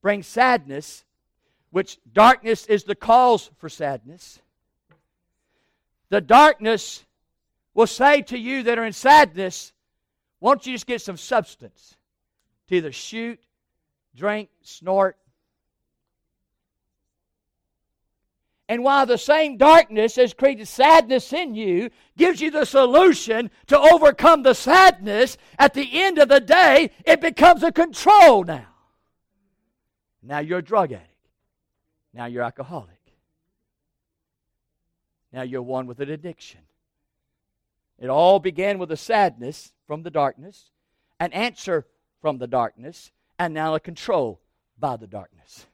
brings 0.00 0.26
sadness, 0.26 1.04
which 1.70 1.98
darkness 2.12 2.66
is 2.66 2.84
the 2.84 2.94
cause 2.94 3.50
for 3.58 3.68
sadness, 3.68 4.38
the 6.08 6.20
darkness 6.20 7.04
will 7.74 7.86
say 7.86 8.22
to 8.22 8.38
you 8.38 8.62
that 8.62 8.78
are 8.78 8.84
in 8.84 8.92
sadness, 8.92 9.72
won't 10.46 10.64
you 10.64 10.74
just 10.74 10.86
get 10.86 11.00
some 11.00 11.16
substance 11.16 11.96
to 12.68 12.76
either 12.76 12.92
shoot, 12.92 13.40
drink, 14.14 14.48
snort, 14.62 15.16
And 18.68 18.82
while 18.82 19.06
the 19.06 19.18
same 19.18 19.56
darkness 19.58 20.16
has 20.16 20.34
created 20.34 20.66
sadness 20.66 21.32
in 21.32 21.54
you, 21.54 21.90
gives 22.16 22.40
you 22.40 22.50
the 22.50 22.64
solution 22.64 23.48
to 23.68 23.78
overcome 23.78 24.42
the 24.42 24.54
sadness, 24.54 25.38
at 25.56 25.72
the 25.72 25.88
end 25.92 26.18
of 26.18 26.28
the 26.28 26.40
day, 26.40 26.90
it 27.04 27.20
becomes 27.20 27.62
a 27.62 27.70
control 27.70 28.42
now. 28.42 28.66
Now 30.20 30.40
you're 30.40 30.58
a 30.58 30.64
drug 30.64 30.90
addict. 30.92 31.28
Now 32.12 32.26
you're 32.26 32.42
alcoholic. 32.42 32.98
Now 35.32 35.42
you're 35.42 35.62
one 35.62 35.86
with 35.86 36.00
an 36.00 36.10
addiction. 36.10 36.62
It 37.98 38.08
all 38.08 38.38
began 38.38 38.78
with 38.78 38.92
a 38.92 38.96
sadness 38.96 39.72
from 39.86 40.02
the 40.02 40.10
darkness, 40.10 40.70
an 41.18 41.32
answer 41.32 41.86
from 42.20 42.38
the 42.38 42.46
darkness, 42.46 43.10
and 43.38 43.54
now 43.54 43.74
a 43.74 43.80
control 43.80 44.40
by 44.78 44.96
the 44.96 45.06
darkness. 45.06 45.66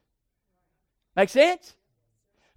Make 1.17 1.29
sense? 1.29 1.75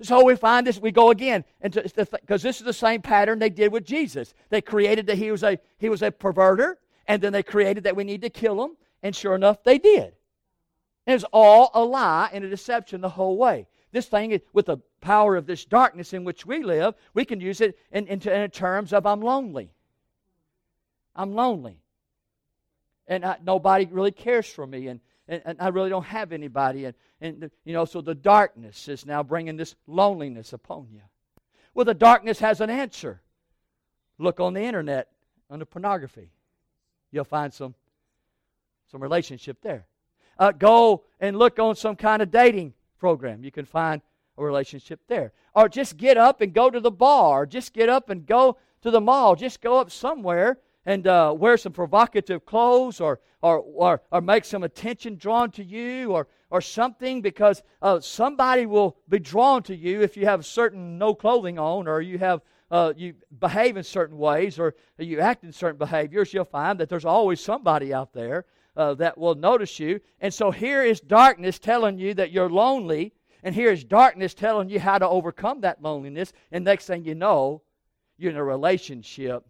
So 0.02 0.24
we 0.24 0.36
find 0.36 0.68
this, 0.68 0.80
we 0.80 0.92
go 0.92 1.10
again, 1.10 1.46
because 1.62 2.44
this 2.44 2.60
is 2.60 2.66
the 2.66 2.74
same 2.74 3.02
pattern 3.02 3.40
they 3.40 3.50
did 3.50 3.72
with 3.72 3.86
Jesus. 3.86 4.34
They 4.50 4.62
created 4.62 5.08
that 5.08 5.18
he 5.18 5.32
was 5.32 5.42
a 5.42 5.58
he 5.78 5.88
was 5.88 6.02
a 6.02 6.12
perverter, 6.12 6.76
and 7.08 7.22
then 7.22 7.32
they 7.32 7.44
created 7.44 7.86
that 7.86 7.96
we 7.96 8.04
need 8.04 8.22
to 8.22 8.30
kill 8.30 8.64
him, 8.64 8.72
and 9.02 9.16
sure 9.16 9.36
enough, 9.36 9.64
they 9.64 9.78
did. 9.78 10.14
And 11.08 11.14
it 11.14 11.14
was 11.14 11.26
all 11.32 11.72
a 11.74 11.84
lie 11.84 12.30
and 12.34 12.44
a 12.44 12.50
deception 12.50 13.00
the 13.00 13.10
whole 13.10 13.38
way. 13.38 13.68
This 13.96 14.08
thing, 14.08 14.42
with 14.52 14.66
the 14.66 14.80
power 15.00 15.38
of 15.38 15.46
this 15.46 15.64
darkness 15.64 16.12
in 16.12 16.26
which 16.26 16.46
we 16.46 16.64
live, 16.64 16.96
we 17.14 17.24
can 17.24 17.40
use 17.40 17.62
it 17.62 17.80
in, 17.94 18.08
in, 18.08 18.20
in 18.28 18.52
terms 18.52 18.92
of 18.92 19.06
I'm 19.06 19.22
lonely. 19.22 19.72
I'm 21.16 21.34
lonely. 21.34 21.80
And 23.08 23.24
I, 23.24 23.38
nobody 23.42 23.86
really 23.86 24.12
cares 24.12 24.48
for 24.48 24.68
me. 24.68 24.88
And 24.88 25.00
and, 25.30 25.42
and, 25.46 25.62
I 25.62 25.70
really 25.70 25.90
don't 25.90 26.04
have 26.08 26.34
anybody. 26.34 26.84
And, 26.84 26.96
and, 27.22 27.50
you 27.64 27.72
know, 27.72 27.86
so 27.86 28.02
the 28.02 28.14
darkness 28.14 28.90
is 28.90 29.06
now 29.06 29.24
bringing 29.24 29.56
this 29.56 29.76
loneliness 29.88 30.52
upon 30.52 30.88
you. 30.92 31.00
Well, 31.74 31.86
the 31.86 31.94
darkness 31.94 32.40
has 32.40 32.60
an 32.60 32.70
answer. 32.70 33.22
Look 34.20 34.42
on 34.42 34.54
the 34.54 34.62
internet 34.62 35.08
under 35.50 35.64
pornography. 35.64 36.32
You'll 37.12 37.24
find 37.24 37.54
some, 37.54 37.76
some 38.92 39.02
relationship 39.02 39.62
there. 39.62 39.86
Uh, 40.38 40.52
go 40.52 41.06
and 41.22 41.40
look 41.40 41.60
on 41.60 41.78
some 41.78 41.96
kind 41.96 42.22
of 42.22 42.30
dating 42.30 42.74
program. 43.06 43.44
You 43.44 43.52
can 43.52 43.66
find 43.66 44.02
a 44.36 44.44
relationship 44.44 45.00
there. 45.08 45.32
Or 45.54 45.70
just 45.70 45.96
get 45.96 46.18
up 46.18 46.42
and 46.42 46.52
go 46.52 46.72
to 46.72 46.80
the 46.80 46.90
bar. 46.90 47.46
Just 47.46 47.72
get 47.72 47.88
up 47.88 48.10
and 48.10 48.26
go 48.26 48.58
to 48.82 48.90
the 48.90 49.00
mall. 49.00 49.36
Just 49.36 49.62
go 49.62 49.78
up 49.78 49.92
somewhere 49.92 50.58
and 50.88 51.06
uh, 51.06 51.32
wear 51.38 51.56
some 51.56 51.72
provocative 51.72 52.48
clothes 52.48 53.00
or, 53.00 53.20
or, 53.44 53.60
or, 53.60 54.02
or, 54.12 54.22
make 54.22 54.44
some 54.44 54.64
attention 54.64 55.18
drawn 55.18 55.52
to 55.52 55.64
you 55.64 56.14
or, 56.14 56.28
or 56.50 56.62
something 56.62 57.22
because 57.22 57.62
uh, 57.84 58.00
somebody 58.00 58.66
will 58.66 58.98
be 59.08 59.20
drawn 59.20 59.62
to 59.62 59.76
you 59.76 60.02
if 60.02 60.18
you 60.18 60.26
have 60.26 60.44
certain 60.44 60.98
no 60.98 61.14
clothing 61.14 61.60
on 61.60 61.88
or 61.88 62.02
you 62.02 62.18
have 62.18 62.42
uh, 62.72 62.92
you 62.98 63.14
behave 63.40 63.78
in 63.78 63.84
certain 63.84 64.18
ways 64.18 64.58
or 64.58 64.74
you 64.98 65.20
act 65.20 65.44
in 65.44 65.52
certain 65.52 65.78
behaviors 65.78 66.34
you'll 66.34 66.44
find 66.44 66.80
that 66.80 66.90
there's 66.90 67.06
always 67.06 67.40
somebody 67.40 67.94
out 67.94 68.14
there 68.14 68.46
uh, 68.76 68.94
that 68.96 69.18
will 69.18 69.36
notice 69.36 69.80
you 69.80 70.00
and 70.20 70.34
so 70.34 70.52
here 70.52 70.84
is 70.84 71.00
darkness 71.00 71.60
telling 71.60 71.98
you 71.98 72.14
that 72.14 72.32
you're 72.32 72.50
lonely 72.50 73.14
and 73.44 73.54
here 73.54 73.72
is 73.72 73.84
darkness 73.84 74.34
telling 74.34 74.70
you 74.70 74.80
how 74.80 74.98
to 74.98 75.08
overcome 75.08 75.62
that 75.62 75.82
loneliness 75.82 76.34
and 76.52 76.64
next 76.64 76.86
thing 76.88 77.04
you 77.04 77.16
know 77.16 77.62
you're 78.18 78.32
in 78.32 78.38
a 78.38 78.44
relationship 78.44 79.46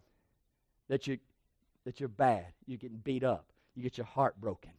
that 0.88 1.06
you 1.06 1.18
that 1.86 2.00
you're 2.00 2.08
bad. 2.08 2.46
You're 2.66 2.78
getting 2.78 2.98
beat 2.98 3.24
up. 3.24 3.46
You 3.74 3.82
get 3.82 3.96
your 3.96 4.06
heart 4.06 4.38
broken. 4.38 4.72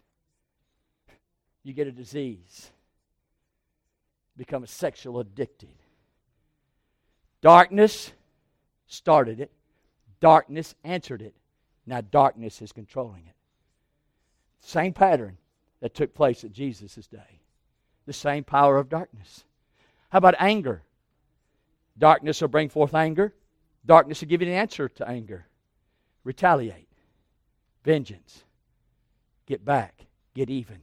You 1.63 1.73
get 1.73 1.87
a 1.87 1.91
disease. 1.91 2.69
Become 4.35 4.63
a 4.63 4.67
sexual 4.67 5.19
addicted. 5.19 5.73
Darkness 7.41 8.11
started 8.87 9.39
it. 9.39 9.51
Darkness 10.19 10.75
answered 10.83 11.21
it. 11.21 11.33
Now 11.85 12.01
darkness 12.01 12.61
is 12.61 12.71
controlling 12.71 13.23
it. 13.25 13.35
Same 14.67 14.91
pattern. 14.91 15.37
that 15.79 15.93
took 15.93 16.13
place 16.13 16.43
at 16.43 16.51
Jesus' 16.51 17.07
day. 17.07 17.39
The 18.05 18.13
same 18.13 18.43
power 18.43 18.77
of 18.77 18.89
darkness. 18.89 19.45
How 20.09 20.17
about 20.17 20.33
anger? 20.39 20.81
Darkness 21.97 22.41
will 22.41 22.47
bring 22.47 22.67
forth 22.67 22.95
anger. 22.95 23.33
Darkness 23.85 24.19
will 24.19 24.27
give 24.27 24.41
you 24.41 24.47
an 24.47 24.55
answer 24.55 24.89
to 24.89 25.07
anger. 25.07 25.45
Retaliate. 26.23 26.89
Vengeance. 27.85 28.43
Get 29.45 29.63
back. 29.63 30.07
Get 30.33 30.49
even. 30.49 30.81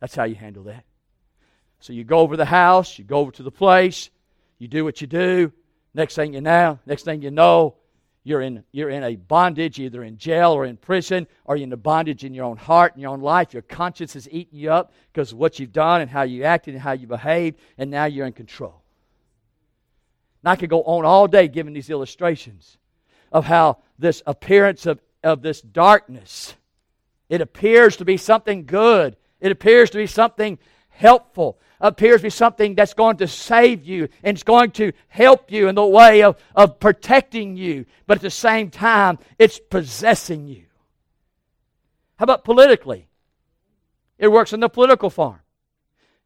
That's 0.00 0.14
how 0.14 0.24
you 0.24 0.34
handle 0.34 0.64
that. 0.64 0.84
So 1.78 1.92
you 1.92 2.02
go 2.04 2.20
over 2.20 2.36
the 2.36 2.46
house, 2.46 2.98
you 2.98 3.04
go 3.04 3.18
over 3.18 3.32
to 3.32 3.42
the 3.42 3.50
place, 3.52 4.10
you 4.58 4.66
do 4.66 4.82
what 4.82 5.02
you 5.02 5.06
do. 5.06 5.52
Next 5.94 6.14
thing 6.14 6.32
you 6.32 6.40
know, 6.40 6.78
next 6.86 7.04
thing 7.04 7.20
you 7.22 7.30
know, 7.30 7.76
you're 8.26 8.40
in, 8.40 8.64
you're 8.72 8.90
in 8.90 9.04
a 9.04 9.14
bondage, 9.14 9.78
either 9.78 10.02
in 10.02 10.18
jail 10.18 10.50
or 10.50 10.64
in 10.64 10.76
prison, 10.76 11.28
or 11.44 11.54
you're 11.54 11.62
in 11.68 11.72
a 11.72 11.76
bondage 11.76 12.24
in 12.24 12.34
your 12.34 12.44
own 12.44 12.56
heart 12.56 12.92
and 12.92 13.00
your 13.00 13.12
own 13.12 13.20
life. 13.20 13.52
Your 13.52 13.62
conscience 13.62 14.16
is 14.16 14.28
eating 14.32 14.58
you 14.58 14.72
up 14.72 14.92
because 15.12 15.30
of 15.30 15.38
what 15.38 15.60
you've 15.60 15.72
done 15.72 16.00
and 16.00 16.10
how 16.10 16.22
you 16.22 16.42
acted 16.42 16.74
and 16.74 16.82
how 16.82 16.90
you 16.90 17.06
behaved, 17.06 17.60
and 17.78 17.88
now 17.88 18.06
you're 18.06 18.26
in 18.26 18.32
control. 18.32 18.82
And 20.42 20.50
I 20.50 20.56
could 20.56 20.68
go 20.68 20.82
on 20.82 21.04
all 21.04 21.28
day 21.28 21.46
giving 21.46 21.72
these 21.72 21.88
illustrations 21.88 22.78
of 23.30 23.44
how 23.44 23.78
this 23.96 24.24
appearance 24.26 24.86
of, 24.86 24.98
of 25.22 25.42
this 25.42 25.60
darkness, 25.60 26.54
it 27.28 27.40
appears 27.40 27.96
to 27.98 28.04
be 28.04 28.16
something 28.16 28.66
good. 28.66 29.16
It 29.40 29.52
appears 29.52 29.90
to 29.90 29.98
be 29.98 30.08
something 30.08 30.58
helpful 30.96 31.58
appears 31.78 32.20
to 32.20 32.26
be 32.26 32.30
something 32.30 32.74
that's 32.74 32.94
going 32.94 33.18
to 33.18 33.28
save 33.28 33.84
you 33.84 34.08
and 34.22 34.34
it's 34.36 34.42
going 34.42 34.70
to 34.70 34.92
help 35.08 35.52
you 35.52 35.68
in 35.68 35.74
the 35.74 35.86
way 35.86 36.22
of, 36.22 36.36
of 36.54 36.80
protecting 36.80 37.56
you, 37.56 37.84
but 38.06 38.18
at 38.18 38.22
the 38.22 38.30
same 38.30 38.70
time, 38.70 39.18
it's 39.38 39.58
possessing 39.58 40.48
you. 40.48 40.64
How 42.16 42.24
about 42.24 42.44
politically? 42.44 43.08
It 44.18 44.28
works 44.28 44.54
in 44.54 44.60
the 44.60 44.70
political 44.70 45.10
farm. 45.10 45.40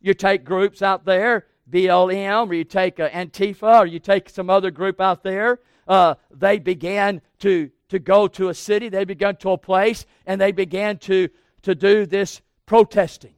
You 0.00 0.14
take 0.14 0.44
groups 0.44 0.82
out 0.82 1.04
there, 1.04 1.46
BLM, 1.68 2.48
or 2.48 2.54
you 2.54 2.64
take 2.64 3.00
uh, 3.00 3.10
Antifa, 3.10 3.80
or 3.80 3.86
you 3.86 3.98
take 3.98 4.30
some 4.30 4.48
other 4.48 4.70
group 4.70 5.00
out 5.00 5.24
there. 5.24 5.58
Uh, 5.88 6.14
they 6.30 6.60
began 6.60 7.20
to, 7.40 7.70
to 7.88 7.98
go 7.98 8.28
to 8.28 8.50
a 8.50 8.54
city, 8.54 8.88
they 8.88 9.04
began 9.04 9.34
to 9.36 9.50
a 9.50 9.58
place, 9.58 10.06
and 10.26 10.40
they 10.40 10.52
began 10.52 10.96
to, 10.98 11.28
to 11.62 11.74
do 11.74 12.06
this 12.06 12.40
protesting. 12.66 13.34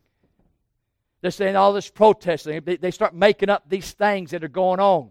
They're 1.22 1.30
saying 1.30 1.56
all 1.56 1.72
this 1.72 1.88
protesting. 1.88 2.60
They 2.64 2.90
start 2.90 3.14
making 3.14 3.48
up 3.48 3.62
these 3.68 3.92
things 3.92 4.32
that 4.32 4.42
are 4.42 4.48
going 4.48 4.80
on, 4.80 5.10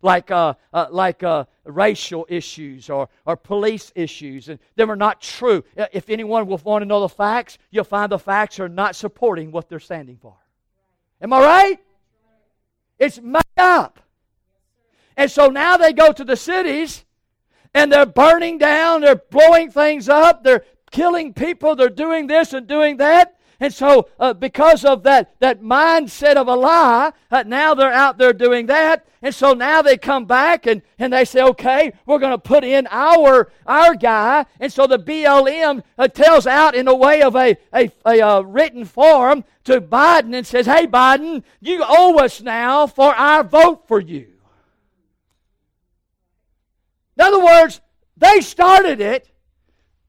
like, 0.00 0.30
uh, 0.30 0.54
uh, 0.72 0.86
like 0.90 1.24
uh, 1.24 1.44
racial 1.64 2.24
issues 2.28 2.88
or, 2.88 3.08
or 3.26 3.36
police 3.36 3.92
issues, 3.96 4.48
and 4.48 4.60
them 4.76 4.90
are 4.90 4.96
not 4.96 5.20
true. 5.20 5.64
If 5.92 6.08
anyone 6.08 6.46
will 6.46 6.58
want 6.58 6.82
to 6.82 6.86
know 6.86 7.00
the 7.00 7.08
facts, 7.08 7.58
you'll 7.72 7.84
find 7.84 8.10
the 8.10 8.20
facts 8.20 8.60
are 8.60 8.68
not 8.68 8.94
supporting 8.94 9.50
what 9.50 9.68
they're 9.68 9.80
standing 9.80 10.16
for. 10.16 10.36
Am 11.20 11.32
I 11.32 11.40
right? 11.40 11.78
It's 13.00 13.20
made 13.20 13.42
up. 13.56 13.98
And 15.16 15.30
so 15.30 15.48
now 15.48 15.76
they 15.76 15.92
go 15.92 16.12
to 16.12 16.24
the 16.24 16.36
cities 16.36 17.04
and 17.74 17.90
they're 17.90 18.06
burning 18.06 18.58
down, 18.58 19.00
they're 19.00 19.16
blowing 19.16 19.70
things 19.70 20.08
up, 20.08 20.44
they're 20.44 20.64
killing 20.92 21.34
people, 21.34 21.74
they're 21.74 21.88
doing 21.88 22.28
this 22.28 22.52
and 22.52 22.66
doing 22.66 22.98
that. 22.98 23.36
And 23.62 23.72
so, 23.72 24.08
uh, 24.18 24.34
because 24.34 24.84
of 24.84 25.04
that, 25.04 25.36
that 25.38 25.62
mindset 25.62 26.34
of 26.34 26.48
a 26.48 26.54
lie, 26.56 27.12
uh, 27.30 27.44
now 27.46 27.74
they're 27.74 27.92
out 27.92 28.18
there 28.18 28.32
doing 28.32 28.66
that. 28.66 29.06
And 29.22 29.32
so 29.32 29.52
now 29.52 29.82
they 29.82 29.96
come 29.96 30.24
back 30.24 30.66
and, 30.66 30.82
and 30.98 31.12
they 31.12 31.24
say, 31.24 31.42
okay, 31.42 31.92
we're 32.04 32.18
going 32.18 32.32
to 32.32 32.38
put 32.38 32.64
in 32.64 32.88
our, 32.90 33.52
our 33.64 33.94
guy. 33.94 34.46
And 34.58 34.72
so 34.72 34.88
the 34.88 34.98
BLM 34.98 35.84
uh, 35.96 36.08
tells 36.08 36.48
out 36.48 36.74
in 36.74 36.86
the 36.86 36.96
way 36.96 37.22
of 37.22 37.36
a, 37.36 37.56
a, 37.72 37.92
a, 38.04 38.18
a 38.18 38.26
uh, 38.26 38.40
written 38.40 38.84
form 38.84 39.44
to 39.62 39.80
Biden 39.80 40.36
and 40.36 40.44
says, 40.44 40.66
hey, 40.66 40.88
Biden, 40.88 41.44
you 41.60 41.84
owe 41.86 42.18
us 42.18 42.42
now 42.42 42.88
for 42.88 43.14
our 43.14 43.44
vote 43.44 43.86
for 43.86 44.00
you. 44.00 44.26
In 47.16 47.24
other 47.24 47.44
words, 47.44 47.80
they 48.16 48.40
started 48.40 49.00
it, 49.00 49.30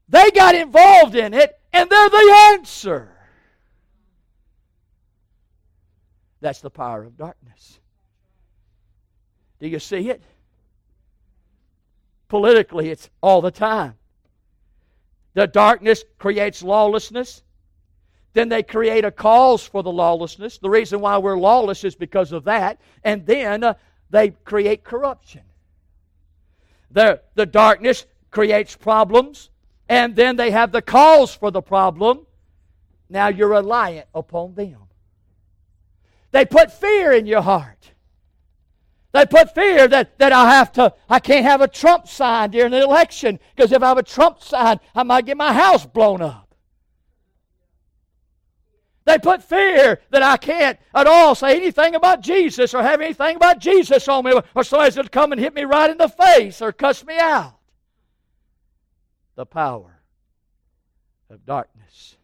they 0.08 0.32
got 0.32 0.56
involved 0.56 1.14
in 1.14 1.32
it, 1.32 1.56
and 1.72 1.88
they're 1.88 2.10
the 2.10 2.48
answer. 2.50 3.13
That's 6.44 6.60
the 6.60 6.68
power 6.68 7.02
of 7.04 7.16
darkness. 7.16 7.78
Do 9.60 9.66
you 9.66 9.78
see 9.78 10.10
it? 10.10 10.22
Politically, 12.28 12.90
it's 12.90 13.08
all 13.22 13.40
the 13.40 13.50
time. 13.50 13.94
The 15.32 15.46
darkness 15.46 16.04
creates 16.18 16.62
lawlessness. 16.62 17.42
Then 18.34 18.50
they 18.50 18.62
create 18.62 19.06
a 19.06 19.10
cause 19.10 19.66
for 19.66 19.82
the 19.82 19.90
lawlessness. 19.90 20.58
The 20.58 20.68
reason 20.68 21.00
why 21.00 21.16
we're 21.16 21.38
lawless 21.38 21.82
is 21.82 21.94
because 21.94 22.30
of 22.30 22.44
that. 22.44 22.78
And 23.04 23.24
then 23.24 23.64
uh, 23.64 23.72
they 24.10 24.32
create 24.44 24.84
corruption. 24.84 25.44
The, 26.90 27.22
the 27.36 27.46
darkness 27.46 28.04
creates 28.30 28.76
problems. 28.76 29.48
And 29.88 30.14
then 30.14 30.36
they 30.36 30.50
have 30.50 30.72
the 30.72 30.82
cause 30.82 31.34
for 31.34 31.50
the 31.50 31.62
problem. 31.62 32.26
Now 33.08 33.28
you're 33.28 33.48
reliant 33.48 34.08
upon 34.14 34.56
them. 34.56 34.83
They 36.34 36.44
put 36.44 36.72
fear 36.72 37.12
in 37.12 37.26
your 37.26 37.42
heart. 37.42 37.92
They 39.12 39.24
put 39.24 39.54
fear 39.54 39.86
that, 39.86 40.18
that 40.18 40.32
I 40.32 40.50
have 40.54 40.72
to, 40.72 40.92
I 41.08 41.20
can't 41.20 41.46
have 41.46 41.60
a 41.60 41.68
Trump 41.68 42.08
sign 42.08 42.50
during 42.50 42.72
the 42.72 42.82
election 42.82 43.38
because 43.54 43.70
if 43.70 43.80
I 43.80 43.86
have 43.86 43.98
a 43.98 44.02
Trump 44.02 44.42
sign, 44.42 44.80
I 44.96 45.04
might 45.04 45.26
get 45.26 45.36
my 45.36 45.52
house 45.52 45.86
blown 45.86 46.22
up. 46.22 46.52
They 49.04 49.16
put 49.16 49.44
fear 49.44 50.00
that 50.10 50.24
I 50.24 50.36
can't 50.36 50.76
at 50.92 51.06
all 51.06 51.36
say 51.36 51.54
anything 51.54 51.94
about 51.94 52.20
Jesus 52.20 52.74
or 52.74 52.82
have 52.82 53.00
anything 53.00 53.36
about 53.36 53.60
Jesus 53.60 54.08
on 54.08 54.24
me 54.24 54.32
or 54.56 54.64
somebody's 54.64 54.96
going 54.96 55.04
to 55.04 55.10
come 55.10 55.30
and 55.30 55.40
hit 55.40 55.54
me 55.54 55.62
right 55.62 55.88
in 55.88 55.98
the 55.98 56.08
face 56.08 56.60
or 56.60 56.72
cuss 56.72 57.04
me 57.06 57.16
out. 57.16 57.54
The 59.36 59.46
power 59.46 60.00
of 61.30 61.46
darkness. 61.46 62.16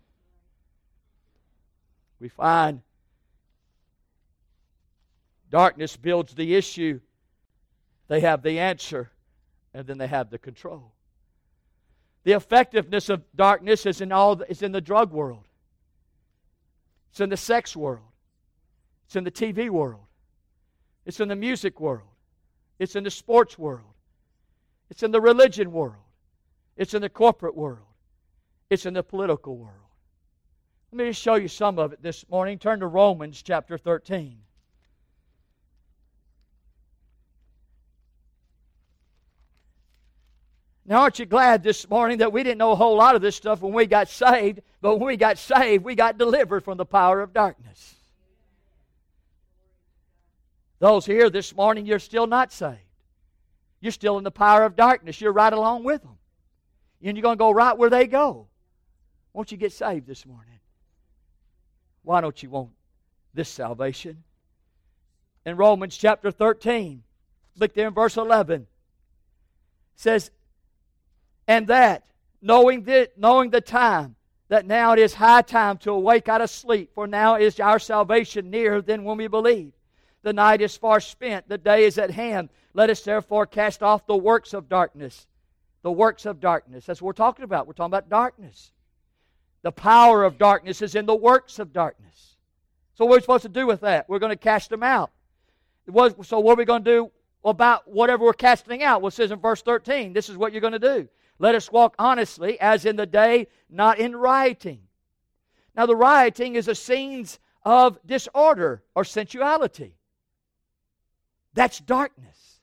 We 2.18 2.28
find 2.28 2.82
Darkness 5.50 5.96
builds 5.96 6.34
the 6.34 6.54
issue, 6.54 7.00
they 8.08 8.20
have 8.20 8.42
the 8.42 8.58
answer, 8.58 9.10
and 9.74 9.86
then 9.86 9.98
they 9.98 10.06
have 10.06 10.30
the 10.30 10.38
control. 10.38 10.92
The 12.22 12.32
effectiveness 12.32 13.08
of 13.08 13.24
darkness 13.34 13.86
is 13.86 14.00
in 14.00 14.12
all 14.12 14.40
is 14.42 14.62
in 14.62 14.72
the 14.72 14.80
drug 14.80 15.12
world. 15.12 15.44
It's 17.10 17.20
in 17.20 17.30
the 17.30 17.36
sex 17.36 17.74
world. 17.74 18.06
It's 19.06 19.16
in 19.16 19.24
the 19.24 19.30
TV 19.30 19.70
world. 19.70 20.04
It's 21.04 21.18
in 21.18 21.28
the 21.28 21.36
music 21.36 21.80
world. 21.80 22.06
It's 22.78 22.94
in 22.94 23.04
the 23.04 23.10
sports 23.10 23.58
world. 23.58 23.94
It's 24.90 25.02
in 25.02 25.10
the 25.10 25.20
religion 25.20 25.72
world. 25.72 26.04
It's 26.76 26.94
in 26.94 27.02
the 27.02 27.08
corporate 27.08 27.56
world. 27.56 27.86
It's 28.68 28.86
in 28.86 28.94
the 28.94 29.02
political 29.02 29.56
world. 29.56 29.74
Let 30.92 30.98
me 30.98 31.10
just 31.10 31.22
show 31.22 31.34
you 31.34 31.48
some 31.48 31.78
of 31.78 31.92
it 31.92 32.02
this 32.02 32.28
morning. 32.28 32.58
Turn 32.58 32.80
to 32.80 32.86
Romans 32.86 33.42
chapter 33.42 33.78
13. 33.78 34.38
Now, 40.86 41.02
aren't 41.02 41.18
you 41.18 41.26
glad 41.26 41.62
this 41.62 41.88
morning 41.88 42.18
that 42.18 42.32
we 42.32 42.42
didn't 42.42 42.58
know 42.58 42.72
a 42.72 42.76
whole 42.76 42.96
lot 42.96 43.14
of 43.14 43.22
this 43.22 43.36
stuff 43.36 43.60
when 43.60 43.72
we 43.72 43.86
got 43.86 44.08
saved, 44.08 44.60
but 44.80 44.96
when 44.96 45.06
we 45.06 45.16
got 45.16 45.38
saved, 45.38 45.84
we 45.84 45.94
got 45.94 46.18
delivered 46.18 46.64
from 46.64 46.78
the 46.78 46.86
power 46.86 47.20
of 47.20 47.32
darkness? 47.32 47.94
Those 50.78 51.04
here 51.04 51.28
this 51.28 51.54
morning, 51.54 51.84
you're 51.84 51.98
still 51.98 52.26
not 52.26 52.52
saved. 52.52 52.78
You're 53.80 53.92
still 53.92 54.18
in 54.18 54.24
the 54.24 54.30
power 54.30 54.64
of 54.64 54.76
darkness. 54.76 55.20
You're 55.20 55.32
right 55.32 55.52
along 55.52 55.84
with 55.84 56.02
them. 56.02 56.18
And 57.02 57.16
you're 57.16 57.22
going 57.22 57.36
to 57.36 57.42
go 57.42 57.50
right 57.50 57.76
where 57.76 57.90
they 57.90 58.06
go. 58.06 58.48
Won't 59.32 59.52
you 59.52 59.58
get 59.58 59.72
saved 59.72 60.06
this 60.06 60.26
morning? 60.26 60.58
Why 62.02 62.20
don't 62.20 62.42
you 62.42 62.50
want 62.50 62.70
this 63.34 63.48
salvation? 63.48 64.22
In 65.46 65.56
Romans 65.56 65.96
chapter 65.96 66.30
13, 66.30 67.02
look 67.56 67.74
there 67.74 67.88
in 67.88 67.94
verse 67.94 68.16
11, 68.16 68.66
says, 69.96 70.30
and 71.50 71.66
that, 71.66 72.04
knowing, 72.40 72.84
the, 72.84 73.10
knowing 73.16 73.50
the 73.50 73.60
time, 73.60 74.14
that 74.50 74.66
now 74.66 74.92
it 74.92 75.00
is 75.00 75.14
high 75.14 75.42
time 75.42 75.78
to 75.78 75.90
awake 75.90 76.28
out 76.28 76.40
of 76.40 76.48
sleep, 76.48 76.92
for 76.94 77.08
now 77.08 77.34
is 77.34 77.58
our 77.58 77.80
salvation 77.80 78.50
nearer 78.50 78.80
than 78.80 79.02
when 79.02 79.16
we 79.16 79.26
believe. 79.26 79.72
The 80.22 80.32
night 80.32 80.60
is 80.60 80.76
far 80.76 81.00
spent, 81.00 81.48
the 81.48 81.58
day 81.58 81.86
is 81.86 81.98
at 81.98 82.12
hand. 82.12 82.50
Let 82.72 82.88
us 82.88 83.00
therefore 83.02 83.46
cast 83.46 83.82
off 83.82 84.06
the 84.06 84.16
works 84.16 84.54
of 84.54 84.68
darkness. 84.68 85.26
The 85.82 85.90
works 85.90 86.24
of 86.24 86.38
darkness. 86.38 86.86
That's 86.86 87.02
what 87.02 87.06
we're 87.08 87.24
talking 87.24 87.44
about. 87.44 87.66
We're 87.66 87.72
talking 87.72 87.94
about 87.94 88.08
darkness. 88.08 88.70
The 89.62 89.72
power 89.72 90.22
of 90.22 90.38
darkness 90.38 90.82
is 90.82 90.94
in 90.94 91.04
the 91.04 91.16
works 91.16 91.58
of 91.58 91.72
darkness. 91.72 92.36
So, 92.94 93.06
what 93.06 93.14
are 93.14 93.16
we 93.16 93.22
supposed 93.22 93.42
to 93.42 93.48
do 93.48 93.66
with 93.66 93.80
that? 93.80 94.08
We're 94.08 94.20
going 94.20 94.30
to 94.30 94.36
cast 94.36 94.70
them 94.70 94.84
out. 94.84 95.10
So, 95.88 96.38
what 96.38 96.52
are 96.52 96.54
we 96.54 96.64
going 96.64 96.84
to 96.84 96.90
do 96.90 97.10
about 97.44 97.90
whatever 97.90 98.24
we're 98.24 98.34
casting 98.34 98.84
out? 98.84 99.02
Well, 99.02 99.08
it 99.08 99.14
says 99.14 99.32
in 99.32 99.40
verse 99.40 99.62
13, 99.62 100.12
this 100.12 100.28
is 100.28 100.36
what 100.36 100.52
you're 100.52 100.60
going 100.60 100.74
to 100.74 100.78
do. 100.78 101.08
Let 101.40 101.54
us 101.54 101.72
walk 101.72 101.94
honestly, 101.98 102.60
as 102.60 102.84
in 102.84 102.96
the 102.96 103.06
day, 103.06 103.46
not 103.70 103.98
in 103.98 104.14
rioting, 104.14 104.82
Now, 105.74 105.86
the 105.86 105.96
rioting 105.96 106.54
is 106.54 106.68
a 106.68 106.74
scenes 106.74 107.38
of 107.64 107.98
disorder 108.04 108.82
or 108.94 109.04
sensuality. 109.04 109.96
That's 111.54 111.80
darkness. 111.80 112.60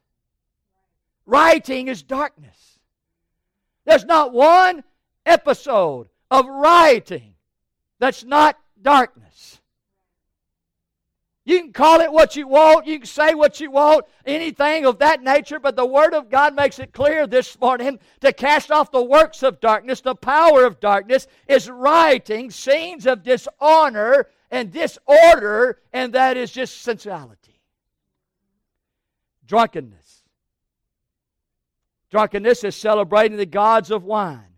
Rioting 1.25 1.87
is 1.87 2.03
darkness. 2.03 2.79
There's 3.85 4.05
not 4.05 4.33
one 4.33 4.83
episode 5.25 6.09
of 6.29 6.45
rioting 6.45 7.33
that's 7.99 8.23
not 8.23 8.59
darkness. 8.79 9.59
You 11.47 11.61
can 11.61 11.71
call 11.71 12.01
it 12.01 12.11
what 12.11 12.35
you 12.35 12.45
want, 12.45 12.87
you 12.87 12.99
can 12.99 13.07
say 13.07 13.33
what 13.33 13.61
you 13.61 13.71
want, 13.71 14.03
anything 14.25 14.85
of 14.85 14.99
that 14.99 15.23
nature, 15.23 15.61
but 15.61 15.77
the 15.77 15.85
Word 15.85 16.13
of 16.13 16.29
God 16.29 16.53
makes 16.53 16.77
it 16.77 16.91
clear 16.91 17.25
this 17.25 17.57
morning 17.57 17.99
to 18.19 18.33
cast 18.33 18.69
off 18.69 18.91
the 18.91 19.01
works 19.01 19.43
of 19.43 19.61
darkness, 19.61 20.01
the 20.01 20.13
power 20.13 20.65
of 20.65 20.81
darkness 20.81 21.25
is 21.47 21.69
rioting, 21.69 22.51
scenes 22.51 23.07
of 23.07 23.23
dishonor 23.23 24.27
and 24.51 24.73
disorder, 24.73 25.79
and 25.93 26.11
that 26.11 26.35
is 26.35 26.51
just 26.51 26.81
sensuality. 26.81 27.61
Drunkenness. 29.45 30.23
Drunkenness 32.11 32.65
is 32.65 32.75
celebrating 32.75 33.37
the 33.37 33.45
gods 33.45 33.89
of 33.89 34.03
wine. 34.03 34.57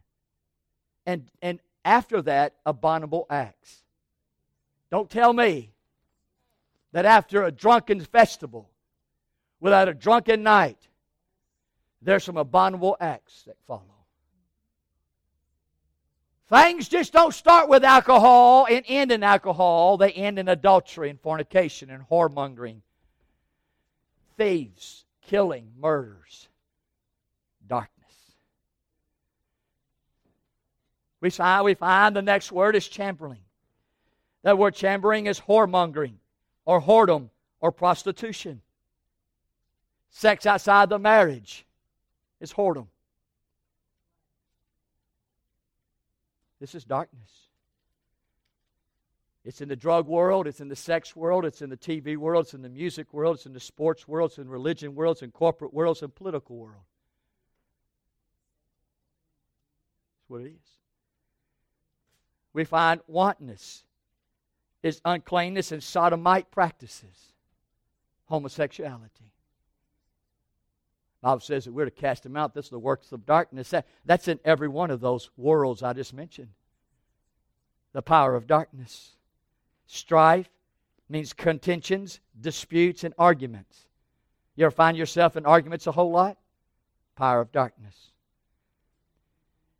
And, 1.06 1.30
and 1.44 1.60
after 1.86 2.24
that, 2.24 2.56
abominable 2.66 3.28
acts. 3.30 3.84
Don't 4.90 5.08
tell 5.08 5.34
me 5.34 5.70
that 6.92 7.06
after 7.06 7.44
a 7.44 7.52
drunken 7.52 8.02
festival, 8.02 8.70
without 9.60 9.88
a 9.88 9.94
drunken 9.94 10.44
night, 10.44 10.88
there's 12.02 12.24
some 12.24 12.38
abominable 12.38 12.98
acts 13.00 13.44
that 13.44 13.58
follow. 13.68 13.84
Things 16.48 16.90
just 16.90 17.14
don't 17.14 17.34
start 17.34 17.70
with 17.70 17.84
alcohol 17.84 18.66
and 18.68 18.84
end 18.88 19.12
in 19.12 19.22
alcohol. 19.22 19.98
They 19.98 20.12
end 20.12 20.40
in 20.40 20.48
adultery 20.48 21.12
and 21.12 21.22
fornication 21.22 21.92
and 21.92 22.04
whoremongering, 22.10 22.82
thieves, 24.36 25.06
killing, 25.22 25.72
murders, 25.78 26.48
darkness. 27.68 27.96
We 31.22 31.30
find, 31.30 31.66
we 31.66 31.76
find 31.76 32.16
the 32.16 32.24
next 32.24 32.52
word 32.52 32.76
is 32.76 32.88
chambering. 32.88 33.42
That 34.42 34.58
word 34.58 34.74
chambering 34.74 35.28
is 35.28 35.40
whoremongering 35.40 36.16
or 36.66 36.82
whoredom 36.82 37.30
or 37.60 37.72
prostitution. 37.72 38.62
Sex 40.10 40.46
outside 40.46 40.90
the 40.90 41.00
marriage 41.00 41.66
is 42.40 42.54
whoredom. 42.54 42.88
This 46.60 46.76
is 46.76 46.84
darkness. 46.84 47.30
It's 49.46 49.62
in 49.62 49.70
the 49.70 49.76
drug 49.76 50.08
world, 50.08 50.48
it's 50.48 50.60
in 50.60 50.68
the 50.68 50.76
sex 50.76 51.16
world, 51.16 51.46
it's 51.46 51.62
in 51.62 51.70
the 51.70 51.78
TV 51.78 52.18
world, 52.18 52.46
it's 52.46 52.54
in 52.54 52.62
the 52.62 52.70
music 52.70 53.14
world, 53.14 53.38
it's 53.38 53.46
in 53.46 53.54
the 53.54 53.60
sports 53.60 54.08
world, 54.08 54.32
it's 54.32 54.38
in 54.38 54.50
religion 54.50 54.94
world, 54.94 55.16
it's 55.16 55.22
in 55.24 55.32
corporate 55.32 55.74
world, 55.74 55.96
it's 55.96 56.04
in 56.04 56.12
political 56.12 56.58
world. 56.58 56.84
That's 60.20 60.30
what 60.30 60.42
it 60.42 60.54
is. 60.54 60.70
We 62.52 62.66
find 62.66 63.00
wantonness 63.08 63.86
is 64.84 65.02
uncleanness 65.06 65.72
and 65.72 65.84
sodomite 65.84 66.52
practices, 66.52 67.34
homosexuality. 68.26 69.34
Bible 71.22 71.42
says 71.42 71.66
that 71.66 71.74
we're 71.74 71.86
to 71.86 71.92
cast 71.92 72.24
them 72.24 72.38
out. 72.38 72.54
This 72.54 72.66
is 72.66 72.72
the 72.72 72.80
works 72.80 73.12
of 73.12 73.26
darkness. 73.26 73.70
That, 73.72 73.86
that's 74.06 74.30
in 74.30 74.40
every 74.46 74.70
one 74.70 74.90
of 74.90 75.02
those 75.02 75.30
worlds 75.36 75.84
I 75.84 75.92
just 75.94 76.14
mentioned. 76.14 76.50
The 77.92 78.02
power 78.02 78.36
of 78.36 78.48
darkness. 78.48 79.16
Strife 79.86 80.50
means 81.10 81.34
contentions, 81.34 82.22
disputes, 82.40 83.04
and 83.04 83.14
arguments. 83.18 83.86
You 84.56 84.66
ever 84.66 84.72
find 84.72 84.96
yourself 84.96 85.36
in 85.36 85.46
arguments 85.46 85.88
a 85.88 85.92
whole 85.92 86.12
lot? 86.12 86.38
Power 87.16 87.42
of 87.42 87.52
darkness. 87.52 87.96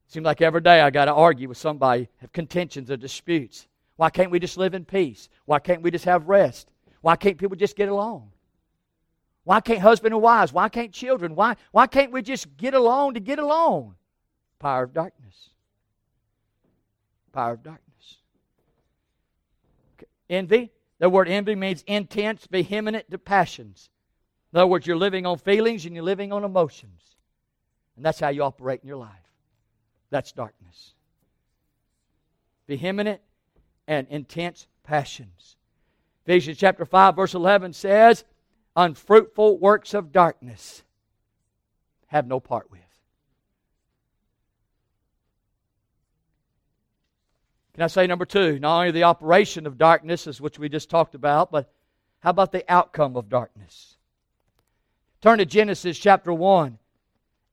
Seems 0.08 0.26
like 0.26 0.42
every 0.42 0.62
day 0.62 0.82
I 0.82 0.90
got 0.90 1.06
to 1.06 1.14
argue 1.14 1.48
with 1.48 1.58
somebody, 1.58 2.10
have 2.18 2.34
contentions 2.34 2.90
or 2.90 2.98
disputes. 2.98 3.68
Why 4.00 4.10
can't 4.10 4.32
we 4.32 4.40
just 4.40 4.56
live 4.56 4.76
in 4.76 4.86
peace? 4.86 5.28
Why 5.44 5.60
can't 5.60 5.82
we 5.82 5.92
just 5.92 6.06
have 6.06 6.30
rest? 6.30 6.70
Why 7.02 7.18
can't 7.18 7.38
people 7.38 7.58
just 7.58 7.76
get 7.76 7.90
along? 7.90 8.32
Why 9.44 9.60
can't 9.60 9.82
husband 9.82 10.14
and 10.14 10.24
wives? 10.24 10.54
Why 10.54 10.70
can't 10.70 10.94
children? 10.94 11.36
Why, 11.36 11.58
why 11.74 11.86
can't 11.86 12.14
we 12.14 12.22
just 12.22 12.56
get 12.56 12.74
along 12.74 13.16
to 13.16 13.20
get 13.20 13.40
along? 13.40 13.96
Power 14.58 14.84
of 14.84 14.94
darkness. 14.94 15.50
Power 17.34 17.52
of 17.56 17.64
darkness. 17.64 18.20
Envy. 20.30 20.72
The 21.00 21.10
word 21.10 21.28
envy 21.28 21.56
means 21.56 21.84
intense, 21.86 22.48
vehement 22.50 23.04
to 23.12 23.18
passions. 23.18 23.90
In 24.54 24.60
other 24.60 24.68
words, 24.68 24.88
you're 24.88 24.96
living 24.96 25.26
on 25.26 25.38
feelings 25.40 25.86
and 25.86 25.94
you're 25.94 26.06
living 26.06 26.32
on 26.32 26.46
emotions. 26.46 27.02
And 27.98 28.06
that's 28.06 28.22
how 28.22 28.30
you 28.30 28.44
operate 28.44 28.80
in 28.82 28.88
your 28.88 28.96
life. 28.96 29.10
That's 30.10 30.32
darkness. 30.32 30.94
Vehement 32.66 33.20
and 33.90 34.08
intense 34.12 34.68
passions. 34.84 35.58
Ephesians 36.24 36.60
chapter 36.60 36.86
5, 36.86 37.16
verse 37.16 37.34
11 37.34 37.74
says, 37.74 38.24
Unfruitful 38.76 39.58
works 39.58 39.96
of 39.96 40.12
darkness 40.12 40.84
have 42.06 42.28
no 42.28 42.40
part 42.40 42.70
with. 42.70 42.82
Can 47.74 47.84
I 47.84 47.88
say 47.88 48.06
number 48.06 48.26
two? 48.26 48.60
Not 48.60 48.78
only 48.78 48.92
the 48.92 49.04
operation 49.04 49.66
of 49.66 49.80
darkness, 49.80 50.28
as 50.28 50.40
which 50.40 50.60
we 50.60 50.70
just 50.70 50.90
talked 50.90 51.16
about, 51.16 51.52
but 51.52 51.74
how 52.20 52.30
about 52.30 52.52
the 52.52 52.72
outcome 52.72 53.16
of 53.16 53.28
darkness? 53.28 53.98
Turn 55.20 55.40
to 55.40 55.46
Genesis 55.46 55.98
chapter 55.98 56.32
1 56.32 56.78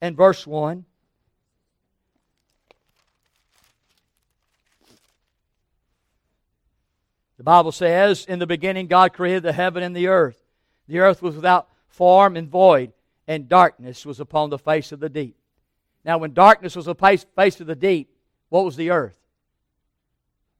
and 0.02 0.16
verse 0.16 0.46
1. 0.46 0.84
The 7.36 7.44
Bible 7.44 7.72
says, 7.72 8.24
In 8.24 8.38
the 8.38 8.46
beginning, 8.46 8.86
God 8.86 9.12
created 9.12 9.42
the 9.42 9.52
heaven 9.52 9.82
and 9.82 9.94
the 9.94 10.08
earth. 10.08 10.42
The 10.88 11.00
earth 11.00 11.22
was 11.22 11.34
without 11.34 11.68
form 11.88 12.36
and 12.36 12.48
void, 12.48 12.92
and 13.26 13.48
darkness 13.48 14.06
was 14.06 14.20
upon 14.20 14.50
the 14.50 14.58
face 14.58 14.92
of 14.92 15.00
the 15.00 15.08
deep. 15.08 15.36
Now, 16.04 16.18
when 16.18 16.32
darkness 16.32 16.76
was 16.76 16.86
upon 16.86 17.16
the 17.16 17.26
face 17.34 17.60
of 17.60 17.66
the 17.66 17.74
deep, 17.74 18.10
what 18.48 18.64
was 18.64 18.76
the 18.76 18.90
earth? 18.90 19.18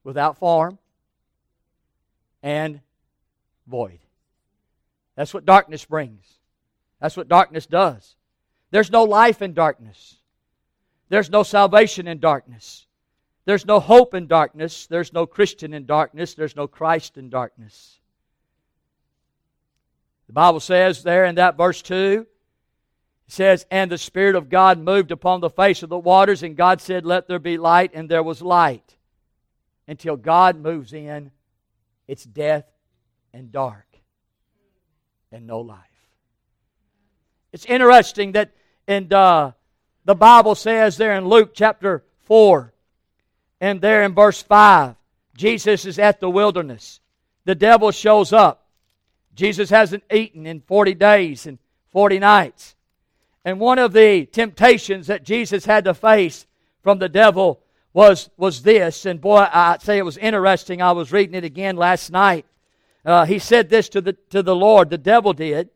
Without 0.03 0.39
form 0.39 0.79
and 2.43 2.81
void. 3.67 4.01
That's 5.15 5.33
what 5.33 5.45
darkness 5.45 5.85
brings. 5.85 6.25
That's 7.01 7.17
what 7.17 7.29
darkness 7.29 7.67
does. 7.67 8.17
There's 8.71 8.91
no 8.91 9.05
life 9.05 9.43
in 9.43 9.55
darkness. 9.55 10.17
There's 11.09 11.31
no 11.31 11.43
salvation 11.43 12.09
in 12.09 12.19
darkness. 12.19 12.86
There's 13.47 13.65
no 13.65 13.81
hope 13.81 14.13
in 14.13 14.27
darkness. 14.27 14.87
There's 14.89 15.13
no 15.13 15.25
Christian 15.25 15.73
in 15.73 15.87
darkness. 15.87 16.35
There's 16.35 16.57
no 16.57 16.67
Christ 16.67 17.17
in 17.17 17.31
darkness. 17.31 18.01
The 20.27 20.33
Bible 20.33 20.61
says 20.61 21.05
there 21.05 21.25
in 21.25 21.37
that 21.37 21.57
verse 21.57 21.81
2, 21.83 22.27
it 23.29 23.33
says, 23.33 23.65
And 23.71 23.91
the 23.91 23.99
Spirit 23.99 24.35
of 24.35 24.49
God 24.49 24.79
moved 24.79 25.13
upon 25.13 25.41
the 25.41 25.49
face 25.49 25.85
of 25.85 25.89
the 25.89 25.99
waters, 25.99 26.43
and 26.43 26.57
God 26.57 26.81
said, 26.81 27.07
Let 27.07 27.29
there 27.29 27.39
be 27.39 27.57
light, 27.57 27.93
and 27.95 28.09
there 28.09 28.23
was 28.23 28.43
light. 28.43 28.97
Until 29.87 30.17
God 30.17 30.57
moves 30.57 30.93
in, 30.93 31.31
it's 32.09 32.25
death 32.25 32.67
and 33.33 33.53
dark 33.53 33.87
and 35.31 35.47
no 35.47 35.61
life. 35.61 35.79
It's 37.53 37.65
interesting 37.67 38.33
that 38.33 38.53
in 38.89 39.13
uh, 39.13 39.53
the 40.05 40.17
Bible 40.17 40.57
says 40.57 40.97
there 40.97 41.17
in 41.17 41.29
Luke 41.29 41.53
chapter 41.55 42.05
4, 42.25 42.73
and 43.61 43.81
there 43.81 44.03
in 44.03 44.15
verse 44.15 44.43
5, 44.43 44.95
Jesus 45.37 45.85
is 45.85 45.99
at 45.99 46.21
the 46.21 46.31
wilderness. 46.31 47.01
The 47.45 47.55
devil 47.55 47.91
shows 47.91 48.33
up. 48.33 48.67
Jesus 49.35 49.71
hasn't 49.71 50.05
eaten 50.13 50.47
in 50.47 50.61
40 50.61 50.95
days 50.95 51.47
and 51.47 51.59
40 51.91 52.19
nights. 52.19 52.75
And 53.45 53.61
one 53.61 53.79
of 53.79 53.93
the 53.93 54.27
temptations 54.27 55.07
that 55.07 55.23
Jesus 55.23 55.65
had 55.65 55.85
to 55.85 55.95
face 55.95 56.47
from 56.83 56.99
the 56.99 57.09
devil 57.09 57.61
was, 57.93 58.29
was 58.37 58.63
this. 58.63 59.07
And 59.07 59.21
boy, 59.21 59.47
I'd 59.51 59.83
say 59.83 59.99
it 59.99 60.05
was 60.05 60.19
interesting. 60.19 60.83
I 60.83 60.93
was 60.93 61.13
reading 61.13 61.35
it 61.35 61.45
again 61.45 61.77
last 61.77 62.11
night. 62.11 62.45
Uh, 63.05 63.25
he 63.25 63.39
said 63.39 63.69
this 63.69 63.89
to 63.91 64.01
the, 64.01 64.15
to 64.31 64.43
the 64.43 64.57
Lord, 64.57 64.91
the 64.91 64.99
devil 64.99 65.33
did. 65.33 65.69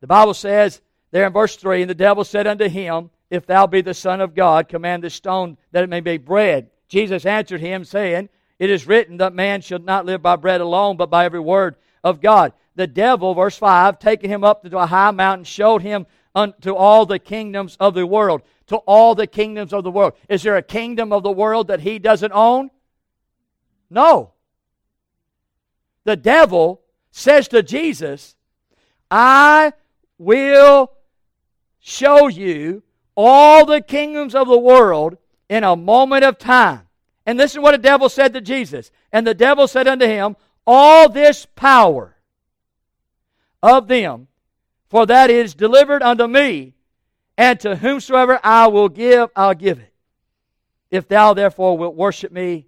The 0.00 0.06
Bible 0.06 0.34
says 0.34 0.80
there 1.10 1.26
in 1.26 1.32
verse 1.32 1.56
3 1.56 1.82
And 1.82 1.90
the 1.90 1.94
devil 1.94 2.24
said 2.24 2.46
unto 2.46 2.68
him, 2.68 3.10
if 3.30 3.46
thou 3.46 3.66
be 3.66 3.80
the 3.80 3.94
Son 3.94 4.20
of 4.20 4.34
God, 4.34 4.68
command 4.68 5.04
this 5.04 5.14
stone 5.14 5.56
that 5.72 5.84
it 5.84 5.88
may 5.88 6.00
be 6.00 6.18
bread. 6.18 6.70
Jesus 6.88 7.24
answered 7.24 7.60
him, 7.60 7.84
saying, 7.84 8.28
It 8.58 8.70
is 8.70 8.86
written 8.86 9.18
that 9.18 9.32
man 9.32 9.60
should 9.60 9.84
not 9.84 10.04
live 10.04 10.20
by 10.20 10.36
bread 10.36 10.60
alone, 10.60 10.96
but 10.96 11.10
by 11.10 11.24
every 11.24 11.40
word 11.40 11.76
of 12.02 12.20
God. 12.20 12.52
The 12.74 12.88
devil, 12.88 13.34
verse 13.34 13.56
5, 13.56 13.98
taking 13.98 14.30
him 14.30 14.42
up 14.42 14.68
to 14.68 14.78
a 14.78 14.86
high 14.86 15.12
mountain, 15.12 15.44
showed 15.44 15.82
him 15.82 16.06
unto 16.34 16.74
all 16.74 17.06
the 17.06 17.18
kingdoms 17.18 17.76
of 17.78 17.94
the 17.94 18.06
world. 18.06 18.42
To 18.66 18.76
all 18.78 19.14
the 19.14 19.26
kingdoms 19.26 19.72
of 19.72 19.84
the 19.84 19.90
world. 19.90 20.14
Is 20.28 20.42
there 20.42 20.56
a 20.56 20.62
kingdom 20.62 21.12
of 21.12 21.22
the 21.22 21.32
world 21.32 21.68
that 21.68 21.80
he 21.80 21.98
doesn't 21.98 22.32
own? 22.32 22.70
No. 23.88 24.32
The 26.04 26.16
devil 26.16 26.80
says 27.10 27.48
to 27.48 27.62
Jesus, 27.62 28.36
I 29.10 29.72
will 30.18 30.92
show 31.80 32.28
you 32.28 32.82
all 33.22 33.66
the 33.66 33.82
kingdoms 33.82 34.34
of 34.34 34.48
the 34.48 34.58
world 34.58 35.18
in 35.48 35.62
a 35.62 35.76
moment 35.76 36.24
of 36.24 36.38
time. 36.38 36.82
And 37.26 37.38
this 37.38 37.52
is 37.52 37.58
what 37.58 37.72
the 37.72 37.78
devil 37.78 38.08
said 38.08 38.32
to 38.32 38.40
Jesus. 38.40 38.90
And 39.12 39.26
the 39.26 39.34
devil 39.34 39.68
said 39.68 39.86
unto 39.86 40.06
him, 40.06 40.36
All 40.66 41.08
this 41.08 41.46
power 41.54 42.16
of 43.62 43.88
them, 43.88 44.28
for 44.88 45.04
that 45.06 45.28
is 45.28 45.54
delivered 45.54 46.02
unto 46.02 46.26
me, 46.26 46.74
and 47.36 47.60
to 47.60 47.76
whomsoever 47.76 48.40
I 48.42 48.68
will 48.68 48.88
give, 48.88 49.28
I'll 49.36 49.54
give 49.54 49.78
it. 49.78 49.92
If 50.90 51.06
thou 51.06 51.34
therefore 51.34 51.76
wilt 51.76 51.94
worship 51.94 52.32
me, 52.32 52.66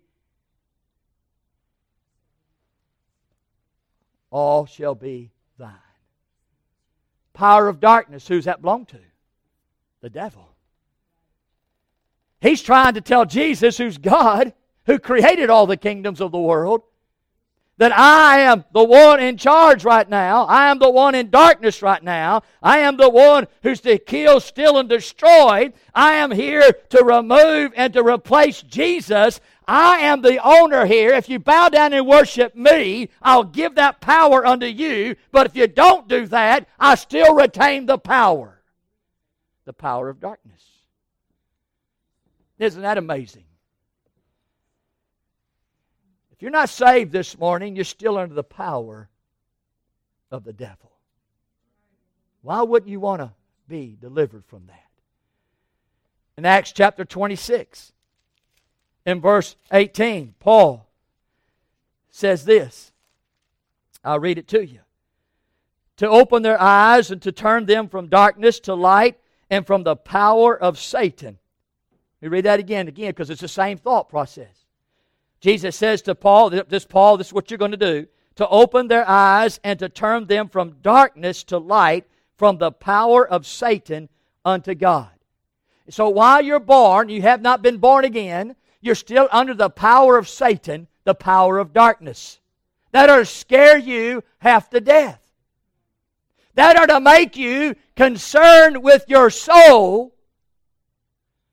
all 4.31 4.67
shall 4.67 4.95
be 4.95 5.31
thine. 5.59 5.73
Power 7.33 7.69
of 7.69 7.81
darkness, 7.81 8.29
who's 8.29 8.45
that 8.45 8.61
belong 8.61 8.85
to? 8.87 8.99
The 10.03 10.11
devil. 10.11 10.49
He's 12.41 12.61
trying 12.61 12.95
to 12.95 13.01
tell 13.01 13.25
Jesus, 13.25 13.79
who's 13.79 13.99
God, 13.99 14.53
who 14.87 14.99
created 14.99 15.49
all 15.49 15.67
the 15.67 15.77
kingdoms 15.77 16.21
of 16.21 16.33
the 16.33 16.41
world, 16.41 16.83
that 17.79 17.97
I 17.97 18.41
am 18.41 18.65
the 18.73 18.83
one 18.83 19.21
in 19.21 19.37
charge 19.37 19.85
right 19.85 20.09
now. 20.09 20.45
I 20.47 20.71
am 20.71 20.81
the 20.81 20.91
one 20.91 21.15
in 21.15 21.31
darkness 21.31 21.83
right 21.83 22.03
now. 22.03 22.43
I 22.61 22.81
am 22.81 22.97
the 22.97 23.09
one 23.09 23.47
who's 23.63 23.81
to 23.83 23.97
kill, 23.97 24.41
steal, 24.41 24.77
and 24.79 24.89
destroy. 24.89 25.73
I 25.95 26.15
am 26.15 26.33
here 26.33 26.69
to 26.91 27.05
remove 27.05 27.73
and 27.77 27.93
to 27.93 28.03
replace 28.03 28.61
Jesus. 28.61 29.41
I 29.69 29.99
am 29.99 30.21
the 30.21 30.45
owner 30.45 30.85
here. 30.85 31.15
If 31.15 31.29
you 31.29 31.39
bow 31.39 31.69
down 31.69 31.93
and 31.93 32.09
worship 32.09 32.57
me, 32.57 33.09
I'll 33.23 33.45
give 33.45 33.77
that 33.77 34.01
power 34.01 34.45
unto 34.45 34.67
you. 34.67 35.15
But 35.31 35.47
if 35.47 35.57
you 35.57 35.69
don't 35.69 36.09
do 36.09 36.27
that, 36.27 36.69
I 36.81 36.97
still 36.97 37.37
retain 37.37 37.87
the 37.87 37.99
power 37.99 38.62
the 39.65 39.73
power 39.73 40.09
of 40.09 40.21
darkness. 40.21 40.65
Isn't 42.59 42.83
that 42.83 42.99
amazing? 42.99 43.45
If 46.33 46.43
you're 46.43 46.51
not 46.51 46.69
saved 46.69 47.13
this 47.13 47.39
morning, 47.39 47.77
you're 47.77 47.85
still 47.85 48.19
under 48.19 48.35
the 48.35 48.43
power 48.43 49.09
of 50.31 50.45
the 50.45 50.53
devil. 50.53 50.93
Why 52.43 52.63
wouldn't 52.63 52.91
you 52.91 53.01
want 53.01 53.21
to 53.21 53.33
be 53.69 53.97
delivered 54.01 54.45
from 54.47 54.67
that? 54.67 54.79
In 56.37 56.45
Acts 56.45 56.73
chapter 56.73 57.05
26, 57.05 57.93
in 59.07 59.21
verse 59.21 59.55
18, 59.73 60.35
Paul 60.41 60.89
says 62.11 62.45
this. 62.45 62.93
I'll 64.05 64.19
read 64.19 64.39
it 64.39 64.49
to 64.49 64.67
you. 64.67 64.81
To 65.99 66.09
open 66.09 66.43
their 66.43 66.61
eyes 66.61 67.11
and 67.11 67.23
to 67.23 67.31
turn 67.31 67.67
them 67.67 67.89
from 67.89 68.09
darkness 68.09 68.59
to 68.61 68.75
light 68.75 69.19
and 69.53 69.67
from 69.67 69.83
the 69.83 69.95
power 69.95 70.59
of 70.59 70.79
Satan. 70.79 71.39
Let 72.23 72.31
me 72.31 72.35
read 72.37 72.47
that 72.47 72.59
again, 72.59 72.89
again, 72.89 73.11
because 73.11 73.29
it's 73.29 73.43
the 73.43 73.49
same 73.49 73.77
thought 73.77 74.09
process. 74.09 74.65
Jesus 75.41 75.77
says 75.77 76.01
to 76.03 76.15
Paul, 76.15 76.49
this 76.49 76.87
Paul, 76.87 77.19
this 77.19 77.27
is 77.27 77.33
what 77.35 77.51
you're 77.51 77.59
going 77.59 77.73
to 77.73 77.77
do, 77.77 78.07
to 78.37 78.49
open 78.49 78.89
their 78.89 79.07
eyes 79.07 79.61
and 79.63 79.79
to 79.79 79.91
turn 79.91 80.27
them 80.27 80.49
from 80.49 80.79
darkness 80.81 81.45
to 81.45 81.59
light, 81.59 82.07
from 82.39 82.57
the 82.57 82.73
power 82.73 83.29
of 83.29 83.47
Satan 83.47 84.09
unto 84.43 84.75
God. 84.75 85.11
So 85.91 86.09
while 86.09 86.41
you're 86.41 86.59
born, 86.59 87.11
you 87.11 87.21
have 87.21 87.43
not 87.43 87.61
been 87.61 87.77
born 87.77 88.07
again, 88.07 88.57
you're 88.81 88.95
still 88.95 89.29
under 89.31 89.53
the 89.53 89.69
power 89.69 90.17
of 90.17 90.31
Satan, 90.31 90.89
the 91.05 91.15
power 91.15 91.59
of 91.59 91.75
darkness. 91.75 92.41
That 92.93 93.11
are 93.11 93.27
scare 93.27 93.77
you 93.77 94.25
half 94.39 94.71
to 94.71 94.81
death. 94.81 95.22
That 96.55 96.77
are 96.77 96.87
to 96.87 97.01
make 97.01 97.37
you 97.37 97.77
concerned 97.97 98.83
with 98.83 99.05
your 99.09 99.31
soul 99.31 100.13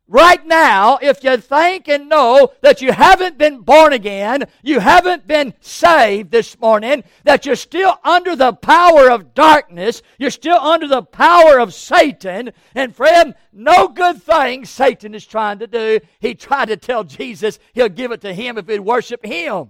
right 0.09 0.43
now, 0.45 0.97
if 1.01 1.23
you 1.23 1.37
think 1.37 1.87
and 1.87 2.09
know 2.09 2.51
that 2.61 2.81
you 2.81 2.91
haven't 2.91 3.37
been 3.37 3.61
born 3.61 3.93
again, 3.93 4.45
you 4.63 4.79
haven't 4.79 5.27
been 5.27 5.53
saved 5.61 6.31
this 6.31 6.59
morning, 6.59 7.03
that 7.23 7.45
you're 7.45 7.55
still 7.55 7.95
under 8.03 8.35
the 8.35 8.51
power 8.51 9.09
of 9.09 9.33
darkness, 9.33 10.01
you're 10.17 10.31
still 10.31 10.59
under 10.59 10.87
the 10.87 11.03
power 11.03 11.59
of 11.59 11.73
Satan, 11.73 12.51
and 12.75 12.95
friend, 12.95 13.35
no 13.53 13.87
good 13.87 14.21
thing 14.21 14.65
Satan 14.65 15.13
is 15.13 15.25
trying 15.25 15.59
to 15.59 15.67
do. 15.67 15.99
He 16.19 16.33
tried 16.33 16.69
to 16.69 16.77
tell 16.77 17.03
Jesus 17.03 17.59
he'll 17.73 17.87
give 17.87 18.11
it 18.11 18.21
to 18.21 18.33
him 18.33 18.57
if 18.57 18.67
he'd 18.67 18.79
worship 18.79 19.23
him. 19.23 19.69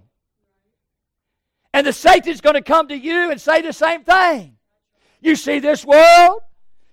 And 1.72 1.86
the 1.86 1.92
Satan's 1.92 2.40
going 2.40 2.56
to 2.56 2.62
come 2.62 2.88
to 2.88 2.96
you 2.96 3.30
and 3.30 3.40
say 3.40 3.62
the 3.62 3.72
same 3.72 4.02
thing. 4.02 4.56
You 5.20 5.36
see 5.36 5.58
this 5.58 5.84
world? 5.84 6.40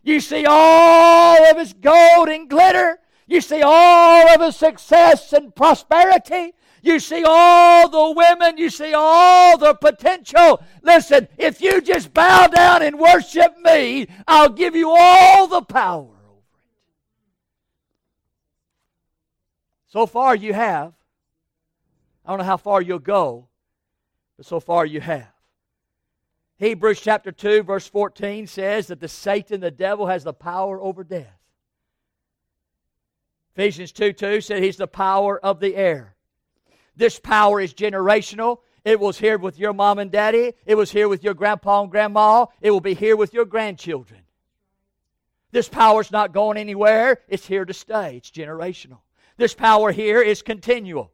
You 0.04 0.20
see 0.20 0.46
all 0.48 1.46
of 1.50 1.58
its 1.58 1.74
gold 1.74 2.30
and 2.30 2.50
glitter? 2.50 3.00
You 3.26 3.42
see 3.42 3.62
all 3.62 4.28
of 4.30 4.42
his 4.42 4.56
success 4.56 5.34
and 5.34 5.54
prosperity. 5.54 6.54
You 6.82 7.00
see 7.00 7.24
all 7.26 7.90
the 7.90 8.14
women. 8.16 8.58
You 8.58 8.70
see 8.70 8.94
all 8.94 9.58
the 9.58 9.74
potential. 9.74 10.64
Listen, 10.82 11.28
if 11.38 11.60
you 11.60 11.82
just 11.82 12.14
bow 12.14 12.48
down 12.48 12.84
and 12.84 12.98
worship 12.98 13.58
me, 13.64 14.08
I'll 14.28 14.50
give 14.50 14.76
you 14.76 14.96
all 14.98 15.48
the 15.48 15.62
power 15.62 16.04
over 16.04 16.14
it. 16.14 16.44
So 19.88 20.06
far 20.06 20.36
you 20.36 20.54
have. 20.54 20.94
I 22.26 22.30
don't 22.30 22.40
know 22.40 22.46
how 22.46 22.58
far 22.58 22.82
you'll 22.82 23.00
go, 23.00 23.48
but 24.36 24.46
so 24.46 24.60
far 24.60 24.86
you 24.86 25.02
have. 25.02 25.32
Hebrews 26.58 27.02
chapter 27.02 27.32
2, 27.32 27.64
verse 27.64 27.88
14 27.88 28.48
says 28.48 28.88
that 28.88 29.00
the 29.00 29.08
Satan, 29.08 29.62
the 29.62 29.72
devil, 29.72 30.08
has 30.08 30.24
the 30.24 30.34
power 30.34 30.82
over 30.82 31.04
death. 31.04 31.38
Ephesians 33.56 33.92
2 33.92 34.14
2 34.14 34.42
said 34.42 34.62
he's 34.64 34.78
the 34.78 34.88
power 34.88 35.40
of 35.40 35.60
the 35.60 35.76
air. 35.76 36.16
This 36.96 37.20
power 37.20 37.60
is 37.60 37.74
generational. 37.74 38.60
It 38.84 39.00
was 39.00 39.18
here 39.18 39.38
with 39.38 39.60
your 39.60 39.74
mom 39.74 40.00
and 40.00 40.12
daddy. 40.12 40.54
It 40.66 40.76
was 40.76 40.92
here 40.92 41.10
with 41.10 41.24
your 41.24 41.34
grandpa 41.34 41.82
and 41.82 41.92
grandma. 41.92 42.48
It 42.62 42.72
will 42.72 42.82
be 42.82 42.94
here 42.94 43.16
with 43.16 43.34
your 43.34 43.46
grandchildren. 43.46 44.22
This 45.52 45.70
power 45.70 46.02
is 46.02 46.12
not 46.12 46.34
going 46.34 46.58
anywhere. 46.58 47.22
It's 47.28 47.46
here 47.46 47.66
to 47.66 47.74
stay. 47.74 48.18
It's 48.18 48.32
generational. 48.32 49.00
This 49.38 49.54
power 49.54 49.92
here 49.92 50.22
is 50.22 50.42
continual. 50.42 51.12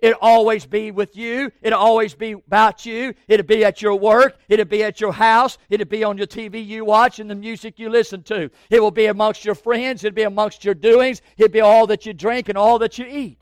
It'll 0.00 0.18
always 0.20 0.64
be 0.64 0.92
with 0.92 1.16
you. 1.16 1.50
It'll 1.60 1.78
always 1.78 2.14
be 2.14 2.32
about 2.32 2.86
you. 2.86 3.14
It'll 3.26 3.46
be 3.46 3.64
at 3.64 3.82
your 3.82 3.96
work. 3.96 4.38
It'll 4.48 4.64
be 4.64 4.84
at 4.84 5.00
your 5.00 5.12
house. 5.12 5.58
It'll 5.70 5.86
be 5.86 6.04
on 6.04 6.16
your 6.16 6.26
TV 6.28 6.64
you 6.64 6.84
watch 6.84 7.18
and 7.18 7.28
the 7.28 7.34
music 7.34 7.78
you 7.78 7.90
listen 7.90 8.22
to. 8.24 8.50
It 8.70 8.80
will 8.80 8.92
be 8.92 9.06
amongst 9.06 9.44
your 9.44 9.56
friends. 9.56 10.04
It'll 10.04 10.14
be 10.14 10.22
amongst 10.22 10.64
your 10.64 10.74
doings. 10.74 11.20
It'll 11.36 11.50
be 11.50 11.60
all 11.60 11.88
that 11.88 12.06
you 12.06 12.14
drink 12.14 12.48
and 12.48 12.56
all 12.56 12.78
that 12.78 12.98
you 12.98 13.06
eat. 13.06 13.38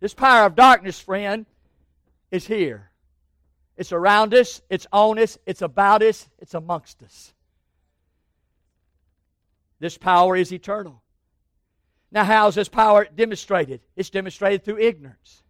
This 0.00 0.12
power 0.12 0.46
of 0.46 0.54
darkness, 0.54 1.00
friend, 1.00 1.46
is 2.30 2.46
here. 2.46 2.90
It's 3.76 3.92
around 3.92 4.34
us. 4.34 4.60
It's 4.68 4.86
on 4.92 5.18
us. 5.18 5.38
It's 5.46 5.62
about 5.62 6.02
us. 6.02 6.28
It's 6.38 6.52
amongst 6.52 7.02
us. 7.02 7.32
This 9.78 9.96
power 9.96 10.36
is 10.36 10.52
eternal. 10.52 10.99
Now, 12.12 12.24
how 12.24 12.48
is 12.48 12.56
this 12.56 12.68
power 12.68 13.06
demonstrated? 13.14 13.80
It's 13.94 14.10
demonstrated 14.10 14.64
through 14.64 14.78
ignorance. 14.78 15.42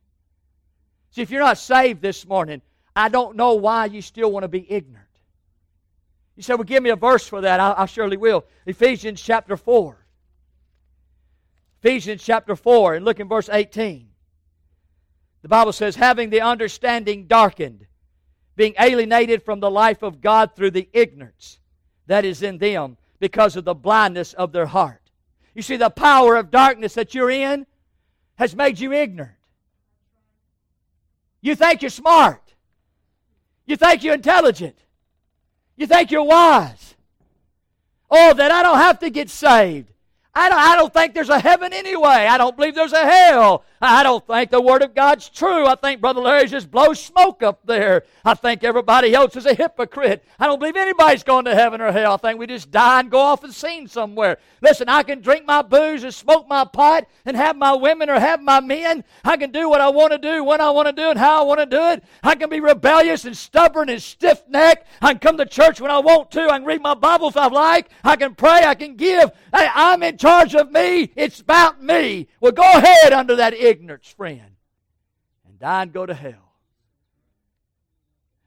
See, 1.11 1.23
if 1.23 1.31
you're 1.31 1.41
not 1.41 1.59
saved 1.59 2.03
this 2.03 2.27
morning, 2.27 2.61
I 2.95 3.09
don't 3.09 3.37
know 3.37 3.55
why 3.55 3.87
you 3.87 4.03
still 4.03 4.31
want 4.31 4.45
to 4.45 4.49
be 4.49 4.71
ignorant. 4.71 5.07
You 6.37 6.43
say, 6.43 6.55
well, 6.55 6.65
give 6.65 6.83
me 6.83 6.91
a 6.91 6.97
verse 6.97 7.27
for 7.27 7.41
that. 7.41 7.61
I, 7.61 7.75
I 7.79 7.87
surely 7.87 8.17
will. 8.17 8.45
Ephesians 8.67 9.21
chapter 9.21 9.57
4. 9.57 9.97
Ephesians 11.83 12.23
chapter 12.23 12.55
4, 12.55 12.97
and 12.97 13.05
look 13.05 13.21
in 13.21 13.29
verse 13.29 13.49
18. 13.51 14.09
The 15.43 15.49
Bible 15.49 15.73
says, 15.73 15.97
having 15.97 16.29
the 16.29 16.43
understanding 16.43 17.27
darkened, 17.27 17.87
being 18.55 18.75
alienated 18.79 19.43
from 19.43 19.61
the 19.61 19.71
life 19.71 20.03
of 20.03 20.21
God 20.21 20.55
through 20.55 20.73
the 20.73 20.89
ignorance 20.93 21.59
that 22.07 22.27
is 22.27 22.43
in 22.43 22.59
them 22.59 22.99
because 23.19 23.57
of 23.57 23.65
the 23.65 23.75
blindness 23.75 24.35
of 24.35 24.53
their 24.53 24.67
heart 24.67 25.10
you 25.55 25.63
see, 25.63 25.77
the 25.77 25.91
power 25.91 26.37
of 26.37 26.51
darkness 26.51 26.95
that 26.95 27.15
you're 27.15 27.31
in 27.31 27.67
has 28.37 28.55
made 28.55 28.79
you 28.79 28.93
ignorant. 28.93 29.35
You 31.41 31.55
think 31.55 31.83
you're 31.83 31.91
smart. 31.91 32.55
You 33.67 33.77
think 33.77 34.03
you're 34.03 34.15
intelligent. 34.15 34.77
You 35.77 35.87
think 35.87 36.11
you're 36.11 36.25
wise. 36.25 36.95
Oh, 38.11 38.35
that 38.35 38.51
I 38.51 38.63
don't 38.63 38.79
have 38.79 38.99
to 39.01 39.11
get 39.11 39.31
saved. 39.31 39.93
I 40.35 40.49
don't, 40.49 40.59
I 40.59 40.77
don't 40.77 40.93
think 40.93 41.15
there's 41.15 41.29
a 41.29 41.41
heaven 41.41 41.73
anyway. 41.73 42.27
I 42.29 42.39
don't 42.39 42.57
believe 42.57 42.75
there's 42.75 42.93
a 42.93 43.05
hell. 43.05 43.65
I 43.83 44.03
don't 44.03 44.27
think 44.27 44.51
the 44.51 44.61
Word 44.61 44.83
of 44.83 44.95
God's 44.95 45.31
true. 45.31 45.67
I 45.67 45.75
think 45.75 46.03
Brother 46.03 46.21
Larry 46.21 46.47
just 46.47 46.71
blows 46.71 47.03
smoke 47.03 47.43
up 47.43 47.61
there. 47.65 48.05
I 48.25 48.35
think 48.35 48.63
everybody 48.63 49.15
else 49.15 49.37
is 49.37 49.47
a 49.47 49.55
hypocrite. 49.55 50.23
I 50.39 50.47
don't 50.47 50.59
believe 50.59 50.77
anybody's 50.77 51.23
going 51.23 51.47
to 51.47 51.55
heaven 51.55 51.81
or 51.81 51.91
hell. 51.91 52.15
I 52.15 52.17
think 52.19 52.39
we 52.39 52.47
just 52.47 52.71
die 52.71 53.01
and 53.01 53.11
go 53.11 53.19
off 53.19 53.43
and 53.43 53.55
sing 53.55 53.89
somewhere. 53.89 54.37
Listen, 54.61 54.91
I 54.91 55.03
can 55.03 55.23
drink 55.23 55.47
my 55.47 55.63
booze 55.63 56.05
and 56.05 56.13
smoke 56.13 56.47
my 56.47 56.65
pot 56.65 57.07
and 57.25 57.37
have 57.37 57.57
my 57.57 57.73
women 57.73 58.11
or 58.11 58.21
have 58.21 58.43
my 58.43 58.61
men. 58.61 59.03
I 59.25 59.39
can 59.39 59.51
do 59.51 59.71
what 59.71 59.81
I 59.81 59.89
want 59.89 60.13
to 60.13 60.19
do, 60.19 60.45
when 60.45 60.61
I 60.61 60.71
want 60.71 60.89
to 60.89 60.93
do 60.93 61.11
it, 61.11 61.17
how 61.17 61.41
I 61.41 61.45
want 61.45 61.61
to 61.61 61.67
do 61.67 61.83
it. 61.91 62.05
I 62.23 62.35
can 62.35 62.51
be 62.51 62.61
rebellious 62.61 63.25
and 63.25 63.37
stubborn 63.37 63.89
and 63.89 64.03
stiff 64.03 64.43
necked. 64.47 64.87
I 65.01 65.15
can 65.15 65.21
come 65.21 65.39
to 65.39 65.47
church 65.47 65.81
when 65.81 65.91
I 65.91 66.01
want 66.01 66.31
to. 66.33 66.51
I 66.51 66.59
can 66.59 66.67
read 66.67 66.83
my 66.83 66.95
Bible 66.95 67.29
if 67.29 67.37
I 67.37 67.49
like. 67.49 67.89
I 68.05 68.17
can 68.17 68.35
pray. 68.35 68.63
I 68.65 68.75
can 68.75 68.97
give. 68.97 69.31
Hey, 69.55 69.69
I'm 69.75 70.03
in 70.03 70.19
charge 70.19 70.55
of 70.55 70.71
me. 70.71 71.13
It's 71.17 71.41
about 71.41 71.83
me. 71.83 72.29
Well, 72.41 72.53
go 72.53 72.63
ahead 72.63 73.15
under 73.15 73.37
that 73.37 73.55
ignorance, 73.71 74.09
friend, 74.09 74.57
and 75.47 75.59
die 75.59 75.83
and 75.83 75.93
go 75.93 76.05
to 76.05 76.15
hell. 76.15 76.53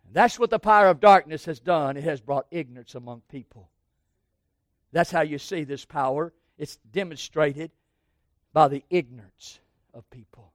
And 0.06 0.14
that's 0.14 0.38
what 0.38 0.50
the 0.50 0.60
power 0.60 0.88
of 0.88 1.00
darkness 1.00 1.46
has 1.46 1.60
done. 1.60 1.98
It 1.98 2.04
has 2.04 2.22
brought 2.22 2.46
ignorance 2.52 2.96
among 2.96 3.22
people. 3.30 3.70
That's 4.92 5.12
how 5.12 5.22
you 5.22 5.40
see 5.40 5.64
this 5.64 5.86
power. 5.86 6.34
It's 6.58 6.78
demonstrated 6.92 7.72
by 8.54 8.68
the 8.68 8.84
ignorance 8.90 9.60
of 9.94 10.10
people. 10.12 10.52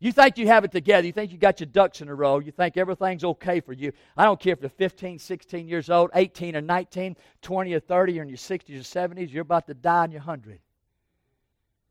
You 0.00 0.10
think 0.10 0.36
you 0.36 0.48
have 0.48 0.64
it 0.64 0.72
together. 0.72 1.06
You 1.06 1.12
think 1.12 1.30
you 1.30 1.38
got 1.38 1.60
your 1.60 1.68
ducks 1.68 2.00
in 2.00 2.08
a 2.08 2.14
row. 2.14 2.40
You 2.40 2.50
think 2.50 2.76
everything's 2.76 3.22
okay 3.22 3.60
for 3.60 3.72
you. 3.72 3.92
I 4.16 4.24
don't 4.24 4.40
care 4.40 4.52
if 4.52 4.60
you're 4.60 4.68
15, 4.68 5.20
16 5.20 5.68
years 5.68 5.90
old, 5.90 6.10
18 6.14 6.56
or 6.56 6.60
19, 6.60 7.16
20 7.40 7.74
or 7.74 7.78
30, 7.78 8.18
or 8.18 8.22
in 8.24 8.28
your 8.28 8.36
60s 8.36 8.80
or 8.80 9.08
70s, 9.08 9.32
you're 9.32 9.42
about 9.42 9.68
to 9.68 9.74
die 9.74 10.06
in 10.06 10.10
your 10.10 10.22
100. 10.22 10.58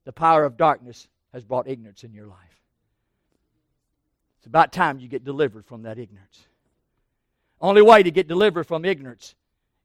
The 0.03 0.11
power 0.11 0.43
of 0.43 0.57
darkness 0.57 1.07
has 1.33 1.43
brought 1.45 1.67
ignorance 1.67 2.03
in 2.03 2.13
your 2.13 2.27
life. 2.27 2.61
It's 4.39 4.47
about 4.47 4.71
time 4.71 4.99
you 4.99 5.07
get 5.07 5.23
delivered 5.23 5.65
from 5.65 5.83
that 5.83 5.99
ignorance. 5.99 6.45
Only 7.59 7.81
way 7.81 8.01
to 8.01 8.11
get 8.11 8.27
delivered 8.27 8.63
from 8.63 8.85
ignorance 8.85 9.35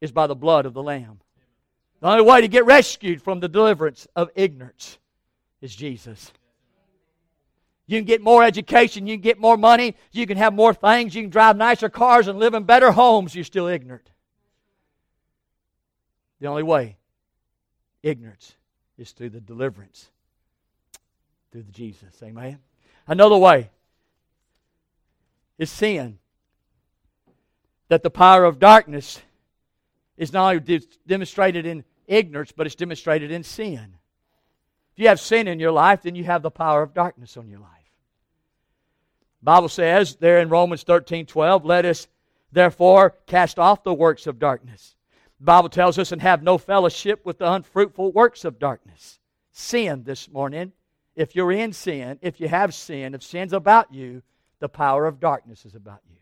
is 0.01 0.13
by 0.13 0.27
the 0.27 0.35
blood 0.35 0.65
of 0.65 0.73
the 0.73 0.83
Lamb. 0.83 1.21
The 2.01 2.09
only 2.09 2.25
way 2.25 2.41
to 2.41 2.49
get 2.49 2.65
rescued 2.65 3.23
from 3.23 3.41
the 3.41 3.49
deliverance 3.49 4.07
of 4.17 4.31
ignorance 4.35 4.99
is 5.61 5.75
Jesus. 5.75 6.33
You 7.87 7.99
can 7.99 8.07
get 8.07 8.21
more 8.21 8.43
education, 8.43 9.07
you 9.07 9.15
can 9.15 9.23
get 9.23 9.39
more 9.39 9.57
money, 9.57 9.95
you 10.11 10.27
can 10.27 10.37
have 10.37 10.53
more 10.53 10.75
things, 10.75 11.15
you 11.15 11.23
can 11.23 11.31
drive 11.31 11.57
nicer 11.57 11.89
cars 11.89 12.27
and 12.27 12.39
live 12.39 12.55
in 12.55 12.65
better 12.65 12.91
homes, 12.91 13.35
you're 13.35 13.45
still 13.45 13.69
ignorant. 13.69 14.11
The 16.41 16.49
only 16.49 16.65
way, 16.65 16.97
ignorance, 18.03 18.55
is 18.99 19.13
through 19.13 19.31
the 19.31 19.41
deliverance 19.41 20.11
through 21.53 21.63
the 21.63 21.73
Jesus. 21.73 22.21
Amen. 22.23 22.59
Another 23.07 23.37
way 23.37 23.71
is 25.59 25.71
sin. 25.71 26.19
That 27.89 28.03
the 28.03 28.11
power 28.11 28.45
of 28.45 28.59
darkness 28.59 29.21
is 30.17 30.33
not 30.33 30.57
only 30.57 30.81
demonstrated 31.07 31.67
in 31.67 31.85
ignorance, 32.07 32.53
but 32.53 32.67
it's 32.67 32.75
demonstrated 32.75 33.31
in 33.31 33.43
sin. 33.43 33.97
If 34.93 35.01
you 35.01 35.09
have 35.09 35.21
sin 35.21 35.47
in 35.47 35.61
your 35.61 35.73
life, 35.73 36.03
then 36.03 36.15
you 36.15 36.25
have 36.25 36.43
the 36.43 36.51
power 36.51 36.83
of 36.83 36.95
darkness 36.95 37.37
on 37.37 37.49
your 37.49 37.61
life. 37.61 37.77
Bible 39.47 39.69
says 39.69 40.17
there 40.17 40.41
in 40.41 40.49
Romans 40.49 40.83
13 40.83 41.25
12, 41.25 41.65
let 41.65 41.85
us 41.85 42.09
therefore 42.51 43.15
cast 43.27 43.61
off 43.61 43.85
the 43.85 43.95
works 43.95 44.27
of 44.27 44.41
darkness. 44.41 44.97
The 45.39 45.45
Bible 45.45 45.69
tells 45.69 46.01
us 46.01 46.11
and 46.11 46.21
have 46.21 46.43
no 46.43 46.59
fellowship 46.59 47.25
with 47.25 47.39
the 47.39 47.53
unfruitful 47.53 48.11
works 48.11 48.45
of 48.45 48.59
darkness. 48.59 49.21
Sin 49.53 50.03
this 50.03 50.29
morning, 50.29 50.73
if 51.17 51.35
you're 51.35 51.51
in 51.51 51.73
sin, 51.73 52.19
if 52.21 52.41
you 52.41 52.47
have 52.47 52.75
sin, 52.75 53.15
if 53.15 53.23
sin's 53.23 53.55
about 53.55 53.93
you, 53.93 54.23
the 54.61 54.69
power 54.69 55.07
of 55.07 55.19
darkness 55.19 55.65
is 55.65 55.75
about 55.75 56.01
you. 56.09 56.17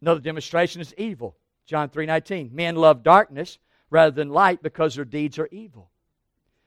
Another 0.00 0.20
demonstration 0.20 0.80
is 0.80 0.94
evil. 0.96 1.36
John 1.66 1.88
3:19. 1.88 2.50
Men 2.52 2.76
love 2.76 3.02
darkness 3.02 3.58
rather 3.90 4.10
than 4.10 4.30
light 4.30 4.62
because 4.62 4.94
their 4.94 5.04
deeds 5.04 5.38
are 5.38 5.48
evil. 5.52 5.90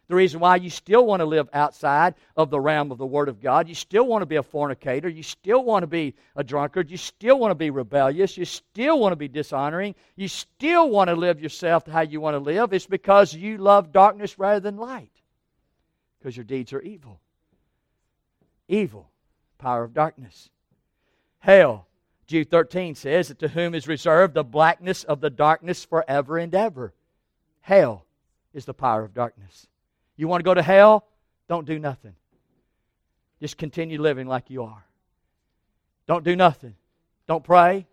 The 0.08 0.16
reason 0.16 0.40
why 0.40 0.58
you 0.58 0.70
still 0.70 1.06
want 1.06 1.22
to 1.22 1.26
live 1.26 1.50
outside 1.52 2.14
of 2.38 2.52
the 2.52 2.60
realm 2.60 2.92
of 2.92 3.00
the 3.00 3.08
Word 3.08 3.28
of 3.28 3.42
God. 3.42 3.68
You 3.68 3.74
still 3.74 4.06
want 4.06 4.22
to 4.22 4.28
be 4.28 4.36
a 4.36 4.44
fornicator. 4.44 5.10
You 5.10 5.24
still 5.24 5.64
want 5.64 5.82
to 5.82 5.88
be 5.88 6.14
a 6.36 6.44
drunkard. 6.44 6.92
You 6.92 6.98
still 6.98 7.40
want 7.40 7.52
to 7.52 7.56
be 7.56 7.72
rebellious. 7.72 8.38
You 8.38 8.46
still 8.46 9.00
want 9.00 9.14
to 9.14 9.18
be 9.18 9.28
dishonoring. 9.28 9.96
You 10.16 10.28
still 10.28 10.90
want 10.92 11.10
to 11.10 11.16
live 11.16 11.42
yourself 11.42 11.88
how 11.88 12.02
you 12.02 12.22
want 12.22 12.36
to 12.36 12.40
live. 12.40 12.72
It's 12.72 12.86
because 12.86 13.34
you 13.34 13.58
love 13.58 13.92
darkness 13.92 14.38
rather 14.38 14.60
than 14.60 14.78
light. 14.78 15.15
Because 16.26 16.38
your 16.38 16.44
deeds 16.44 16.74
are 16.74 16.82
evil. 16.82 17.20
Evil, 18.68 19.12
power 19.60 19.84
of 19.84 19.94
darkness. 19.94 20.50
Hell, 21.38 21.86
Jude 22.26 22.50
13 22.50 22.96
says 22.96 23.28
that 23.28 23.38
to 23.38 23.50
whom 23.50 23.76
is 23.76 23.88
reserved 23.88 24.34
the 24.34 24.44
blackness 24.44 25.04
of 25.04 25.22
the 25.22 25.30
darkness 25.30 25.86
forever 25.86 26.40
and 26.40 26.56
ever. 26.56 26.96
Hell 27.62 28.06
is 28.56 28.66
the 28.66 28.74
power 28.74 29.04
of 29.04 29.14
darkness. 29.14 29.68
You 30.18 30.28
want 30.28 30.40
to 30.40 30.46
go 30.46 30.56
to 30.56 30.64
hell? 30.64 31.06
Don't 31.48 31.68
do 31.68 31.78
nothing. 31.78 32.16
Just 33.40 33.60
continue 33.60 34.02
living 34.02 34.26
like 34.26 34.50
you 34.50 34.64
are. 34.64 34.84
Don't 36.08 36.26
do 36.26 36.36
nothing. 36.36 36.74
Don't 37.28 37.44
pray. 37.44 37.86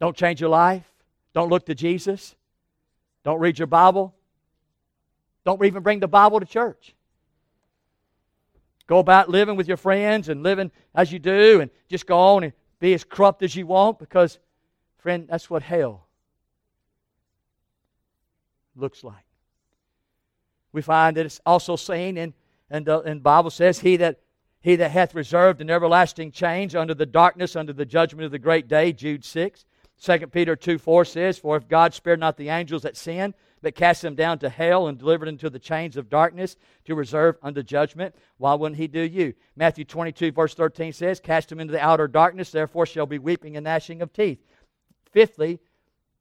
Don't 0.00 0.16
change 0.16 0.40
your 0.40 0.50
life. 0.50 0.90
Don't 1.32 1.48
look 1.48 1.66
to 1.66 1.76
Jesus. 1.76 2.34
Don't 3.22 3.38
read 3.38 3.56
your 3.56 3.68
Bible. 3.68 4.16
Don't 5.44 5.64
even 5.64 5.84
bring 5.84 6.00
the 6.00 6.08
Bible 6.08 6.40
to 6.40 6.46
church. 6.46 6.92
Go 8.90 8.98
about 8.98 9.30
living 9.30 9.56
with 9.56 9.68
your 9.68 9.78
friends 9.78 10.28
and 10.28 10.42
living 10.42 10.70
as 10.94 11.10
you 11.10 11.18
do 11.18 11.62
and 11.62 11.70
just 11.88 12.06
go 12.06 12.18
on 12.18 12.44
and 12.44 12.52
be 12.78 12.92
as 12.92 13.04
corrupt 13.04 13.42
as 13.42 13.56
you 13.56 13.66
want 13.66 13.98
because, 13.98 14.38
friend, 14.98 15.26
that's 15.30 15.48
what 15.48 15.62
hell 15.62 16.06
looks 18.76 19.02
like 19.02 19.24
we 20.72 20.82
find 20.82 21.16
that 21.16 21.26
it's 21.26 21.40
also 21.44 21.76
seen 21.76 22.16
in 22.16 22.34
and 22.72 22.86
the 22.86 23.20
Bible 23.20 23.50
says, 23.50 23.80
He 23.80 23.96
that 23.96 24.20
he 24.60 24.76
that 24.76 24.90
hath 24.90 25.14
reserved 25.14 25.60
an 25.60 25.70
everlasting 25.70 26.30
change 26.30 26.74
under 26.76 26.94
the 26.94 27.06
darkness, 27.06 27.56
under 27.56 27.72
the 27.72 27.86
judgment 27.86 28.26
of 28.26 28.30
the 28.30 28.38
great 28.38 28.68
day, 28.68 28.92
Jude 28.92 29.24
6. 29.24 29.64
2 30.00 30.26
Peter 30.28 30.54
2 30.54 30.78
4 30.78 31.04
says, 31.04 31.38
For 31.38 31.56
if 31.56 31.66
God 31.66 31.94
spared 31.94 32.20
not 32.20 32.36
the 32.36 32.50
angels 32.50 32.82
that 32.82 32.96
sinned, 32.96 33.34
but 33.62 33.74
cast 33.74 34.02
them 34.02 34.14
down 34.14 34.38
to 34.38 34.48
hell 34.48 34.88
and 34.88 34.98
delivered 34.98 35.28
into 35.28 35.50
the 35.50 35.58
chains 35.58 35.96
of 35.96 36.08
darkness 36.08 36.56
to 36.84 36.94
reserve 36.94 37.36
unto 37.42 37.62
judgment, 37.62 38.14
why 38.38 38.54
wouldn't 38.54 38.78
he 38.78 38.86
do 38.86 39.00
you? 39.00 39.34
Matthew 39.56 39.84
22, 39.84 40.32
verse 40.32 40.54
13 40.54 40.92
says, 40.92 41.20
Cast 41.20 41.50
them 41.50 41.60
into 41.60 41.72
the 41.72 41.84
outer 41.84 42.08
darkness, 42.08 42.50
therefore 42.50 42.86
shall 42.86 43.06
be 43.06 43.18
weeping 43.18 43.56
and 43.56 43.64
gnashing 43.64 44.02
of 44.02 44.12
teeth. 44.12 44.38
Fifthly, 45.12 45.60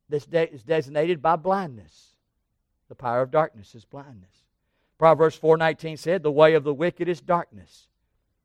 this 0.10 0.28
is 0.32 0.64
designated 0.64 1.22
by 1.22 1.36
blindness. 1.36 2.16
The 2.90 2.96
power 2.96 3.22
of 3.22 3.32
darkness 3.32 3.76
is 3.76 3.86
blindness. 3.86 4.44
Proverbs 4.98 5.38
4:19 5.38 5.96
said, 5.98 6.24
"The 6.24 6.32
way 6.32 6.56
of 6.56 6.64
the 6.64 6.74
wicked 6.74 7.08
is 7.08 7.22
darkness. 7.22 7.88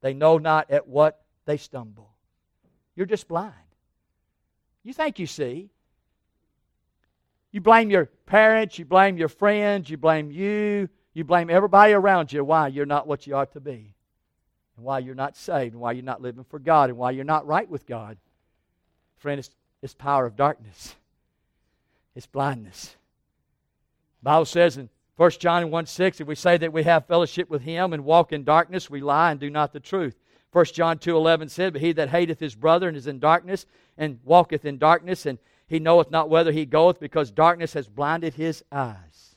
They 0.03 0.14
know 0.14 0.38
not 0.38 0.70
at 0.70 0.86
what 0.86 1.24
they 1.47 1.57
stumble." 1.57 2.14
You're 2.95 3.07
just 3.07 3.26
blind. 3.26 3.55
You 4.84 4.92
think 4.92 5.18
you 5.18 5.26
see. 5.26 5.70
You 7.55 7.61
blame 7.61 7.88
your 7.88 8.07
parents, 8.26 8.80
you 8.80 8.84
blame 8.84 9.16
your 9.16 9.28
friends, 9.28 9.88
you 9.88 9.96
blame 9.96 10.32
you, 10.32 10.88
you 11.12 11.22
blame 11.22 11.50
everybody 11.50 11.92
around 11.92 12.32
you 12.32 12.44
why 12.44 12.66
you're 12.66 12.84
not 12.84 13.07
what 13.07 13.28
you 13.28 13.36
ought 13.36 13.52
to 13.52 13.61
be. 13.61 13.94
And 14.76 14.84
why 14.84 14.98
you're 14.98 15.14
not 15.14 15.36
saved, 15.36 15.72
and 15.72 15.80
why 15.80 15.92
you're 15.92 16.02
not 16.02 16.20
living 16.20 16.42
for 16.42 16.59
God, 16.59 16.90
and 16.90 16.98
why 16.98 17.12
you're 17.12 17.22
not 17.22 17.46
right 17.46 17.70
with 17.70 17.86
God. 17.86 18.18
Friend, 19.18 19.38
it's, 19.38 19.50
it's 19.82 19.94
power 19.94 20.26
of 20.26 20.34
darkness. 20.34 20.96
It's 22.16 22.26
blindness. 22.26 22.96
Bible 24.20 24.46
says 24.46 24.76
in 24.76 24.88
1 25.16 25.30
John 25.38 25.70
1 25.70 25.86
6, 25.86 26.22
if 26.22 26.26
we 26.26 26.34
say 26.34 26.57
that 26.57 26.72
we 26.72 26.82
have 26.82 27.07
fellowship 27.07 27.48
with 27.48 27.62
him 27.62 27.92
and 27.92 28.05
walk 28.05 28.32
in 28.32 28.42
darkness, 28.42 28.90
we 28.90 29.00
lie 29.00 29.30
and 29.30 29.38
do 29.38 29.48
not 29.48 29.72
the 29.72 29.78
truth. 29.78 30.16
1 30.50 30.64
John 30.66 30.98
2 30.98 31.16
11 31.16 31.50
said, 31.50 31.72
But 31.72 31.82
he 31.82 31.92
that 31.92 32.09
hateth 32.09 32.40
his 32.40 32.57
brother 32.57 32.88
and 32.88 32.96
is 32.96 33.07
in 33.07 33.20
darkness 33.20 33.64
and 33.96 34.18
walketh 34.24 34.64
in 34.64 34.78
darkness, 34.78 35.24
and 35.24 35.38
he 35.67 35.79
knoweth 35.79 36.11
not 36.11 36.29
whither 36.29 36.53
he 36.53 36.67
goeth, 36.67 37.01
because 37.01 37.31
darkness 37.31 37.73
has 37.73 37.89
blinded 37.89 38.35
his 38.35 38.62
eyes. 38.71 39.37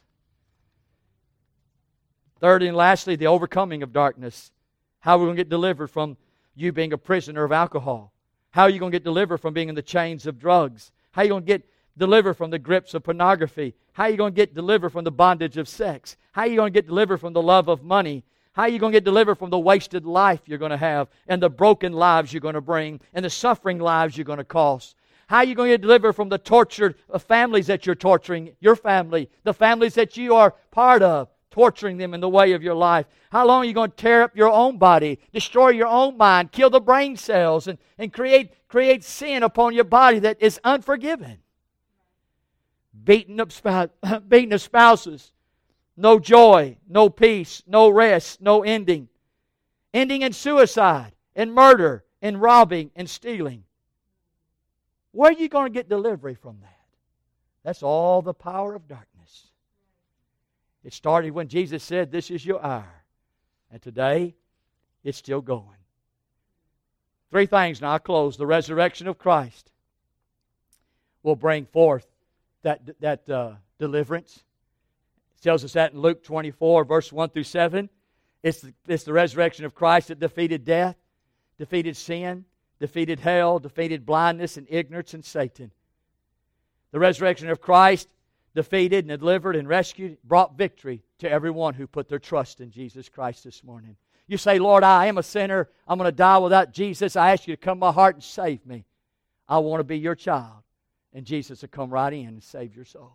Third 2.40 2.64
and 2.64 2.76
lastly, 2.76 3.16
the 3.16 3.28
overcoming 3.28 3.82
of 3.82 3.94
darkness. 3.94 4.52
How 5.00 5.16
are 5.16 5.20
we 5.20 5.26
going 5.26 5.38
to 5.38 5.44
get 5.44 5.50
delivered 5.50 5.88
from 5.88 6.18
you 6.56 6.72
being 6.72 6.94
a 6.94 6.98
prisoner 6.98 7.44
of 7.44 7.52
alcohol? 7.52 8.12
How 8.52 8.64
are 8.64 8.70
you 8.70 8.80
going 8.80 8.92
to 8.92 8.96
get 8.96 9.04
delivered 9.04 9.40
from 9.40 9.54
being 9.54 9.70
in 9.70 9.76
the 9.76 9.82
chains 9.82 10.26
of 10.26 10.40
drugs? 10.40 10.92
How 11.12 11.22
are 11.22 11.26
you 11.26 11.30
going 11.30 11.44
to 11.44 11.48
get 11.48 11.70
delivered 11.98 12.36
from 12.36 12.52
the 12.52 12.60
grips 12.60 12.94
of 12.94 13.04
pornography? 13.04 13.74
How 13.94 14.04
are 14.04 14.10
you 14.10 14.18
going 14.18 14.34
to 14.34 14.36
get 14.36 14.54
delivered 14.54 14.92
from 14.92 15.04
the 15.04 15.12
bondage 15.12 15.58
of 15.58 15.68
sex? 15.68 16.18
How 16.32 16.44
are 16.44 16.48
you 16.48 16.58
going 16.58 16.72
to 16.72 16.78
get 16.78 16.88
delivered 16.88 17.18
from 17.18 17.34
the 17.34 17.42
love 17.42 17.68
of 17.68 17.84
money? 17.84 18.24
How 18.54 18.64
are 18.64 18.70
you 18.70 18.80
going 18.80 18.92
to 18.92 18.98
get 18.98 19.04
delivered 19.04 19.36
from 19.36 19.50
the 19.50 19.60
wasted 19.60 20.06
life 20.06 20.42
you're 20.46 20.58
going 20.58 20.72
to 20.72 20.78
have 20.78 21.10
and 21.28 21.42
the 21.42 21.50
broken 21.50 21.94
lives 21.94 22.34
you're 22.34 22.42
going 22.42 22.56
to 22.56 22.62
bring 22.62 23.00
and 23.14 23.24
the 23.24 23.30
suffering 23.30 23.80
lives 23.80 24.18
you're 24.18 24.26
going 24.26 24.38
to 24.38 24.44
cause? 24.44 24.96
How 25.28 25.38
are 25.38 25.44
you 25.44 25.56
going 25.56 25.70
to 25.70 25.74
get 25.74 25.82
delivered 25.82 26.14
from 26.14 26.30
the 26.30 26.38
tortured 26.38 26.96
uh, 27.12 27.20
families 27.20 27.68
that 27.68 27.86
you're 27.86 27.96
torturing, 27.96 28.56
your 28.62 28.78
family, 28.78 29.30
the 29.44 29.54
families 29.54 29.94
that 29.96 30.16
you 30.16 30.36
are 30.36 30.56
part 30.72 31.02
of, 31.02 31.28
torturing 31.52 31.98
them 31.98 32.14
in 32.14 32.22
the 32.22 32.30
way 32.30 32.54
of 32.54 32.64
your 32.64 32.76
life? 32.76 33.08
How 33.30 33.46
long 33.46 33.64
are 33.64 33.66
you 33.66 33.74
going 33.74 33.92
to 33.92 33.96
tear 33.96 34.24
up 34.24 34.38
your 34.38 34.50
own 34.50 34.78
body, 34.78 35.20
destroy 35.34 35.70
your 35.70 35.88
own 35.88 36.16
mind, 36.16 36.54
kill 36.54 36.70
the 36.70 36.80
brain 36.80 37.18
cells, 37.18 37.68
and, 37.68 37.78
and 37.98 38.14
create, 38.14 38.54
create 38.70 39.04
sin 39.04 39.44
upon 39.44 39.74
your 39.74 39.84
body 39.84 40.20
that 40.20 40.42
is 40.42 40.62
unforgiven? 40.64 41.40
Beating 43.04 43.42
up, 43.42 43.52
spouse, 43.52 43.90
beating 44.30 44.54
of 44.54 44.62
spouses, 44.62 45.34
no 45.98 46.20
joy, 46.20 46.78
no 46.88 47.10
peace, 47.10 47.64
no 47.68 47.90
rest, 47.90 48.40
no 48.40 48.64
ending. 48.64 49.10
Ending 49.94 50.22
in 50.22 50.32
suicide, 50.32 51.12
in 51.36 51.52
murder, 51.52 52.06
in 52.22 52.38
robbing, 52.38 52.92
and 52.96 53.10
stealing. 53.10 53.66
Where 55.18 55.32
are 55.32 55.34
you 55.34 55.50
going 55.50 55.66
to 55.66 55.74
get 55.74 55.90
delivery 55.90 56.36
from 56.36 56.60
that? 56.62 56.78
That's 57.64 57.82
all 57.82 58.22
the 58.22 58.36
power 58.36 58.76
of 58.76 58.88
darkness. 58.88 59.48
It 60.84 60.94
started 60.94 61.32
when 61.32 61.48
Jesus 61.48 61.84
said, 61.84 62.12
This 62.12 62.30
is 62.30 62.46
your 62.46 62.64
hour. 62.64 63.04
And 63.72 63.82
today, 63.82 64.36
it's 65.04 65.18
still 65.18 65.42
going. 65.42 65.80
Three 67.32 67.48
things, 67.48 67.82
now 67.82 67.94
I 67.94 67.98
close. 67.98 68.38
The 68.38 68.46
resurrection 68.46 69.08
of 69.08 69.18
Christ 69.18 69.72
will 71.24 71.36
bring 71.36 71.66
forth 71.66 72.06
that, 72.62 72.82
that 73.00 73.28
uh, 73.28 73.54
deliverance. 73.80 74.44
It 75.40 75.42
tells 75.42 75.64
us 75.64 75.74
that 75.74 75.94
in 75.94 76.00
Luke 76.00 76.24
24, 76.24 76.86
verse 76.86 77.12
1 77.12 77.30
through 77.30 77.42
7. 77.42 77.90
It's 78.44 78.62
the, 78.62 78.72
it's 78.88 79.04
the 79.04 79.14
resurrection 79.14 79.66
of 79.66 79.74
Christ 79.74 80.10
that 80.10 80.20
defeated 80.20 80.64
death, 80.64 80.96
defeated 81.58 81.98
sin, 81.98 82.46
defeated 82.80 83.20
hell, 83.20 83.60
defeated 83.60 84.06
blindness 84.06 84.58
and 84.58 84.68
ignorance 84.70 85.14
and 85.14 85.26
Satan. 85.26 85.72
The 86.92 87.00
resurrection 87.00 87.50
of 87.50 87.62
Christ 87.62 88.08
defeated 88.56 89.08
and 89.08 89.20
delivered 89.20 89.56
and 89.56 89.68
rescued, 89.68 90.18
brought 90.24 90.58
victory 90.58 91.04
to 91.20 91.30
everyone 91.30 91.74
who 91.74 91.88
put 91.88 92.10
their 92.10 92.20
trust 92.20 92.62
in 92.62 92.72
Jesus 92.72 93.10
Christ 93.10 93.44
this 93.44 93.64
morning. 93.64 93.96
You 94.28 94.38
say, 94.38 94.60
Lord, 94.60 94.84
I 94.84 95.06
am 95.06 95.18
a 95.18 95.24
sinner. 95.24 95.70
I'm 95.88 95.98
going 95.98 96.10
to 96.10 96.16
die 96.16 96.38
without 96.38 96.74
Jesus. 96.74 97.16
I 97.16 97.32
ask 97.32 97.48
you 97.48 97.56
to 97.56 97.62
come 97.62 97.78
to 97.78 97.86
my 97.86 97.92
heart 97.92 98.16
and 98.16 98.24
save 98.24 98.66
me. 98.66 98.86
I 99.48 99.60
want 99.60 99.80
to 99.80 99.86
be 99.86 99.98
your 99.98 100.16
child. 100.16 100.64
And 101.14 101.26
Jesus 101.26 101.62
will 101.62 101.70
come 101.70 101.90
right 101.90 102.12
in 102.12 102.28
and 102.28 102.44
save 102.44 102.76
your 102.76 102.86
soul. 102.86 103.14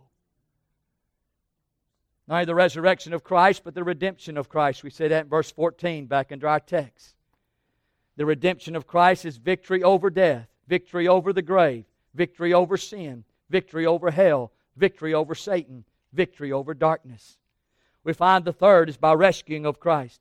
Not 2.26 2.36
only 2.36 2.44
the 2.46 2.54
resurrection 2.54 3.12
of 3.12 3.24
Christ, 3.24 3.62
but 3.64 3.74
the 3.74 3.84
redemption 3.84 4.38
of 4.38 4.48
Christ. 4.48 4.82
We 4.82 4.90
say 4.90 5.08
that 5.08 5.24
in 5.24 5.28
verse 5.28 5.50
14 5.50 6.06
back 6.06 6.32
into 6.32 6.46
our 6.46 6.60
text. 6.60 7.14
The 8.16 8.26
redemption 8.26 8.76
of 8.76 8.86
Christ 8.86 9.24
is 9.24 9.36
victory 9.36 9.82
over 9.82 10.10
death, 10.10 10.48
victory 10.68 11.08
over 11.08 11.32
the 11.32 11.42
grave, 11.42 11.84
victory 12.14 12.52
over 12.52 12.76
sin, 12.76 13.24
victory 13.48 13.86
over 13.86 14.10
hell, 14.10 14.52
victory 14.76 15.14
over 15.14 15.34
Satan, 15.34 15.84
victory 16.12 16.52
over 16.52 16.74
darkness. 16.74 17.38
We 18.04 18.12
find 18.12 18.44
the 18.44 18.52
third 18.52 18.88
is 18.88 18.96
by 18.96 19.14
rescuing 19.14 19.64
of 19.64 19.80
Christ. 19.80 20.20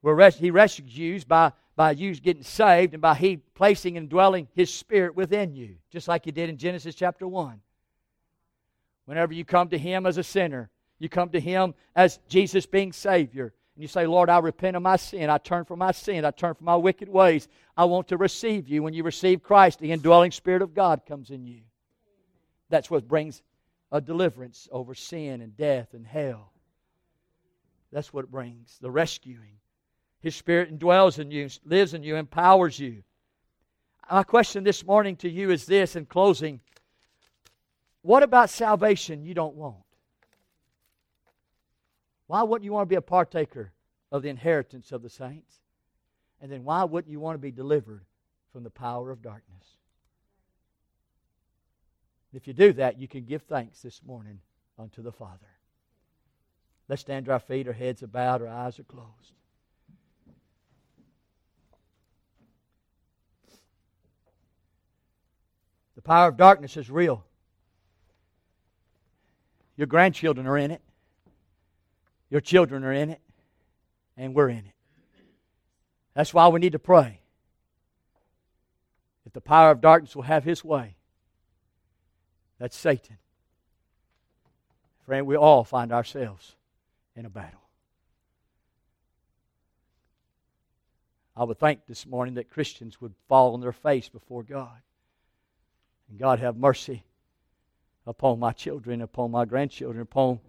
Where 0.00 0.14
res- 0.14 0.36
he 0.36 0.50
rescues 0.50 0.96
you 0.96 1.20
by, 1.26 1.52
by 1.74 1.92
you 1.92 2.14
getting 2.14 2.42
saved 2.42 2.94
and 2.94 3.02
by 3.02 3.14
He 3.14 3.36
placing 3.36 3.96
and 3.96 4.08
dwelling 4.08 4.48
His 4.54 4.72
Spirit 4.72 5.14
within 5.14 5.54
you, 5.54 5.76
just 5.90 6.08
like 6.08 6.24
He 6.24 6.32
did 6.32 6.48
in 6.48 6.56
Genesis 6.56 6.94
chapter 6.94 7.28
1. 7.28 7.60
Whenever 9.04 9.32
you 9.32 9.44
come 9.44 9.68
to 9.68 9.78
Him 9.78 10.06
as 10.06 10.16
a 10.16 10.22
sinner, 10.22 10.70
you 10.98 11.08
come 11.08 11.28
to 11.30 11.40
Him 11.40 11.74
as 11.94 12.18
Jesus 12.28 12.66
being 12.66 12.92
Savior, 12.92 13.52
and 13.76 13.82
you 13.82 13.88
say, 13.88 14.06
Lord, 14.06 14.30
I 14.30 14.38
repent 14.38 14.74
of 14.74 14.82
my 14.82 14.96
sin. 14.96 15.28
I 15.28 15.36
turn 15.36 15.66
from 15.66 15.80
my 15.80 15.92
sin. 15.92 16.24
I 16.24 16.30
turn 16.30 16.54
from 16.54 16.64
my 16.64 16.76
wicked 16.76 17.10
ways. 17.10 17.46
I 17.76 17.84
want 17.84 18.08
to 18.08 18.16
receive 18.16 18.70
you. 18.70 18.82
When 18.82 18.94
you 18.94 19.02
receive 19.02 19.42
Christ, 19.42 19.80
the 19.80 19.92
indwelling 19.92 20.30
Spirit 20.30 20.62
of 20.62 20.74
God 20.74 21.02
comes 21.06 21.28
in 21.28 21.46
you. 21.46 21.60
That's 22.70 22.90
what 22.90 23.06
brings 23.06 23.42
a 23.92 24.00
deliverance 24.00 24.66
over 24.72 24.94
sin 24.94 25.42
and 25.42 25.54
death 25.58 25.92
and 25.92 26.06
hell. 26.06 26.52
That's 27.92 28.14
what 28.14 28.24
it 28.24 28.30
brings 28.30 28.78
the 28.80 28.90
rescuing. 28.90 29.58
His 30.20 30.34
Spirit 30.34 30.76
indwells 30.76 31.18
in 31.18 31.30
you, 31.30 31.50
lives 31.66 31.92
in 31.92 32.02
you, 32.02 32.16
empowers 32.16 32.78
you. 32.78 33.02
My 34.10 34.22
question 34.22 34.64
this 34.64 34.86
morning 34.86 35.16
to 35.16 35.28
you 35.28 35.50
is 35.50 35.66
this 35.66 35.96
in 35.96 36.06
closing 36.06 36.60
What 38.00 38.22
about 38.22 38.48
salvation 38.48 39.26
you 39.26 39.34
don't 39.34 39.54
want? 39.54 39.85
Why 42.26 42.42
wouldn't 42.42 42.64
you 42.64 42.72
want 42.72 42.88
to 42.88 42.92
be 42.92 42.96
a 42.96 43.02
partaker 43.02 43.72
of 44.10 44.22
the 44.22 44.28
inheritance 44.28 44.92
of 44.92 45.02
the 45.02 45.10
saints? 45.10 45.60
And 46.40 46.50
then 46.50 46.64
why 46.64 46.84
wouldn't 46.84 47.10
you 47.10 47.20
want 47.20 47.34
to 47.34 47.40
be 47.42 47.52
delivered 47.52 48.04
from 48.52 48.62
the 48.64 48.70
power 48.70 49.10
of 49.10 49.22
darkness? 49.22 49.66
If 52.32 52.46
you 52.46 52.52
do 52.52 52.72
that, 52.74 52.98
you 52.98 53.08
can 53.08 53.24
give 53.24 53.42
thanks 53.42 53.80
this 53.80 54.02
morning 54.04 54.40
unto 54.78 55.02
the 55.02 55.12
Father. 55.12 55.46
Let's 56.88 57.02
stand 57.02 57.26
to 57.26 57.32
our 57.32 57.40
feet, 57.40 57.66
our 57.66 57.72
heads 57.72 58.02
are 58.02 58.08
bowed, 58.08 58.42
our 58.42 58.48
eyes 58.48 58.78
are 58.78 58.84
closed. 58.84 59.32
The 65.94 66.02
power 66.02 66.28
of 66.28 66.36
darkness 66.36 66.76
is 66.76 66.90
real. 66.90 67.24
Your 69.76 69.86
grandchildren 69.86 70.46
are 70.46 70.58
in 70.58 70.70
it. 70.70 70.82
Your 72.30 72.40
children 72.40 72.84
are 72.84 72.92
in 72.92 73.10
it, 73.10 73.20
and 74.16 74.34
we're 74.34 74.48
in 74.48 74.58
it. 74.58 74.74
That's 76.14 76.34
why 76.34 76.48
we 76.48 76.60
need 76.60 76.72
to 76.72 76.78
pray. 76.78 77.20
If 79.24 79.32
the 79.32 79.40
power 79.40 79.70
of 79.70 79.80
darkness 79.80 80.16
will 80.16 80.22
have 80.22 80.44
his 80.44 80.64
way, 80.64 80.96
that's 82.58 82.76
Satan. 82.76 83.18
Friend, 85.04 85.26
we 85.26 85.36
all 85.36 85.62
find 85.62 85.92
ourselves 85.92 86.56
in 87.14 87.26
a 87.26 87.30
battle. 87.30 87.60
I 91.36 91.44
would 91.44 91.60
think 91.60 91.80
this 91.86 92.06
morning 92.06 92.34
that 92.34 92.50
Christians 92.50 93.00
would 93.00 93.14
fall 93.28 93.52
on 93.52 93.60
their 93.60 93.72
face 93.72 94.08
before 94.08 94.42
God. 94.42 94.78
And 96.08 96.18
God 96.18 96.38
have 96.38 96.56
mercy 96.56 97.04
upon 98.06 98.38
my 98.38 98.52
children, 98.52 99.02
upon 99.02 99.30
my 99.30 99.44
grandchildren, 99.44 100.00
upon 100.00 100.40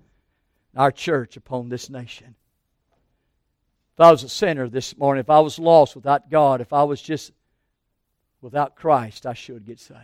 our 0.77 0.91
church, 0.91 1.35
upon 1.35 1.69
this 1.69 1.89
nation. 1.89 2.35
If 3.95 4.01
I 4.01 4.11
was 4.11 4.23
a 4.23 4.29
sinner 4.29 4.69
this 4.69 4.95
morning, 4.95 5.21
if 5.21 5.29
I 5.29 5.39
was 5.39 5.57
lost 5.57 5.95
without 5.95 6.29
God, 6.29 6.61
if 6.61 6.71
I 6.71 6.83
was 6.83 7.01
just 7.01 7.31
without 8.41 8.75
Christ, 8.75 9.25
I 9.25 9.33
should 9.33 9.65
get 9.65 9.79
saved. 9.79 9.99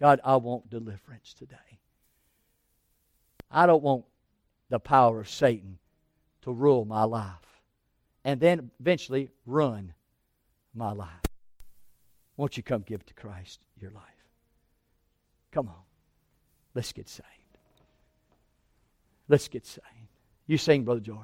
God, 0.00 0.20
I 0.24 0.36
want 0.36 0.68
deliverance 0.68 1.32
today. 1.32 1.56
I 3.50 3.66
don't 3.66 3.82
want 3.82 4.04
the 4.68 4.80
power 4.80 5.20
of 5.20 5.28
Satan 5.28 5.78
to 6.42 6.52
rule 6.52 6.84
my 6.84 7.04
life 7.04 7.62
and 8.24 8.40
then 8.40 8.70
eventually 8.80 9.30
run 9.46 9.94
my 10.74 10.92
life. 10.92 11.08
Won't 12.36 12.56
you 12.56 12.62
come 12.62 12.82
give 12.82 13.06
to 13.06 13.14
Christ 13.14 13.60
your 13.80 13.90
life? 13.90 14.02
Come 15.52 15.68
on. 15.68 15.82
Let's 16.74 16.92
get 16.92 17.08
saved. 17.08 17.37
Let's 19.28 19.48
get 19.48 19.66
saved. 19.66 19.84
You 20.46 20.56
sing, 20.56 20.84
Brother 20.84 21.00
George. 21.00 21.18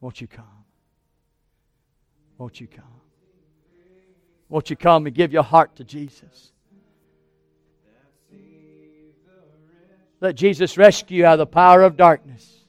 Won't 0.00 0.20
you 0.20 0.28
come? 0.28 0.44
Won't 2.38 2.60
you 2.60 2.68
come? 2.68 2.84
Won't 4.48 4.70
you 4.70 4.76
come 4.76 5.06
and 5.06 5.14
give 5.14 5.32
your 5.32 5.42
heart 5.42 5.74
to 5.76 5.84
Jesus? 5.84 6.52
Let 10.20 10.36
Jesus 10.36 10.78
rescue 10.78 11.18
you 11.18 11.26
out 11.26 11.34
of 11.34 11.38
the 11.38 11.46
power 11.46 11.82
of 11.82 11.96
darkness. 11.96 12.64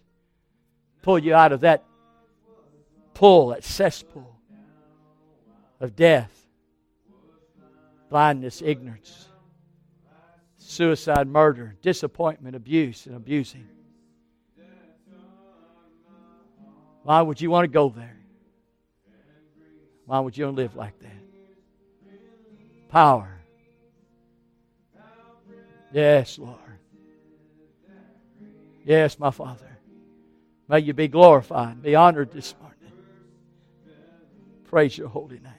Pull 1.04 1.20
you 1.20 1.34
out 1.34 1.52
of 1.52 1.62
that 1.62 1.84
pull, 3.14 3.48
that 3.50 3.64
cesspool 3.64 4.36
of 5.80 5.96
death, 5.96 6.32
blindness, 8.10 8.62
ignorance 8.62 9.28
suicide, 10.68 11.28
murder, 11.28 11.76
disappointment, 11.82 12.56
abuse, 12.56 13.06
and 13.06 13.16
abusing. 13.16 13.68
Why 17.04 17.22
would 17.22 17.40
you 17.40 17.50
want 17.50 17.64
to 17.64 17.70
go 17.70 17.90
there? 17.90 18.18
Why 20.06 20.20
would 20.20 20.38
you 20.38 20.46
want 20.46 20.58
to 20.58 20.62
live 20.62 20.76
like 20.76 21.00
that? 21.00 21.12
Power. 22.90 23.40
Yes, 25.94 26.38
Lord. 26.38 26.60
Yes, 28.86 29.18
my 29.18 29.32
Father. 29.32 29.80
May 30.68 30.80
you 30.80 30.94
be 30.94 31.08
glorified, 31.08 31.82
be 31.82 31.96
honored 31.96 32.32
this 32.32 32.54
morning. 32.62 32.92
Praise 34.66 34.98
your 34.98 35.08
holy 35.08 35.40
name. 35.40 35.54